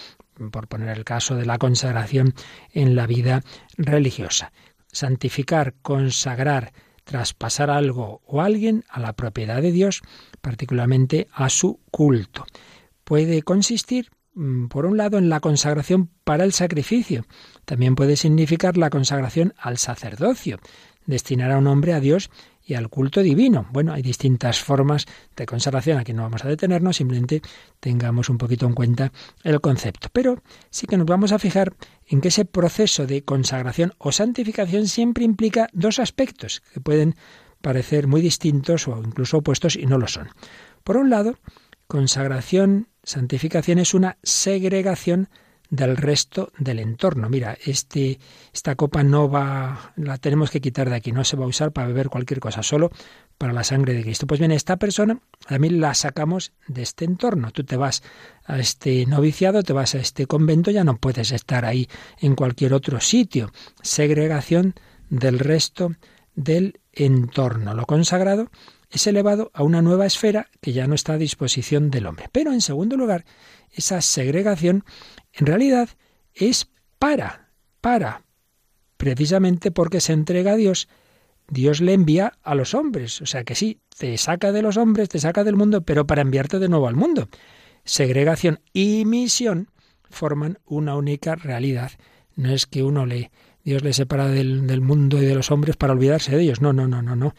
por 0.52 0.68
poner 0.68 0.98
el 0.98 1.04
caso 1.04 1.36
de 1.36 1.46
la 1.46 1.60
consagración 1.60 2.34
en 2.72 2.96
la 2.96 3.06
vida 3.06 3.44
religiosa. 3.78 4.52
Santificar, 4.92 5.76
consagrar, 5.84 6.74
traspasar 7.04 7.70
algo 7.70 8.24
o 8.26 8.42
alguien 8.42 8.84
a 8.90 9.00
la 9.00 9.14
propiedad 9.14 9.62
de 9.62 9.72
Dios, 9.72 10.02
particularmente 10.42 11.28
a 11.32 11.50
su 11.50 11.82
culto. 11.92 12.46
Puede 13.04 13.44
consistir 13.44 14.10
por 14.70 14.86
un 14.86 14.98
lado, 14.98 15.18
en 15.18 15.30
la 15.30 15.40
consagración 15.40 16.10
para 16.24 16.44
el 16.44 16.54
sacrificio. 16.54 17.26
También 17.66 17.96
puede 17.96 18.16
significar 18.16 18.78
la 18.78 18.90
consagración 18.90 19.54
al 19.58 19.78
sacerdocio, 19.78 20.60
destinar 21.06 21.52
a 21.52 21.58
un 21.58 21.68
hombre 21.68 21.94
a 21.94 22.00
Dios 22.00 22.30
y 22.66 22.76
al 22.76 22.90
culto 22.90 23.22
divino. 23.22 23.68
Bueno, 23.72 23.94
hay 23.94 24.02
distintas 24.02 24.60
formas 24.60 25.06
de 25.36 25.46
consagración, 25.46 25.98
aquí 25.98 26.14
no 26.14 26.24
vamos 26.24 26.46
a 26.46 26.48
detenernos, 26.48 26.96
simplemente 26.98 27.42
tengamos 27.80 28.30
un 28.30 28.38
poquito 28.38 28.66
en 28.66 28.74
cuenta 28.74 29.12
el 29.44 29.60
concepto. 29.62 30.08
Pero 30.12 30.42
sí 30.70 30.88
que 30.88 30.98
nos 30.98 31.06
vamos 31.06 31.32
a 31.32 31.40
fijar 31.40 31.74
en 32.08 32.22
que 32.22 32.30
ese 32.30 32.46
proceso 32.46 33.06
de 33.06 33.24
consagración 33.24 33.94
o 33.98 34.12
santificación 34.12 34.88
siempre 34.88 35.26
implica 35.26 35.68
dos 35.74 36.00
aspectos 36.00 36.62
que 36.74 36.80
pueden 36.80 37.16
parecer 37.62 38.08
muy 38.08 38.22
distintos 38.22 38.88
o 38.88 38.98
incluso 38.98 39.38
opuestos 39.38 39.76
y 39.76 39.86
no 39.86 39.98
lo 39.98 40.08
son. 40.08 40.30
Por 40.84 40.98
un 40.98 41.10
lado, 41.10 41.38
consagración 41.88 42.88
Santificación 43.04 43.80
es 43.80 43.94
una 43.94 44.18
segregación 44.24 45.30
del 45.70 45.98
resto 45.98 46.54
del 46.58 46.80
entorno. 46.80 47.30
Mira, 47.30 47.58
este, 47.66 48.20
esta 48.54 48.76
copa 48.76 49.04
no 49.04 49.30
va, 49.30 49.94
la 49.98 50.18
tenemos 50.18 50.52
que 50.52 50.62
quitar 50.62 50.90
de 50.90 50.96
aquí, 50.96 51.12
no 51.12 51.24
se 51.24 51.36
va 51.36 51.44
a 51.46 51.48
usar 51.48 51.74
para 51.74 51.88
beber 51.88 52.10
cualquier 52.10 52.40
cosa, 52.40 52.64
solo 52.64 52.92
para 53.38 53.52
la 53.52 53.64
sangre 53.64 53.94
de 53.94 54.04
Cristo. 54.04 54.28
Pues 54.28 54.40
bien, 54.40 54.52
esta 54.52 54.78
persona 54.78 55.20
también 55.48 55.82
la 55.82 55.94
sacamos 55.96 56.54
de 56.68 56.84
este 56.84 57.06
entorno. 57.06 57.52
Tú 57.52 57.64
te 57.64 57.76
vas 57.76 58.04
a 58.46 58.58
este 58.60 59.06
noviciado, 59.06 59.64
te 59.64 59.74
vas 59.74 59.96
a 59.96 59.98
este 59.98 60.26
convento, 60.26 60.72
ya 60.72 60.84
no 60.84 60.98
puedes 60.98 61.32
estar 61.32 61.66
ahí 61.66 61.90
en 62.20 62.36
cualquier 62.36 62.74
otro 62.74 63.02
sitio. 63.02 63.52
Segregación 63.82 64.76
del 65.10 65.40
resto 65.40 65.94
del 66.36 66.80
entorno. 66.94 67.74
Lo 67.74 67.86
consagrado 67.86 68.50
es 68.94 69.08
elevado 69.08 69.50
a 69.56 69.64
una 69.64 69.82
nueva 69.82 70.06
esfera 70.06 70.50
que 70.62 70.72
ya 70.72 70.86
no 70.86 70.94
está 70.94 71.14
a 71.14 71.18
disposición 71.18 71.89
del 71.89 72.06
hombre. 72.06 72.30
Pero 72.32 72.54
en 72.54 72.62
segundo 72.62 72.96
lugar, 72.96 73.26
esa 73.72 74.02
segregación 74.02 74.86
en 75.34 75.48
realidad 75.48 75.89
es 76.36 76.70
para, 77.00 77.50
para, 77.82 78.22
precisamente 78.98 79.72
porque 79.72 80.00
se 80.00 80.14
entrega 80.14 80.52
a 80.52 80.58
Dios, 80.58 80.88
Dios 81.48 81.82
le 81.82 81.94
envía 81.94 82.34
a 82.44 82.54
los 82.54 82.76
hombres. 82.76 83.20
O 83.22 83.26
sea 83.26 83.44
que 83.44 83.56
sí, 83.56 83.80
te 83.98 84.16
saca 84.20 84.52
de 84.52 84.62
los 84.62 84.78
hombres, 84.78 85.10
te 85.10 85.20
saca 85.20 85.44
del 85.44 85.56
mundo, 85.56 85.82
pero 85.82 86.06
para 86.06 86.22
enviarte 86.22 86.60
de 86.60 86.70
nuevo 86.70 86.88
al 86.88 86.96
mundo. 86.96 87.30
Segregación 87.86 88.60
y 88.74 89.06
misión 89.06 89.70
forman 90.08 90.60
una 90.66 90.96
única 90.96 91.34
realidad. 91.34 91.94
No 92.36 92.54
es 92.54 92.68
que 92.68 92.84
uno 92.84 93.08
le, 93.08 93.32
Dios 93.64 93.82
le 93.84 93.94
separa 93.94 94.28
del, 94.28 94.68
del 94.68 94.82
mundo 94.82 95.20
y 95.20 95.26
de 95.26 95.34
los 95.34 95.50
hombres 95.50 95.78
para 95.78 95.94
olvidarse 95.94 96.36
de 96.36 96.44
ellos. 96.44 96.62
No, 96.62 96.74
no, 96.74 96.88
no, 96.88 97.02
no, 97.02 97.16
no 97.16 97.34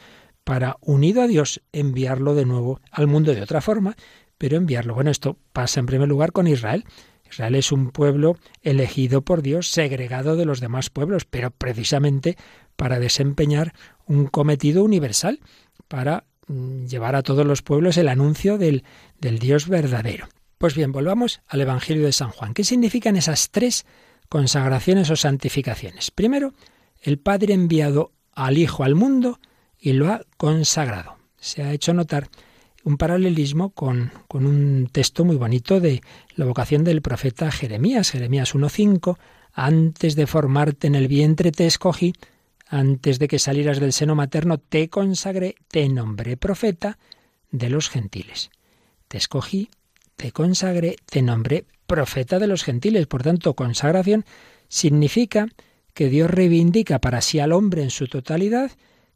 para, 0.44 0.76
unido 0.80 1.22
a 1.22 1.26
Dios, 1.26 1.62
enviarlo 1.72 2.34
de 2.34 2.44
nuevo 2.44 2.80
al 2.90 3.06
mundo 3.06 3.34
de 3.34 3.42
otra 3.42 3.60
forma, 3.60 3.96
pero 4.38 4.56
enviarlo. 4.56 4.94
Bueno, 4.94 5.10
esto 5.10 5.38
pasa 5.52 5.80
en 5.80 5.86
primer 5.86 6.08
lugar 6.08 6.32
con 6.32 6.46
Israel. 6.46 6.84
Israel 7.28 7.54
es 7.54 7.72
un 7.72 7.90
pueblo 7.90 8.36
elegido 8.62 9.22
por 9.22 9.42
Dios, 9.42 9.68
segregado 9.68 10.36
de 10.36 10.44
los 10.44 10.60
demás 10.60 10.90
pueblos, 10.90 11.24
pero 11.24 11.50
precisamente 11.50 12.36
para 12.76 13.00
desempeñar 13.00 13.72
un 14.06 14.26
cometido 14.26 14.84
universal, 14.84 15.40
para 15.88 16.24
mm, 16.46 16.84
llevar 16.86 17.16
a 17.16 17.22
todos 17.22 17.46
los 17.46 17.62
pueblos 17.62 17.96
el 17.96 18.08
anuncio 18.08 18.58
del, 18.58 18.84
del 19.18 19.38
Dios 19.38 19.68
verdadero. 19.68 20.28
Pues 20.58 20.74
bien, 20.74 20.92
volvamos 20.92 21.40
al 21.46 21.60
Evangelio 21.60 22.04
de 22.04 22.12
San 22.12 22.30
Juan. 22.30 22.54
¿Qué 22.54 22.64
significan 22.64 23.16
esas 23.16 23.50
tres 23.50 23.86
consagraciones 24.28 25.10
o 25.10 25.16
santificaciones? 25.16 26.10
Primero, 26.10 26.52
el 27.00 27.18
Padre 27.18 27.54
enviado 27.54 28.12
al 28.32 28.58
Hijo 28.58 28.84
al 28.84 28.94
mundo, 28.94 29.40
y 29.84 29.92
lo 29.92 30.10
ha 30.10 30.22
consagrado. 30.38 31.18
Se 31.38 31.62
ha 31.62 31.70
hecho 31.72 31.92
notar 31.92 32.30
un 32.84 32.96
paralelismo 32.96 33.68
con, 33.68 34.12
con 34.28 34.46
un 34.46 34.88
texto 34.90 35.26
muy 35.26 35.36
bonito 35.36 35.78
de 35.78 36.00
la 36.36 36.46
vocación 36.46 36.84
del 36.84 37.02
profeta 37.02 37.50
Jeremías, 37.52 38.10
Jeremías 38.10 38.54
1.5, 38.54 39.18
antes 39.52 40.16
de 40.16 40.26
formarte 40.26 40.86
en 40.86 40.94
el 40.94 41.06
vientre 41.06 41.52
te 41.52 41.66
escogí, 41.66 42.14
antes 42.66 43.18
de 43.18 43.28
que 43.28 43.38
salieras 43.38 43.78
del 43.78 43.92
seno 43.92 44.14
materno 44.14 44.56
te 44.56 44.88
consagré, 44.88 45.54
te 45.68 45.86
nombré 45.90 46.38
profeta 46.38 46.96
de 47.50 47.68
los 47.68 47.90
gentiles. 47.90 48.50
Te 49.08 49.18
escogí, 49.18 49.68
te 50.16 50.32
consagré, 50.32 50.96
te 51.04 51.20
nombré 51.20 51.66
profeta 51.86 52.38
de 52.38 52.46
los 52.46 52.64
gentiles. 52.64 53.06
Por 53.06 53.22
tanto, 53.22 53.52
consagración 53.52 54.24
significa 54.66 55.46
que 55.92 56.08
Dios 56.08 56.30
reivindica 56.30 57.00
para 57.00 57.20
sí 57.20 57.38
al 57.38 57.52
hombre 57.52 57.82
en 57.82 57.90
su 57.90 58.08
totalidad 58.08 58.72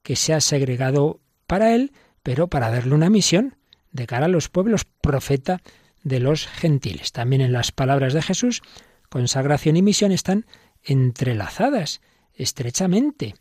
que 0.09 0.17
se 0.17 0.33
ha 0.33 0.41
segregado 0.41 1.21
para 1.47 1.75
él, 1.75 1.93
pero 2.23 2.49
para 2.49 2.71
darle 2.71 2.95
una 2.95 3.11
misión 3.11 3.59
de 3.93 4.07
cara 4.07 4.25
a 4.25 4.31
los 4.31 4.49
pueblos, 4.49 4.87
profeta 5.03 5.61
de 6.03 6.19
los 6.19 6.47
gentiles. 6.47 7.13
También 7.13 7.43
en 7.43 7.53
las 7.53 7.73
palabras 7.73 8.15
de 8.15 8.23
Jesús, 8.23 8.63
consagración 9.11 9.77
y 9.77 9.83
misión 9.83 10.11
están 10.11 10.47
entrelazadas 10.83 12.01
estrechamente. 12.33 13.35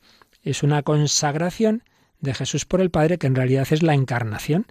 Es 0.44 0.62
una 0.62 0.84
consagración 0.84 1.84
de 2.20 2.34
Jesús 2.34 2.66
por 2.66 2.82
el 2.82 2.92
Padre 2.92 3.18
que 3.18 3.28
en 3.28 3.36
realidad 3.36 3.68
es 3.72 3.82
la 3.82 3.94
encarnación. 3.94 4.66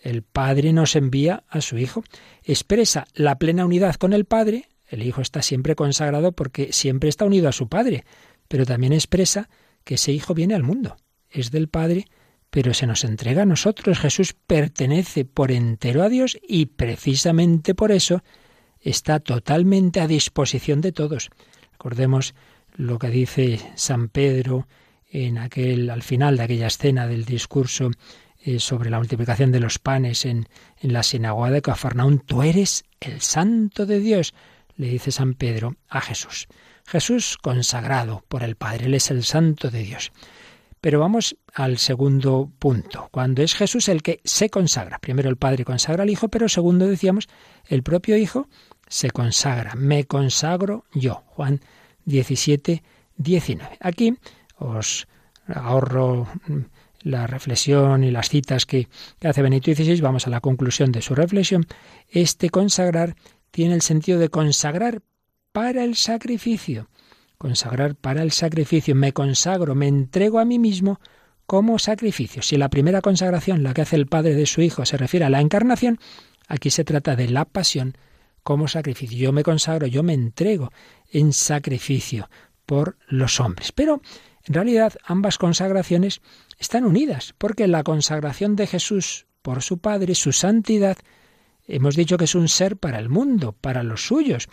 El 0.00 0.22
Padre 0.22 0.72
nos 0.72 0.96
envía 0.96 1.44
a 1.50 1.60
su 1.60 1.76
Hijo. 1.76 2.02
Expresa 2.44 3.04
la 3.12 3.36
plena 3.36 3.66
unidad 3.66 3.96
con 3.96 4.14
el 4.14 4.24
Padre. 4.24 4.70
El 4.86 5.02
Hijo 5.02 5.20
está 5.20 5.42
siempre 5.42 5.76
consagrado 5.76 6.32
porque 6.32 6.72
siempre 6.72 7.10
está 7.10 7.26
unido 7.26 7.50
a 7.50 7.52
su 7.52 7.68
Padre, 7.68 8.06
pero 8.48 8.64
también 8.64 8.94
expresa 8.94 9.50
que 9.84 9.96
ese 9.96 10.12
Hijo 10.12 10.32
viene 10.32 10.54
al 10.54 10.62
mundo 10.62 10.96
es 11.32 11.50
del 11.50 11.68
Padre, 11.68 12.06
pero 12.50 12.74
se 12.74 12.86
nos 12.86 13.04
entrega 13.04 13.42
a 13.42 13.46
nosotros. 13.46 13.98
Jesús 13.98 14.34
pertenece 14.34 15.24
por 15.24 15.50
entero 15.50 16.02
a 16.02 16.08
Dios 16.08 16.38
y 16.46 16.66
precisamente 16.66 17.74
por 17.74 17.92
eso 17.92 18.22
está 18.80 19.20
totalmente 19.20 20.00
a 20.00 20.06
disposición 20.06 20.80
de 20.80 20.92
todos. 20.92 21.30
Recordemos 21.72 22.34
lo 22.74 22.98
que 22.98 23.08
dice 23.08 23.60
San 23.74 24.08
Pedro 24.08 24.68
en 25.10 25.38
aquel 25.38 25.90
al 25.90 26.02
final 26.02 26.36
de 26.36 26.44
aquella 26.44 26.66
escena 26.66 27.06
del 27.06 27.24
discurso 27.24 27.90
eh, 28.44 28.58
sobre 28.58 28.90
la 28.90 28.98
multiplicación 28.98 29.52
de 29.52 29.60
los 29.60 29.78
panes 29.78 30.24
en, 30.24 30.48
en 30.80 30.92
la 30.92 31.02
sinagoga 31.02 31.50
de 31.50 31.62
Cafarnaún, 31.62 32.18
tú 32.18 32.42
eres 32.42 32.84
el 32.98 33.20
santo 33.20 33.86
de 33.86 34.00
Dios, 34.00 34.34
le 34.76 34.88
dice 34.88 35.12
San 35.12 35.34
Pedro 35.34 35.76
a 35.88 36.00
Jesús. 36.00 36.48
Jesús 36.86 37.38
consagrado 37.40 38.24
por 38.28 38.42
el 38.42 38.56
Padre, 38.56 38.86
él 38.86 38.94
es 38.94 39.10
el 39.10 39.22
santo 39.22 39.70
de 39.70 39.84
Dios. 39.84 40.12
Pero 40.82 40.98
vamos 40.98 41.36
al 41.54 41.78
segundo 41.78 42.50
punto, 42.58 43.08
cuando 43.12 43.40
es 43.40 43.54
Jesús 43.54 43.88
el 43.88 44.02
que 44.02 44.20
se 44.24 44.50
consagra. 44.50 44.98
Primero 44.98 45.30
el 45.30 45.36
Padre 45.36 45.64
consagra 45.64 46.02
al 46.02 46.10
Hijo, 46.10 46.28
pero 46.28 46.48
segundo 46.48 46.88
decíamos, 46.88 47.28
el 47.68 47.84
propio 47.84 48.16
Hijo 48.16 48.48
se 48.88 49.12
consagra. 49.12 49.76
Me 49.76 50.06
consagro 50.06 50.84
yo. 50.92 51.22
Juan 51.28 51.60
17, 52.04 52.82
19. 53.16 53.78
Aquí 53.78 54.18
os 54.58 55.06
ahorro 55.46 56.26
la 57.02 57.28
reflexión 57.28 58.02
y 58.02 58.10
las 58.10 58.28
citas 58.28 58.66
que, 58.66 58.88
hace 59.22 59.40
Benito 59.40 59.72
XVI, 59.72 60.00
vamos 60.00 60.26
a 60.26 60.30
la 60.30 60.40
conclusión 60.40 60.90
de 60.90 61.00
su 61.00 61.14
reflexión. 61.14 61.64
Este 62.08 62.50
consagrar 62.50 63.14
tiene 63.52 63.74
el 63.74 63.82
sentido 63.82 64.18
de 64.18 64.30
consagrar 64.30 65.00
para 65.52 65.84
el 65.84 65.94
sacrificio 65.94 66.88
consagrar 67.42 67.96
para 67.96 68.22
el 68.22 68.30
sacrificio, 68.30 68.94
me 68.94 69.12
consagro, 69.12 69.74
me 69.74 69.88
entrego 69.88 70.38
a 70.38 70.44
mí 70.44 70.60
mismo 70.60 71.00
como 71.44 71.80
sacrificio. 71.80 72.40
Si 72.40 72.56
la 72.56 72.70
primera 72.70 73.00
consagración, 73.00 73.64
la 73.64 73.74
que 73.74 73.82
hace 73.82 73.96
el 73.96 74.06
Padre 74.06 74.36
de 74.36 74.46
su 74.46 74.60
Hijo, 74.60 74.86
se 74.86 74.96
refiere 74.96 75.26
a 75.26 75.28
la 75.28 75.40
encarnación, 75.40 75.98
aquí 76.46 76.70
se 76.70 76.84
trata 76.84 77.16
de 77.16 77.28
la 77.28 77.44
pasión 77.44 77.96
como 78.44 78.68
sacrificio. 78.68 79.18
Yo 79.18 79.32
me 79.32 79.42
consagro, 79.42 79.88
yo 79.88 80.04
me 80.04 80.14
entrego 80.14 80.70
en 81.10 81.32
sacrificio 81.32 82.30
por 82.64 82.96
los 83.08 83.40
hombres. 83.40 83.72
Pero 83.72 84.02
en 84.44 84.54
realidad 84.54 84.92
ambas 85.04 85.36
consagraciones 85.36 86.20
están 86.60 86.84
unidas, 86.84 87.34
porque 87.38 87.66
la 87.66 87.82
consagración 87.82 88.54
de 88.54 88.68
Jesús 88.68 89.26
por 89.42 89.62
su 89.62 89.78
Padre, 89.78 90.14
su 90.14 90.30
santidad, 90.30 90.96
hemos 91.66 91.96
dicho 91.96 92.18
que 92.18 92.26
es 92.26 92.36
un 92.36 92.46
ser 92.46 92.76
para 92.76 93.00
el 93.00 93.08
mundo, 93.08 93.50
para 93.50 93.82
los 93.82 94.06
suyos. 94.06 94.48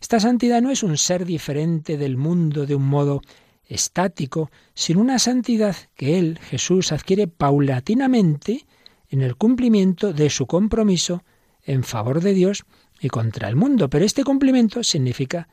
Esta 0.00 0.18
santidad 0.18 0.62
no 0.62 0.70
es 0.70 0.82
un 0.82 0.96
ser 0.96 1.24
diferente 1.24 1.96
del 1.96 2.16
mundo 2.16 2.66
de 2.66 2.74
un 2.74 2.88
modo 2.88 3.20
estático, 3.66 4.50
sino 4.74 5.00
una 5.00 5.18
santidad 5.18 5.76
que 5.94 6.18
Él, 6.18 6.38
Jesús, 6.42 6.90
adquiere 6.92 7.28
paulatinamente 7.28 8.66
en 9.08 9.22
el 9.22 9.36
cumplimiento 9.36 10.12
de 10.12 10.30
su 10.30 10.46
compromiso 10.46 11.22
en 11.62 11.84
favor 11.84 12.20
de 12.20 12.34
Dios 12.34 12.64
y 13.00 13.08
contra 13.08 13.48
el 13.48 13.56
mundo. 13.56 13.88
Pero 13.90 14.04
este 14.04 14.24
cumplimiento 14.24 14.82
significa 14.82 15.48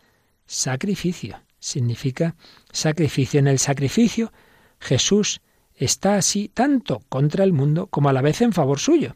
sacrificio, 0.46 1.42
significa 1.60 2.36
sacrificio. 2.72 3.40
En 3.40 3.48
el 3.48 3.60
sacrificio 3.60 4.32
Jesús 4.80 5.42
está 5.76 6.16
así 6.16 6.50
tanto 6.50 7.02
contra 7.10 7.44
el 7.44 7.54
mundo 7.54 7.88
como 7.88 8.10
a 8.10 8.14
la 8.14 8.22
vez 8.22 8.42
en 8.42 8.54
favor 8.54 8.80
suyo. 8.80 9.16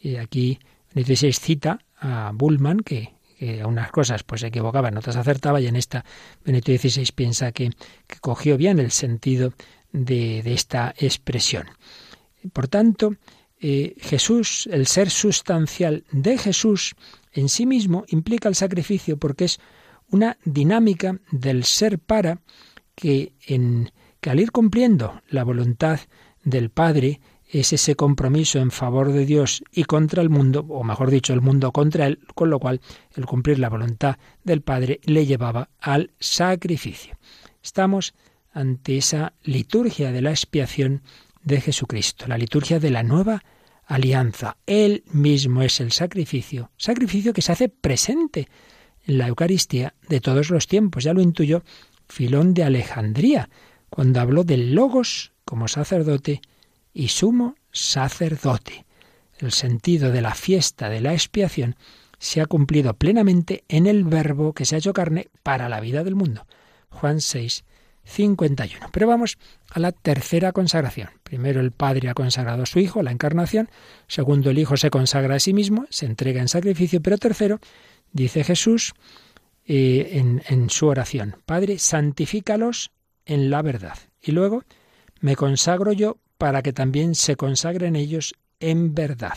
Y 0.00 0.16
aquí 0.16 0.58
Benito 0.94 1.14
cita 1.32 1.80
a 2.00 2.30
Bullman, 2.34 2.80
que, 2.80 3.17
a 3.62 3.66
unas 3.66 3.90
cosas 3.90 4.22
pues 4.22 4.40
se 4.40 4.48
equivocaba, 4.48 4.88
en 4.88 4.98
otras 4.98 5.16
acertaba, 5.16 5.60
y 5.60 5.66
en 5.66 5.76
esta 5.76 6.04
Benito 6.44 6.72
XVI 6.72 7.06
piensa 7.14 7.52
que, 7.52 7.70
cogió 8.20 8.56
bien 8.56 8.78
el 8.78 8.90
sentido 8.90 9.52
de, 9.92 10.40
esta 10.52 10.94
expresión. 10.98 11.66
Por 12.52 12.68
tanto, 12.68 13.16
eh, 13.60 13.94
Jesús, 14.00 14.68
el 14.72 14.86
ser 14.86 15.10
sustancial 15.10 16.04
de 16.10 16.38
Jesús 16.38 16.94
en 17.32 17.48
sí 17.48 17.66
mismo 17.66 18.04
implica 18.08 18.48
el 18.48 18.54
sacrificio 18.54 19.16
porque 19.16 19.44
es 19.44 19.60
una 20.10 20.38
dinámica 20.44 21.18
del 21.30 21.64
ser 21.64 21.98
para 21.98 22.40
que, 22.94 23.32
en, 23.46 23.90
que 24.20 24.30
al 24.30 24.40
ir 24.40 24.52
cumpliendo 24.52 25.22
la 25.28 25.44
voluntad 25.44 26.00
del 26.42 26.70
Padre, 26.70 27.20
es 27.48 27.72
ese 27.72 27.96
compromiso 27.96 28.58
en 28.58 28.70
favor 28.70 29.12
de 29.12 29.24
Dios 29.24 29.62
y 29.72 29.84
contra 29.84 30.22
el 30.22 30.28
mundo, 30.28 30.66
o 30.68 30.84
mejor 30.84 31.10
dicho, 31.10 31.32
el 31.32 31.40
mundo 31.40 31.72
contra 31.72 32.06
él, 32.06 32.20
con 32.34 32.50
lo 32.50 32.58
cual 32.58 32.80
el 33.14 33.26
cumplir 33.26 33.58
la 33.58 33.70
voluntad 33.70 34.18
del 34.44 34.60
Padre 34.60 35.00
le 35.04 35.26
llevaba 35.26 35.70
al 35.80 36.12
sacrificio. 36.20 37.16
Estamos 37.62 38.14
ante 38.52 38.96
esa 38.98 39.32
liturgia 39.44 40.12
de 40.12 40.22
la 40.22 40.30
expiación 40.30 41.02
de 41.42 41.60
Jesucristo, 41.60 42.26
la 42.26 42.38
liturgia 42.38 42.78
de 42.78 42.90
la 42.90 43.02
nueva 43.02 43.42
alianza. 43.86 44.58
Él 44.66 45.04
mismo 45.10 45.62
es 45.62 45.80
el 45.80 45.92
sacrificio, 45.92 46.70
sacrificio 46.76 47.32
que 47.32 47.42
se 47.42 47.52
hace 47.52 47.68
presente 47.68 48.48
en 49.06 49.18
la 49.18 49.28
Eucaristía 49.28 49.94
de 50.08 50.20
todos 50.20 50.50
los 50.50 50.66
tiempos. 50.66 51.04
Ya 51.04 51.14
lo 51.14 51.22
intuyó 51.22 51.62
Filón 52.08 52.52
de 52.52 52.64
Alejandría, 52.64 53.48
cuando 53.88 54.20
habló 54.20 54.44
del 54.44 54.74
Logos 54.74 55.32
como 55.44 55.66
sacerdote 55.66 56.42
y 56.98 57.08
sumo 57.08 57.54
sacerdote. 57.70 58.84
El 59.38 59.52
sentido 59.52 60.10
de 60.10 60.20
la 60.20 60.34
fiesta 60.34 60.88
de 60.88 61.00
la 61.00 61.12
expiación 61.12 61.76
se 62.18 62.40
ha 62.40 62.46
cumplido 62.46 62.94
plenamente 62.94 63.62
en 63.68 63.86
el 63.86 64.02
Verbo 64.02 64.52
que 64.52 64.64
se 64.64 64.74
ha 64.74 64.78
hecho 64.78 64.92
carne 64.92 65.28
para 65.44 65.68
la 65.68 65.78
vida 65.78 66.02
del 66.02 66.16
mundo. 66.16 66.44
Juan 66.90 67.20
6, 67.20 67.62
51. 68.02 68.88
Pero 68.90 69.06
vamos 69.06 69.38
a 69.70 69.78
la 69.78 69.92
tercera 69.92 70.50
consagración. 70.50 71.10
Primero 71.22 71.60
el 71.60 71.70
Padre 71.70 72.08
ha 72.08 72.14
consagrado 72.14 72.64
a 72.64 72.66
su 72.66 72.80
Hijo, 72.80 73.00
la 73.04 73.12
encarnación. 73.12 73.70
Segundo 74.08 74.50
el 74.50 74.58
Hijo 74.58 74.76
se 74.76 74.90
consagra 74.90 75.36
a 75.36 75.40
sí 75.40 75.52
mismo, 75.52 75.86
se 75.90 76.06
entrega 76.06 76.40
en 76.40 76.48
sacrificio. 76.48 77.00
Pero 77.00 77.16
tercero, 77.16 77.60
dice 78.10 78.42
Jesús 78.42 78.92
eh, 79.66 80.08
en, 80.14 80.42
en 80.48 80.68
su 80.68 80.88
oración, 80.88 81.36
Padre, 81.46 81.78
santifícalos 81.78 82.90
en 83.24 83.50
la 83.50 83.62
verdad. 83.62 83.98
Y 84.20 84.32
luego, 84.32 84.64
me 85.20 85.36
consagro 85.36 85.92
yo 85.92 86.18
para 86.38 86.62
que 86.62 86.72
también 86.72 87.14
se 87.14 87.36
consagren 87.36 87.96
ellos 87.96 88.34
en 88.60 88.94
verdad. 88.94 89.36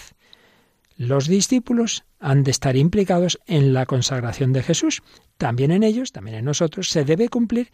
Los 0.95 1.27
discípulos 1.27 2.03
han 2.19 2.43
de 2.43 2.51
estar 2.51 2.75
implicados 2.75 3.39
en 3.47 3.73
la 3.73 3.85
consagración 3.87 4.53
de 4.53 4.61
Jesús. 4.61 5.01
También 5.37 5.71
en 5.71 5.83
ellos, 5.83 6.11
también 6.11 6.37
en 6.37 6.45
nosotros, 6.45 6.89
se 6.89 7.03
debe 7.03 7.27
cumplir 7.27 7.71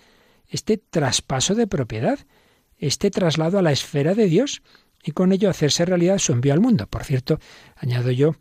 este 0.48 0.78
traspaso 0.78 1.54
de 1.54 1.68
propiedad, 1.68 2.20
este 2.78 3.12
traslado 3.12 3.60
a 3.60 3.62
la 3.62 3.74
esfera 3.74 4.16
de 4.16 4.28
Dios 4.28 4.62
y 5.04 5.12
con 5.12 5.34
ello 5.34 5.50
hacerse 5.50 5.86
realidad 5.86 6.20
su 6.20 6.32
envío 6.32 6.54
al 6.54 6.62
mundo. 6.62 6.88
Por 6.88 7.04
cierto, 7.04 7.40
añado 7.76 8.12
yo 8.12 8.36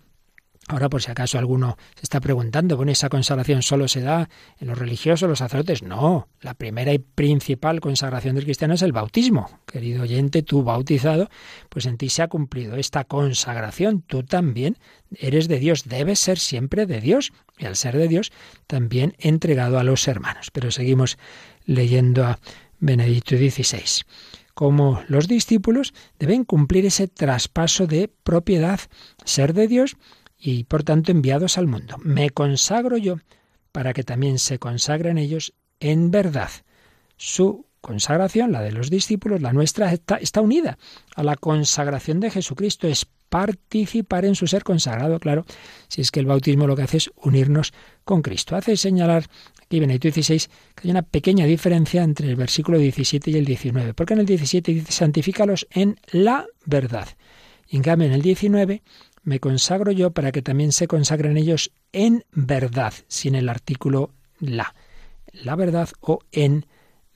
Ahora, 0.69 0.89
por 0.89 1.01
si 1.01 1.12
acaso 1.12 1.39
alguno 1.39 1.77
se 1.95 2.03
está 2.03 2.21
preguntando, 2.21 2.77
bueno, 2.77 2.91
¿esa 2.91 3.09
consagración 3.09 3.62
solo 3.62 3.87
se 3.87 4.01
da 4.01 4.29
en 4.59 4.67
los 4.67 4.77
religiosos, 4.77 5.29
los 5.29 5.39
sacerdotes? 5.39 5.85
No, 5.85 6.29
la 6.41 6.55
primera 6.55 6.93
y 6.93 6.99
principal 6.99 7.81
consagración 7.81 8.35
del 8.35 8.45
cristiano 8.45 8.75
es 8.75 8.83
el 8.83 8.91
bautismo. 8.91 9.61
Querido 9.64 10.03
oyente, 10.03 10.43
tú 10.43 10.64
bautizado, 10.64 11.31
pues 11.69 11.87
en 11.87 11.99
ti 11.99 12.09
se 12.09 12.23
ha 12.23 12.29
cumplido 12.29 12.75
esta 12.75 13.05
consagración. 13.05 14.03
Tú 14.03 14.25
también 14.25 14.77
eres 15.17 15.47
de 15.47 15.61
Dios, 15.61 15.85
debes 15.85 16.19
ser 16.19 16.39
siempre 16.39 16.87
de 16.87 17.01
Dios. 17.01 17.33
Y 17.59 17.67
al 17.67 17.77
ser 17.77 17.97
de 17.97 18.09
Dios, 18.09 18.33
también 18.67 19.14
entregado 19.19 19.79
a 19.79 19.85
los 19.85 20.09
hermanos. 20.09 20.51
Pero 20.51 20.73
seguimos 20.73 21.17
leyendo 21.64 22.25
a 22.25 22.41
Benedicto 22.81 23.37
XVI 23.37 24.05
como 24.57 25.03
los 25.09 25.29
discípulos 25.29 25.93
deben 26.19 26.45
cumplir 26.45 26.87
ese 26.87 27.09
traspaso 27.09 27.87
de 27.87 28.09
propiedad, 28.09 28.81
ser 29.23 29.53
de 29.53 29.69
Dios 29.69 29.99
y 30.39 30.64
por 30.64 30.82
tanto 30.82 31.12
enviados 31.12 31.59
al 31.59 31.66
mundo. 31.66 31.97
Me 32.03 32.30
consagro 32.30 32.97
yo 32.97 33.16
para 33.72 33.93
que 33.93 34.05
también 34.05 34.39
se 34.39 34.59
consagren 34.59 35.18
ellos 35.18 35.55
en 35.80 36.11
verdad. 36.11 36.51
Su 37.16 37.66
consagración, 37.80 38.53
la 38.53 38.62
de 38.62 38.72
los 38.72 38.91
discípulos, 38.91 39.41
la 39.41 39.53
nuestra, 39.53 39.93
está, 39.93 40.41
unida 40.41 40.78
a 41.14 41.22
la 41.22 41.37
consagración 41.37 42.20
de 42.20 42.30
Jesucristo, 42.30 42.89
es 42.89 43.07
participar 43.28 44.24
en 44.24 44.34
su 44.34 44.47
ser 44.47 44.64
consagrado, 44.64 45.20
claro, 45.20 45.45
si 45.89 46.01
es 46.01 46.11
que 46.11 46.20
el 46.20 46.26
bautismo 46.26 46.66
lo 46.66 46.74
que 46.74 46.82
hace 46.82 46.97
es 46.97 47.11
unirnos 47.16 47.72
con 48.05 48.22
Cristo. 48.22 48.57
Hace 48.57 48.76
señalar 48.76 49.26
aquí 49.62 49.78
Benedicto 49.78 50.11
XVI 50.11 50.39
que 50.74 50.82
hay 50.84 50.91
una 50.91 51.03
pequeña 51.03 51.47
diferencia 51.47 52.03
entre 52.03 52.28
el 52.28 52.37
versículo 52.37 52.78
17 52.78 53.30
y 53.30 53.37
el 53.37 53.45
19, 53.45 53.95
porque 53.95 54.14
en 54.14 54.20
el 54.20 54.26
17 54.26 54.72
dice 54.72 54.93
santifícalos 54.93 55.66
en 55.70 55.99
la 56.11 56.47
verdad. 56.64 57.09
Y 57.68 57.76
en 57.76 57.82
cambio 57.82 58.07
en 58.07 58.14
el 58.14 58.22
19 58.22 58.82
me 59.27 59.41
consagro 59.41 59.91
yo 59.91 60.12
para 60.12 60.31
que 60.31 60.41
también 60.41 60.70
se 60.70 60.87
consagren 60.87 61.37
ellos 61.37 61.72
en 61.93 62.24
verdad, 62.31 62.95
sin 63.09 63.35
el 63.35 63.49
artículo 63.49 64.12
la. 64.39 64.74
La 65.33 65.57
verdad 65.57 65.89
o 66.01 66.20
en 66.31 66.66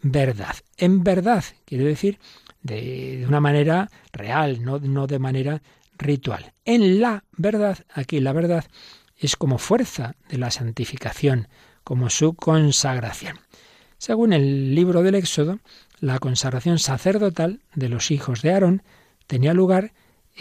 verdad. 0.03 0.57
En 0.77 1.05
verdad 1.05 1.45
quiere 1.65 1.85
decir 1.85 2.19
de, 2.63 3.25
una 3.29 3.41
manera 3.41 3.89
real, 4.13 4.65
no, 4.65 4.81
no 4.81 5.07
de 5.07 5.21
manera 5.21 5.63
ritual. 5.99 6.53
En 6.65 7.01
la 7.01 7.23
verdad, 7.37 7.79
aquí 7.95 8.19
la 8.19 8.33
verdad 8.33 8.65
es 9.17 9.37
como 9.37 9.59
fuerza 9.59 10.17
de 10.29 10.39
la 10.39 10.51
santificación, 10.51 11.47
como 11.85 12.11
su 12.11 12.35
consagración. 12.35 13.39
Según 13.99 14.33
el 14.33 14.75
libro 14.75 15.05
del 15.05 15.15
Éxodo, 15.15 15.61
la 16.01 16.19
consagración 16.19 16.81
sacerdotal 16.81 17.61
de 17.77 17.89
los 17.89 18.11
hijos 18.11 18.43
de 18.43 18.53
Aarón 18.53 18.83
tenía 19.29 19.55
lugar 19.55 19.93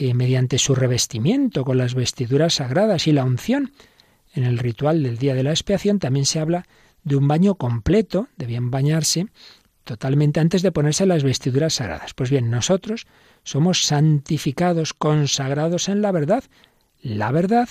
eh, 0.02 0.14
mediante 0.14 0.60
su 0.60 0.76
revestimiento 0.76 1.66
con 1.66 1.78
las 1.78 1.93
vestiduras 1.93 2.54
sagradas 2.54 3.06
y 3.06 3.12
la 3.12 3.26
unción. 3.26 3.74
En 4.34 4.45
el 4.45 4.58
ritual 4.58 5.04
del 5.04 5.18
día 5.18 5.36
de 5.36 5.43
la 5.43 5.50
expiación 5.50 6.00
también 6.00 6.26
se 6.26 6.39
habla 6.39 6.66
de 7.04 7.18
un 7.18 7.28
baño 7.28 7.56
completo, 7.56 8.30
debían 8.38 8.72
bañarse 8.72 9.28
totalmente 9.84 10.39
antes 10.39 10.62
de 10.62 10.72
ponerse 10.72 11.06
las 11.06 11.24
vestiduras 11.24 11.74
sagradas. 11.74 12.14
Pues 12.14 12.30
bien, 12.30 12.50
nosotros 12.50 13.08
somos 13.43 13.84
santificados, 13.84 14.93
consagrados 14.93 15.89
en 15.89 16.02
la 16.02 16.14
verdad. 16.14 16.45
La 17.02 17.34
verdad 17.34 17.68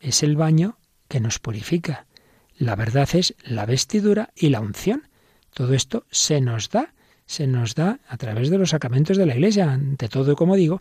es 0.00 0.24
el 0.24 0.34
baño 0.34 0.78
que 1.06 1.20
nos 1.20 1.38
purifica. 1.38 2.06
La 2.58 2.74
verdad 2.74 3.08
es 3.12 3.36
la 3.44 3.66
vestidura 3.66 4.30
y 4.34 4.48
la 4.48 4.58
unción. 4.58 5.08
Todo 5.54 5.74
esto 5.74 6.06
se 6.10 6.40
nos 6.40 6.70
da, 6.70 6.92
se 7.24 7.46
nos 7.46 7.76
da 7.76 8.00
a 8.08 8.16
través 8.16 8.50
de 8.50 8.58
los 8.58 8.70
sacramentos 8.70 9.16
de 9.16 9.26
la 9.26 9.36
Iglesia, 9.36 9.70
ante 9.70 10.08
todo, 10.08 10.34
como 10.34 10.56
digo, 10.56 10.80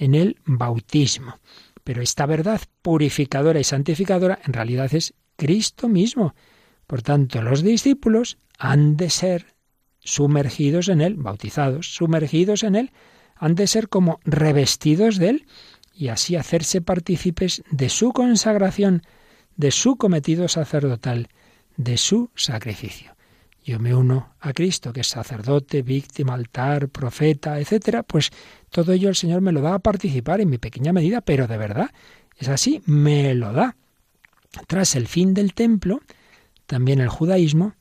en 0.00 0.14
el 0.14 0.38
bautismo. 0.44 1.38
Pero 1.84 2.02
esta 2.02 2.26
verdad 2.26 2.60
purificadora 2.82 3.60
y 3.60 3.64
santificadora 3.64 4.40
en 4.44 4.54
realidad 4.54 4.92
es 4.94 5.14
Cristo 5.36 5.88
mismo. 5.88 6.34
Por 6.86 7.02
tanto, 7.02 7.42
los 7.42 7.62
discípulos 7.62 8.38
han 8.58 8.96
de 8.96 9.10
ser 9.10 9.54
sumergidos 10.00 10.88
en 10.88 11.02
Él, 11.02 11.14
bautizados, 11.16 11.94
sumergidos 11.94 12.62
en 12.62 12.74
Él, 12.74 12.92
han 13.36 13.54
de 13.54 13.66
ser 13.66 13.88
como 13.88 14.20
revestidos 14.24 15.18
de 15.18 15.28
Él 15.28 15.46
y 15.94 16.08
así 16.08 16.34
hacerse 16.34 16.80
partícipes 16.80 17.62
de 17.70 17.90
su 17.90 18.12
consagración, 18.12 19.02
de 19.56 19.70
su 19.70 19.96
cometido 19.96 20.48
sacerdotal, 20.48 21.28
de 21.76 21.98
su 21.98 22.30
sacrificio. 22.34 23.14
Yo 23.64 23.78
me 23.78 23.94
uno 23.94 24.34
a 24.40 24.52
Cristo, 24.52 24.92
que 24.92 25.00
es 25.00 25.08
sacerdote, 25.08 25.82
víctima, 25.82 26.34
altar, 26.34 26.88
profeta, 26.88 27.60
etcétera, 27.60 28.02
pues 28.02 28.30
todo 28.70 28.92
ello 28.92 29.08
el 29.08 29.16
Señor 29.16 29.42
me 29.42 29.52
lo 29.52 29.60
da 29.60 29.74
a 29.74 29.78
participar 29.78 30.40
en 30.40 30.48
mi 30.48 30.58
pequeña 30.58 30.92
medida, 30.92 31.20
pero 31.20 31.46
de 31.46 31.58
verdad 31.58 31.90
es 32.38 32.48
así, 32.48 32.82
me 32.86 33.34
lo 33.34 33.52
da. 33.52 33.76
Tras 34.66 34.96
el 34.96 35.06
fin 35.06 35.34
del 35.34 35.54
templo, 35.54 36.00
también 36.66 37.00
el 37.00 37.08
judaísmo 37.08 37.74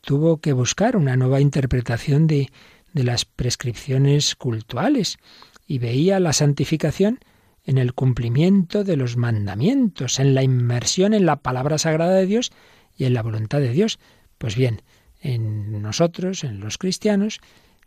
tuvo 0.00 0.38
que 0.38 0.52
buscar 0.52 0.96
una 0.96 1.16
nueva 1.16 1.40
interpretación 1.40 2.26
de, 2.26 2.50
de 2.92 3.04
las 3.04 3.24
prescripciones 3.24 4.36
cultuales 4.36 5.18
y 5.66 5.78
veía 5.78 6.20
la 6.20 6.32
santificación 6.32 7.18
en 7.64 7.78
el 7.78 7.94
cumplimiento 7.94 8.84
de 8.84 8.96
los 8.96 9.16
mandamientos, 9.16 10.20
en 10.20 10.34
la 10.34 10.42
inmersión 10.42 11.14
en 11.14 11.26
la 11.26 11.36
palabra 11.36 11.78
sagrada 11.78 12.14
de 12.14 12.26
Dios 12.26 12.52
y 12.96 13.04
en 13.04 13.14
la 13.14 13.22
voluntad 13.22 13.60
de 13.60 13.72
Dios. 13.72 13.98
Pues 14.38 14.56
bien, 14.56 14.82
en 15.24 15.80
nosotros, 15.80 16.44
en 16.44 16.60
los 16.60 16.76
cristianos, 16.76 17.40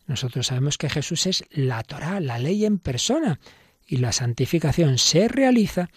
nosotros 0.07 0.47
sabemos 0.47 0.77
que 0.77 0.89
Jesús 0.89 1.27
es 1.27 1.45
la 1.51 1.83
Torá, 1.83 2.19
la 2.19 2.39
ley 2.39 2.65
en 2.65 2.79
persona, 2.79 3.39
y 3.85 3.97
la 3.97 4.11
santificación 4.11 4.97
se 4.97 5.27
realiza 5.27 5.89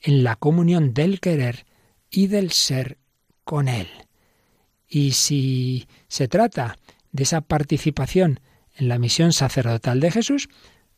en 0.00 0.24
la 0.24 0.36
comunión 0.36 0.94
del 0.94 1.20
querer 1.20 1.66
y 2.10 2.28
del 2.28 2.50
ser 2.50 2.96
con 3.44 3.68
Él. 3.68 3.88
Y 4.88 5.12
si 5.12 5.86
se 6.08 6.28
trata 6.28 6.78
de 7.12 7.24
esa 7.24 7.42
participación 7.42 8.40
en 8.74 8.88
la 8.88 8.98
misión 8.98 9.32
sacerdotal 9.34 10.00
de 10.00 10.10
Jesús, 10.10 10.48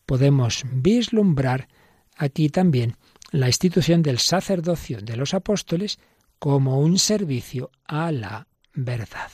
podemos 0.07 0.63
vislumbrar 0.71 1.69
aquí 2.17 2.51
también 2.51 2.97
la 3.33 3.49
institución 3.49 4.03
del 4.03 4.21
sacerdocio 4.21 5.01
de 5.01 5.17
los 5.17 5.35
apóstoles 5.35 5.99
como 6.39 6.79
un 6.79 6.99
servicio 6.99 7.73
a 7.85 8.13
la 8.13 8.47
verdad. 8.75 9.31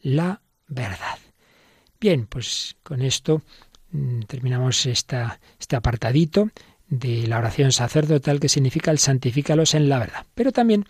La 0.00 0.40
verdad. 0.66 1.18
Bien, 2.00 2.26
pues 2.26 2.76
con 2.82 3.02
esto 3.02 3.42
mm, 3.90 4.20
terminamos 4.22 4.86
esta, 4.86 5.40
este 5.58 5.76
apartadito 5.76 6.50
de 6.88 7.26
la 7.26 7.38
oración 7.38 7.72
sacerdotal 7.72 8.40
que 8.40 8.48
significa 8.48 8.90
el 8.90 8.98
santifícalos 8.98 9.74
en 9.74 9.88
la 9.88 9.98
verdad. 9.98 10.26
Pero 10.34 10.52
también 10.52 10.84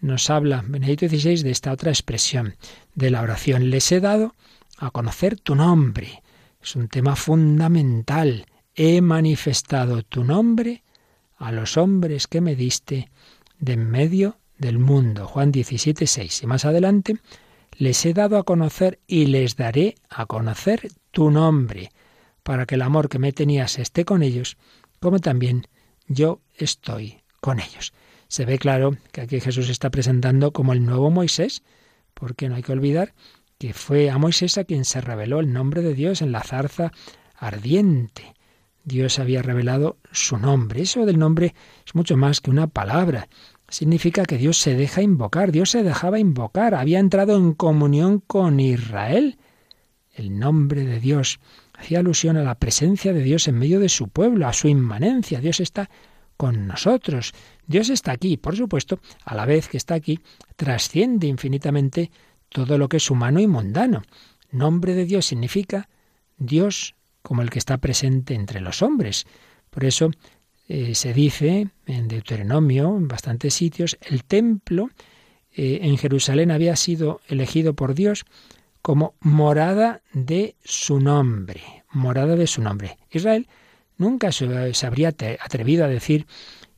nos 0.00 0.30
habla 0.30 0.64
Benedicto 0.66 1.08
XVI 1.08 1.42
de 1.42 1.50
esta 1.50 1.72
otra 1.72 1.90
expresión 1.90 2.56
de 2.94 3.10
la 3.10 3.22
oración. 3.22 3.70
Les 3.70 3.90
he 3.92 4.00
dado 4.00 4.34
a 4.78 4.90
conocer 4.90 5.38
tu 5.38 5.54
nombre. 5.54 6.22
Es 6.62 6.76
un 6.76 6.88
tema 6.88 7.16
fundamental. 7.16 8.46
He 8.74 9.00
manifestado 9.00 10.02
tu 10.02 10.24
nombre 10.24 10.82
a 11.36 11.52
los 11.52 11.76
hombres 11.76 12.26
que 12.26 12.40
me 12.40 12.54
diste 12.54 13.10
de 13.58 13.72
en 13.74 13.90
medio 13.90 14.38
del 14.58 14.78
mundo. 14.78 15.26
Juan 15.26 15.52
17, 15.52 16.06
6. 16.06 16.42
Y 16.42 16.46
más 16.46 16.64
adelante, 16.64 17.16
les 17.78 18.04
he 18.04 18.12
dado 18.12 18.36
a 18.38 18.42
conocer 18.42 18.98
y 19.06 19.26
les 19.26 19.54
daré 19.54 19.94
a 20.10 20.26
conocer 20.26 20.88
tu 21.12 21.30
nombre, 21.30 21.92
para 22.42 22.66
que 22.66 22.74
el 22.74 22.82
amor 22.82 23.08
que 23.08 23.20
me 23.20 23.32
tenías 23.32 23.78
esté 23.78 24.04
con 24.04 24.22
ellos, 24.22 24.56
como 24.98 25.20
también 25.20 25.68
yo 26.08 26.40
estoy 26.56 27.20
con 27.40 27.60
ellos. 27.60 27.92
Se 28.26 28.44
ve 28.44 28.58
claro 28.58 28.96
que 29.12 29.20
aquí 29.20 29.40
Jesús 29.40 29.68
está 29.68 29.90
presentando 29.90 30.52
como 30.52 30.72
el 30.72 30.84
nuevo 30.84 31.10
Moisés, 31.10 31.62
porque 32.14 32.48
no 32.48 32.56
hay 32.56 32.62
que 32.62 32.72
olvidar 32.72 33.14
que 33.58 33.72
fue 33.72 34.10
a 34.10 34.18
Moisés 34.18 34.58
a 34.58 34.64
quien 34.64 34.84
se 34.84 35.00
reveló 35.00 35.38
el 35.38 35.52
nombre 35.52 35.82
de 35.82 35.94
Dios 35.94 36.20
en 36.20 36.32
la 36.32 36.42
zarza 36.42 36.92
ardiente. 37.36 38.34
Dios 38.84 39.18
había 39.20 39.42
revelado 39.42 39.98
su 40.10 40.36
nombre. 40.36 40.82
Eso 40.82 41.06
del 41.06 41.18
nombre 41.18 41.54
es 41.86 41.94
mucho 41.94 42.16
más 42.16 42.40
que 42.40 42.50
una 42.50 42.66
palabra. 42.66 43.28
Significa 43.68 44.24
que 44.24 44.38
Dios 44.38 44.58
se 44.58 44.74
deja 44.74 45.02
invocar, 45.02 45.52
Dios 45.52 45.70
se 45.70 45.82
dejaba 45.82 46.18
invocar, 46.18 46.74
había 46.74 46.98
entrado 46.98 47.36
en 47.36 47.52
comunión 47.52 48.20
con 48.20 48.60
Israel. 48.60 49.38
El 50.14 50.38
nombre 50.38 50.84
de 50.84 51.00
Dios 51.00 51.38
hacía 51.74 51.98
alusión 51.98 52.38
a 52.38 52.42
la 52.42 52.54
presencia 52.54 53.12
de 53.12 53.22
Dios 53.22 53.46
en 53.46 53.58
medio 53.58 53.78
de 53.78 53.90
su 53.90 54.08
pueblo, 54.08 54.48
a 54.48 54.54
su 54.54 54.68
inmanencia. 54.68 55.40
Dios 55.40 55.60
está 55.60 55.90
con 56.38 56.66
nosotros. 56.66 57.32
Dios 57.66 57.90
está 57.90 58.12
aquí, 58.12 58.38
por 58.38 58.56
supuesto, 58.56 59.00
a 59.24 59.34
la 59.34 59.44
vez 59.44 59.68
que 59.68 59.76
está 59.76 59.94
aquí, 59.94 60.20
trasciende 60.56 61.26
infinitamente 61.26 62.10
todo 62.48 62.78
lo 62.78 62.88
que 62.88 62.96
es 62.96 63.10
humano 63.10 63.38
y 63.38 63.46
mundano. 63.46 64.02
Nombre 64.50 64.94
de 64.94 65.04
Dios 65.04 65.26
significa 65.26 65.90
Dios 66.38 66.94
como 67.22 67.42
el 67.42 67.50
que 67.50 67.58
está 67.58 67.76
presente 67.76 68.34
entre 68.34 68.60
los 68.60 68.80
hombres. 68.80 69.26
Por 69.68 69.84
eso 69.84 70.10
eh, 70.68 70.94
se 70.94 71.14
dice 71.14 71.68
en 71.86 72.08
Deuteronomio, 72.08 72.96
en 72.96 73.08
bastantes 73.08 73.54
sitios, 73.54 73.96
el 74.02 74.24
templo 74.24 74.90
eh, 75.52 75.80
en 75.82 75.96
Jerusalén 75.96 76.50
había 76.50 76.76
sido 76.76 77.20
elegido 77.26 77.74
por 77.74 77.94
Dios 77.94 78.26
como 78.82 79.14
morada 79.20 80.02
de 80.12 80.56
su 80.62 81.00
nombre, 81.00 81.62
morada 81.90 82.36
de 82.36 82.46
su 82.46 82.62
nombre. 82.62 82.98
Israel 83.10 83.48
nunca 83.96 84.30
se, 84.30 84.74
se 84.74 84.86
habría 84.86 85.08
atrevido 85.08 85.84
a 85.84 85.88
decir 85.88 86.26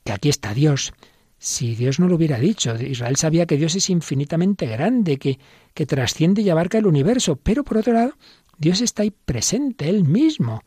que 0.05 0.13
aquí 0.13 0.29
está 0.29 0.55
Dios, 0.55 0.93
si 1.39 1.75
Dios 1.75 1.99
no 1.99 2.07
lo 2.07 2.15
hubiera 2.15 2.39
dicho. 2.39 2.75
Israel 2.77 3.17
sabía 3.17 3.47
que 3.47 3.57
Dios 3.57 3.75
es 3.75 3.91
infinitamente 3.91 4.67
grande, 4.67 5.19
que, 5.19 5.41
que 5.75 5.87
trasciende 5.87 6.43
y 6.43 6.51
abarca 6.51 6.79
el 6.79 6.87
universo, 6.87 7.37
pero 7.37 7.65
por 7.65 7.79
otro 7.79 7.93
lado, 7.93 8.13
Dios 8.57 8.81
está 8.83 9.03
ahí 9.03 9.11
presente, 9.11 9.89
Él 9.89 10.05
mismo. 10.05 10.63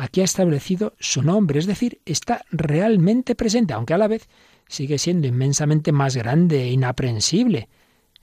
Aquí 0.00 0.20
ha 0.20 0.24
establecido 0.24 0.94
su 1.00 1.22
nombre, 1.22 1.58
es 1.58 1.66
decir, 1.66 2.00
está 2.06 2.44
realmente 2.52 3.34
presente, 3.34 3.74
aunque 3.74 3.94
a 3.94 3.98
la 3.98 4.06
vez 4.06 4.28
sigue 4.68 4.96
siendo 4.96 5.26
inmensamente 5.26 5.90
más 5.90 6.16
grande 6.16 6.62
e 6.62 6.70
inaprensible. 6.70 7.68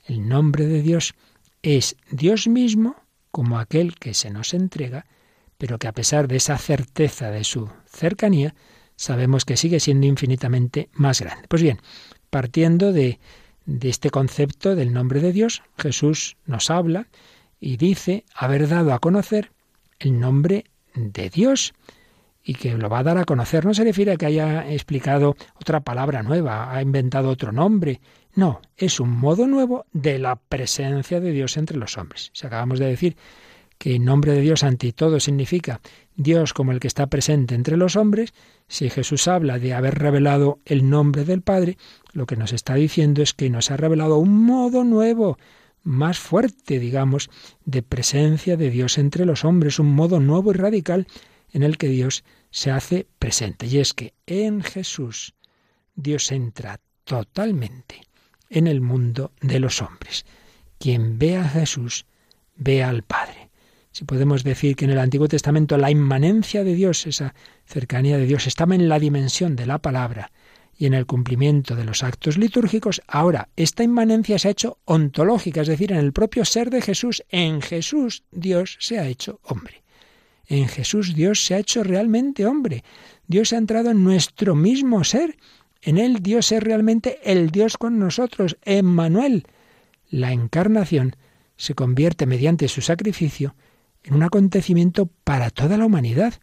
El 0.06 0.26
nombre 0.26 0.64
de 0.64 0.80
Dios 0.80 1.14
es 1.60 1.96
Dios 2.10 2.48
mismo 2.48 2.96
como 3.30 3.58
aquel 3.58 3.94
que 3.96 4.14
se 4.14 4.30
nos 4.30 4.54
entrega, 4.54 5.04
pero 5.58 5.78
que 5.78 5.86
a 5.86 5.92
pesar 5.92 6.28
de 6.28 6.36
esa 6.36 6.56
certeza 6.56 7.30
de 7.30 7.44
su 7.44 7.68
cercanía, 7.84 8.54
sabemos 8.96 9.44
que 9.44 9.58
sigue 9.58 9.78
siendo 9.78 10.06
infinitamente 10.06 10.88
más 10.94 11.20
grande. 11.20 11.46
Pues 11.46 11.60
bien, 11.60 11.80
partiendo 12.30 12.94
de, 12.94 13.20
de 13.66 13.90
este 13.90 14.08
concepto 14.08 14.76
del 14.76 14.94
nombre 14.94 15.20
de 15.20 15.32
Dios, 15.32 15.62
Jesús 15.76 16.38
nos 16.46 16.70
habla 16.70 17.08
y 17.60 17.76
dice 17.76 18.24
haber 18.34 18.66
dado 18.66 18.94
a 18.94 18.98
conocer 18.98 19.52
el 19.98 20.18
nombre 20.18 20.64
de 20.96 21.30
Dios 21.30 21.74
y 22.42 22.54
que 22.54 22.74
lo 22.76 22.88
va 22.88 23.00
a 23.00 23.04
dar 23.04 23.18
a 23.18 23.24
conocer. 23.24 23.64
No 23.64 23.74
se 23.74 23.84
refiere 23.84 24.12
a 24.12 24.16
que 24.16 24.26
haya 24.26 24.70
explicado 24.70 25.36
otra 25.60 25.80
palabra 25.80 26.22
nueva, 26.22 26.74
ha 26.74 26.80
inventado 26.80 27.28
otro 27.28 27.52
nombre. 27.52 28.00
No, 28.34 28.60
es 28.76 29.00
un 29.00 29.10
modo 29.10 29.46
nuevo 29.46 29.86
de 29.92 30.18
la 30.18 30.36
presencia 30.36 31.20
de 31.20 31.32
Dios 31.32 31.56
entre 31.56 31.76
los 31.76 31.98
hombres. 31.98 32.30
Si 32.32 32.46
acabamos 32.46 32.78
de 32.78 32.86
decir 32.86 33.16
que 33.78 33.98
nombre 33.98 34.32
de 34.32 34.40
Dios 34.40 34.62
ante 34.62 34.92
todo 34.92 35.20
significa 35.20 35.80
Dios 36.14 36.54
como 36.54 36.72
el 36.72 36.80
que 36.80 36.88
está 36.88 37.08
presente 37.08 37.54
entre 37.54 37.76
los 37.76 37.96
hombres, 37.96 38.32
si 38.68 38.90
Jesús 38.90 39.28
habla 39.28 39.58
de 39.58 39.74
haber 39.74 39.98
revelado 39.98 40.60
el 40.64 40.88
nombre 40.88 41.24
del 41.24 41.42
Padre, 41.42 41.76
lo 42.12 42.26
que 42.26 42.36
nos 42.36 42.52
está 42.52 42.74
diciendo 42.74 43.22
es 43.22 43.34
que 43.34 43.50
nos 43.50 43.70
ha 43.70 43.76
revelado 43.76 44.16
un 44.16 44.44
modo 44.44 44.82
nuevo, 44.84 45.36
más 45.86 46.18
fuerte, 46.18 46.78
digamos, 46.80 47.30
de 47.64 47.82
presencia 47.82 48.56
de 48.56 48.70
Dios 48.70 48.98
entre 48.98 49.24
los 49.24 49.44
hombres, 49.44 49.78
un 49.78 49.94
modo 49.94 50.20
nuevo 50.20 50.50
y 50.50 50.54
radical 50.54 51.06
en 51.52 51.62
el 51.62 51.78
que 51.78 51.88
Dios 51.88 52.24
se 52.50 52.70
hace 52.70 53.06
presente. 53.18 53.66
Y 53.66 53.78
es 53.78 53.94
que 53.94 54.12
en 54.26 54.62
Jesús 54.62 55.34
Dios 55.94 56.32
entra 56.32 56.80
totalmente 57.04 58.02
en 58.50 58.66
el 58.66 58.80
mundo 58.80 59.32
de 59.40 59.60
los 59.60 59.80
hombres. 59.80 60.26
Quien 60.78 61.18
ve 61.18 61.36
a 61.36 61.48
Jesús, 61.48 62.04
ve 62.56 62.82
al 62.82 63.02
Padre. 63.02 63.50
Si 63.92 64.04
podemos 64.04 64.44
decir 64.44 64.76
que 64.76 64.84
en 64.84 64.90
el 64.90 64.98
Antiguo 64.98 65.28
Testamento 65.28 65.78
la 65.78 65.90
inmanencia 65.90 66.64
de 66.64 66.74
Dios, 66.74 67.06
esa 67.06 67.34
cercanía 67.64 68.18
de 68.18 68.26
Dios, 68.26 68.46
estaba 68.46 68.74
en 68.74 68.88
la 68.88 68.98
dimensión 68.98 69.56
de 69.56 69.66
la 69.66 69.78
palabra, 69.78 70.32
y 70.78 70.86
en 70.86 70.94
el 70.94 71.06
cumplimiento 71.06 71.74
de 71.74 71.84
los 71.84 72.02
actos 72.02 72.36
litúrgicos, 72.36 73.00
ahora 73.06 73.48
esta 73.56 73.82
inmanencia 73.82 74.38
se 74.38 74.48
ha 74.48 74.50
hecho 74.50 74.78
ontológica, 74.84 75.62
es 75.62 75.68
decir, 75.68 75.92
en 75.92 75.98
el 75.98 76.12
propio 76.12 76.44
ser 76.44 76.70
de 76.70 76.82
Jesús. 76.82 77.22
En 77.30 77.62
Jesús 77.62 78.24
Dios 78.30 78.76
se 78.80 78.98
ha 78.98 79.06
hecho 79.06 79.40
hombre. 79.44 79.82
En 80.46 80.68
Jesús 80.68 81.14
Dios 81.14 81.44
se 81.44 81.54
ha 81.54 81.58
hecho 81.58 81.82
realmente 81.82 82.46
hombre. 82.46 82.84
Dios 83.26 83.52
ha 83.52 83.58
entrado 83.58 83.90
en 83.90 84.04
nuestro 84.04 84.54
mismo 84.54 85.02
ser. 85.02 85.36
En 85.82 85.98
él 85.98 86.18
Dios 86.20 86.52
es 86.52 86.62
realmente 86.62 87.18
el 87.24 87.50
Dios 87.50 87.78
con 87.78 87.98
nosotros, 87.98 88.56
Emmanuel. 88.62 89.46
La 90.08 90.32
encarnación 90.32 91.16
se 91.56 91.74
convierte 91.74 92.26
mediante 92.26 92.68
su 92.68 92.82
sacrificio 92.82 93.56
en 94.04 94.14
un 94.14 94.22
acontecimiento 94.22 95.06
para 95.24 95.50
toda 95.50 95.76
la 95.78 95.86
humanidad. 95.86 96.34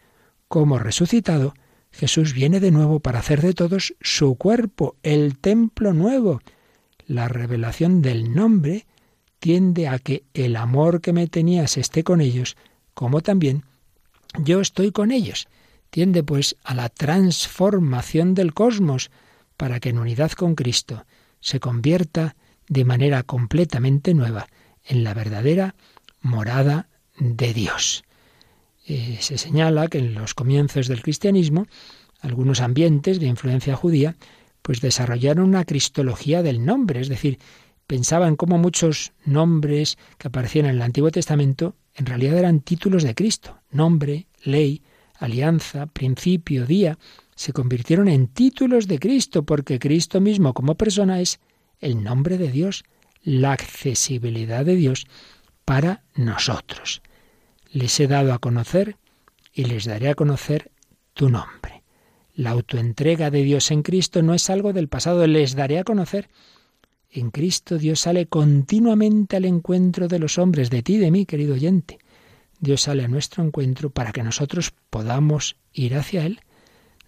Como 0.47 0.79
resucitado, 0.79 1.53
Jesús 1.93 2.33
viene 2.33 2.59
de 2.59 2.71
nuevo 2.71 2.99
para 2.99 3.19
hacer 3.19 3.41
de 3.41 3.53
todos 3.53 3.93
su 4.01 4.35
cuerpo, 4.35 4.97
el 5.03 5.37
templo 5.37 5.93
nuevo. 5.93 6.41
La 7.05 7.27
revelación 7.27 8.01
del 8.01 8.33
nombre 8.33 8.87
tiende 9.39 9.87
a 9.87 9.99
que 9.99 10.23
el 10.33 10.55
amor 10.55 11.01
que 11.01 11.13
me 11.13 11.27
tenías 11.27 11.77
esté 11.77 12.03
con 12.03 12.19
ellos, 12.19 12.57
como 12.93 13.21
también 13.21 13.63
yo 14.39 14.59
estoy 14.59 14.91
con 14.91 15.11
ellos. 15.11 15.47
Tiende 15.91 16.23
pues 16.23 16.55
a 16.63 16.73
la 16.73 16.89
transformación 16.89 18.33
del 18.33 18.53
cosmos, 18.53 19.11
para 19.55 19.79
que 19.79 19.89
en 19.89 19.99
unidad 19.99 20.31
con 20.31 20.55
Cristo 20.55 21.05
se 21.39 21.59
convierta 21.59 22.35
de 22.67 22.85
manera 22.85 23.21
completamente 23.21 24.15
nueva 24.15 24.47
en 24.83 25.03
la 25.03 25.13
verdadera 25.13 25.75
morada 26.21 26.89
de 27.19 27.53
Dios. 27.53 28.03
Eh, 28.85 29.17
se 29.21 29.37
señala 29.37 29.87
que 29.87 29.99
en 29.99 30.13
los 30.13 30.33
comienzos 30.33 30.87
del 30.87 31.01
cristianismo, 31.01 31.67
algunos 32.19 32.61
ambientes 32.61 33.19
de 33.19 33.27
influencia 33.27 33.75
judía, 33.75 34.15
pues 34.61 34.81
desarrollaron 34.81 35.45
una 35.45 35.65
cristología 35.65 36.41
del 36.41 36.65
nombre, 36.65 37.01
es 37.01 37.09
decir, 37.09 37.39
pensaban 37.87 38.35
cómo 38.35 38.57
muchos 38.57 39.13
nombres 39.25 39.97
que 40.17 40.27
aparecían 40.27 40.65
en 40.65 40.75
el 40.75 40.81
Antiguo 40.81 41.11
Testamento 41.11 41.75
en 41.95 42.05
realidad 42.05 42.37
eran 42.37 42.61
títulos 42.61 43.03
de 43.03 43.13
Cristo. 43.13 43.59
Nombre, 43.71 44.27
ley, 44.43 44.81
alianza, 45.19 45.85
principio, 45.85 46.65
día, 46.65 46.97
se 47.35 47.53
convirtieron 47.53 48.07
en 48.07 48.27
títulos 48.27 48.87
de 48.87 48.99
Cristo 48.99 49.43
porque 49.43 49.79
Cristo 49.79 50.21
mismo 50.21 50.53
como 50.53 50.75
persona 50.75 51.19
es 51.21 51.39
el 51.79 52.03
nombre 52.03 52.37
de 52.37 52.51
Dios, 52.51 52.83
la 53.23 53.51
accesibilidad 53.51 54.65
de 54.65 54.75
Dios 54.75 55.05
para 55.65 56.03
nosotros. 56.15 57.01
Les 57.73 57.99
he 57.99 58.07
dado 58.07 58.33
a 58.33 58.37
conocer 58.37 58.97
y 59.51 59.63
les 59.65 59.85
daré 59.85 60.09
a 60.09 60.13
conocer 60.13 60.69
tu 61.15 61.29
nombre. 61.29 61.81
La 62.35 62.51
autoentrega 62.51 63.31
de 63.31 63.41
Dios 63.41 63.71
en 63.71 63.81
Cristo 63.81 64.21
no 64.21 64.35
es 64.35 64.51
algo 64.51 64.73
del 64.73 64.89
pasado, 64.89 65.25
les 65.25 65.55
daré 65.55 65.79
a 65.79 65.83
conocer. 65.83 66.29
En 67.09 67.31
Cristo 67.31 67.79
Dios 67.79 68.01
sale 68.01 68.27
continuamente 68.27 69.37
al 69.37 69.45
encuentro 69.45 70.07
de 70.07 70.19
los 70.19 70.37
hombres, 70.37 70.69
de 70.69 70.83
ti, 70.83 70.97
de 70.97 71.09
mí, 71.09 71.25
querido 71.25 71.55
oyente. 71.55 71.97
Dios 72.59 72.81
sale 72.81 73.05
a 73.05 73.07
nuestro 73.07 73.43
encuentro 73.43 73.89
para 73.89 74.11
que 74.11 74.21
nosotros 74.21 74.71
podamos 74.91 75.55
ir 75.73 75.95
hacia 75.95 76.27
Él. 76.27 76.41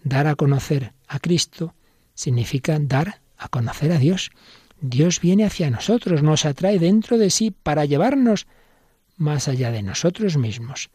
Dar 0.02 0.26
a 0.26 0.34
conocer 0.34 0.94
a 1.06 1.20
Cristo 1.20 1.76
significa 2.14 2.76
dar 2.80 3.20
a 3.38 3.48
conocer 3.48 3.92
a 3.92 3.98
Dios. 3.98 4.30
Dios 4.80 5.20
viene 5.20 5.44
hacia 5.44 5.70
nosotros, 5.70 6.24
nos 6.24 6.44
atrae 6.44 6.80
dentro 6.80 7.18
de 7.18 7.30
sí 7.30 7.52
para 7.52 7.84
llevarnos 7.84 8.48
más 9.16 9.48
allá 9.48 9.70
de 9.70 9.82
nosotros 9.82 10.36
mismos, 10.36 10.90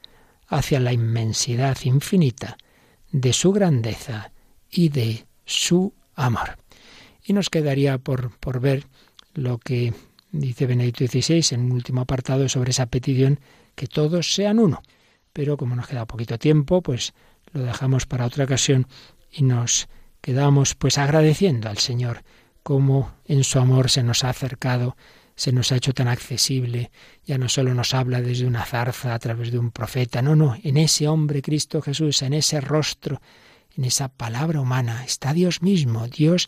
hacia 0.47 0.79
la 0.79 0.93
inmensidad 0.93 1.77
infinita 1.83 2.57
de 3.11 3.33
su 3.33 3.51
grandeza 3.51 4.31
y 4.69 4.89
de 4.89 5.25
su 5.45 5.93
amor. 6.15 6.57
Y 7.23 7.33
nos 7.33 7.49
quedaría 7.49 7.97
por, 7.97 8.37
por 8.39 8.59
ver 8.59 8.85
lo 9.33 9.57
que 9.57 9.93
dice 10.31 10.65
Benedicto 10.65 11.05
XVI 11.05 11.55
en 11.55 11.61
un 11.61 11.71
último 11.73 12.01
apartado 12.01 12.47
sobre 12.49 12.71
esa 12.71 12.85
petición, 12.85 13.39
que 13.75 13.87
todos 13.87 14.33
sean 14.33 14.59
uno. 14.59 14.81
Pero 15.33 15.57
como 15.57 15.75
nos 15.75 15.87
queda 15.87 16.05
poquito 16.05 16.37
tiempo, 16.37 16.81
pues 16.81 17.13
lo 17.53 17.61
dejamos 17.61 18.05
para 18.05 18.25
otra 18.25 18.45
ocasión 18.45 18.87
y 19.31 19.43
nos 19.43 19.87
quedamos 20.21 20.75
pues 20.75 20.97
agradeciendo 20.97 21.69
al 21.69 21.77
Señor 21.77 22.23
cómo 22.63 23.13
en 23.25 23.43
su 23.43 23.59
amor 23.59 23.89
se 23.89 24.03
nos 24.03 24.23
ha 24.23 24.29
acercado, 24.29 24.95
se 25.41 25.51
nos 25.51 25.71
ha 25.71 25.77
hecho 25.77 25.91
tan 25.91 26.07
accesible, 26.07 26.91
ya 27.25 27.39
no 27.39 27.49
solo 27.49 27.73
nos 27.73 27.95
habla 27.95 28.21
desde 28.21 28.45
una 28.45 28.63
zarza 28.63 29.15
a 29.15 29.17
través 29.17 29.51
de 29.51 29.57
un 29.57 29.71
profeta, 29.71 30.21
no, 30.21 30.35
no, 30.35 30.55
en 30.61 30.77
ese 30.77 31.07
hombre 31.07 31.41
Cristo 31.41 31.81
Jesús, 31.81 32.21
en 32.21 32.33
ese 32.33 32.61
rostro, 32.61 33.23
en 33.75 33.85
esa 33.85 34.09
palabra 34.09 34.61
humana, 34.61 35.03
está 35.03 35.33
Dios 35.33 35.63
mismo, 35.63 36.07
Dios 36.07 36.47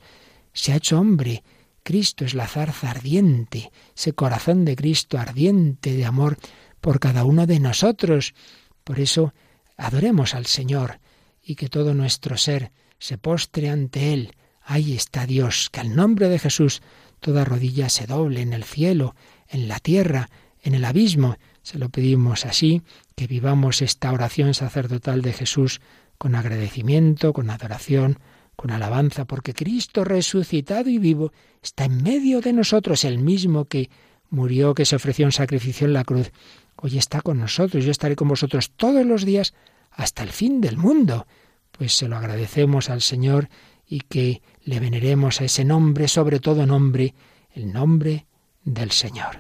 se 0.54 0.74
ha 0.74 0.76
hecho 0.76 1.00
hombre, 1.00 1.44
Cristo 1.82 2.24
es 2.24 2.36
la 2.36 2.48
zarza 2.48 2.92
ardiente, 2.92 3.72
ese 3.98 4.14
corazón 4.14 4.64
de 4.64 4.76
Cristo 4.76 5.18
ardiente 5.18 5.94
de 5.94 6.06
amor 6.06 6.38
por 6.80 7.00
cada 7.00 7.24
uno 7.24 7.48
de 7.48 7.60
nosotros. 7.60 8.36
Por 8.84 9.00
eso 9.00 9.34
adoremos 9.76 10.36
al 10.36 10.46
Señor 10.46 11.00
y 11.42 11.56
que 11.56 11.68
todo 11.68 11.96
nuestro 11.96 12.38
ser 12.38 12.72
se 13.00 13.18
postre 13.18 13.72
ante 13.72 14.14
Él. 14.14 14.36
Ahí 14.62 14.94
está 14.94 15.26
Dios, 15.26 15.72
que 15.72 15.80
al 15.80 15.96
nombre 15.96 16.30
de 16.30 16.38
Jesús 16.38 16.84
toda 17.24 17.46
rodilla 17.46 17.88
se 17.88 18.06
doble 18.06 18.42
en 18.42 18.52
el 18.52 18.66
cielo, 18.66 19.16
en 19.48 19.70
la 19.70 19.80
tierra, 19.80 20.30
en 20.62 20.76
el 20.76 20.84
abismo. 20.84 21.38
Se 21.62 21.80
lo 21.80 21.88
pedimos 21.88 22.46
así, 22.46 22.82
que 23.16 23.28
vivamos 23.28 23.82
esta 23.82 24.12
oración 24.12 24.54
sacerdotal 24.54 25.22
de 25.22 25.32
Jesús 25.32 25.80
con 26.18 26.36
agradecimiento, 26.36 27.32
con 27.32 27.50
adoración, 27.50 28.20
con 28.58 28.72
alabanza, 28.72 29.24
porque 29.24 29.54
Cristo 29.54 30.04
resucitado 30.04 30.90
y 30.90 31.00
vivo 31.00 31.32
está 31.62 31.86
en 31.86 32.04
medio 32.04 32.42
de 32.42 32.52
nosotros, 32.52 33.06
el 33.06 33.20
mismo 33.20 33.66
que 33.66 33.90
murió, 34.30 34.74
que 34.74 34.86
se 34.86 34.98
ofreció 34.98 35.26
un 35.26 35.32
sacrificio 35.32 35.88
en 35.88 35.94
la 35.94 36.04
cruz. 36.04 36.32
Hoy 36.76 36.98
está 36.98 37.22
con 37.22 37.40
nosotros, 37.40 37.86
yo 37.86 37.92
estaré 37.92 38.18
con 38.18 38.28
vosotros 38.28 38.72
todos 38.76 39.06
los 39.06 39.24
días 39.24 39.54
hasta 39.92 40.24
el 40.24 40.30
fin 40.30 40.60
del 40.60 40.78
mundo 40.78 41.26
pues 41.74 41.94
se 41.94 42.08
lo 42.08 42.16
agradecemos 42.16 42.90
al 42.90 43.02
Señor 43.02 43.50
y 43.88 44.02
que 44.02 44.42
le 44.64 44.80
veneremos 44.80 45.42
a 45.42 45.46
ese 45.46 45.66
nombre, 45.66 46.08
sobre 46.08 46.40
todo 46.40 46.66
nombre, 46.66 47.14
el 47.54 47.72
nombre 47.74 48.26
del 48.64 48.92
Señor. 48.92 49.38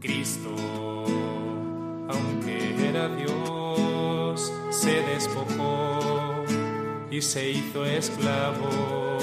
Cristo, 0.00 0.54
aunque 2.08 2.88
era 2.88 3.14
Dios, 3.16 4.52
se 4.70 5.02
despojó 5.02 6.44
y 7.10 7.20
se 7.20 7.50
hizo 7.50 7.84
esclavo 7.84 9.18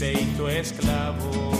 sei 0.00 0.26
tu 0.34 0.48
esclavo. 0.48 1.59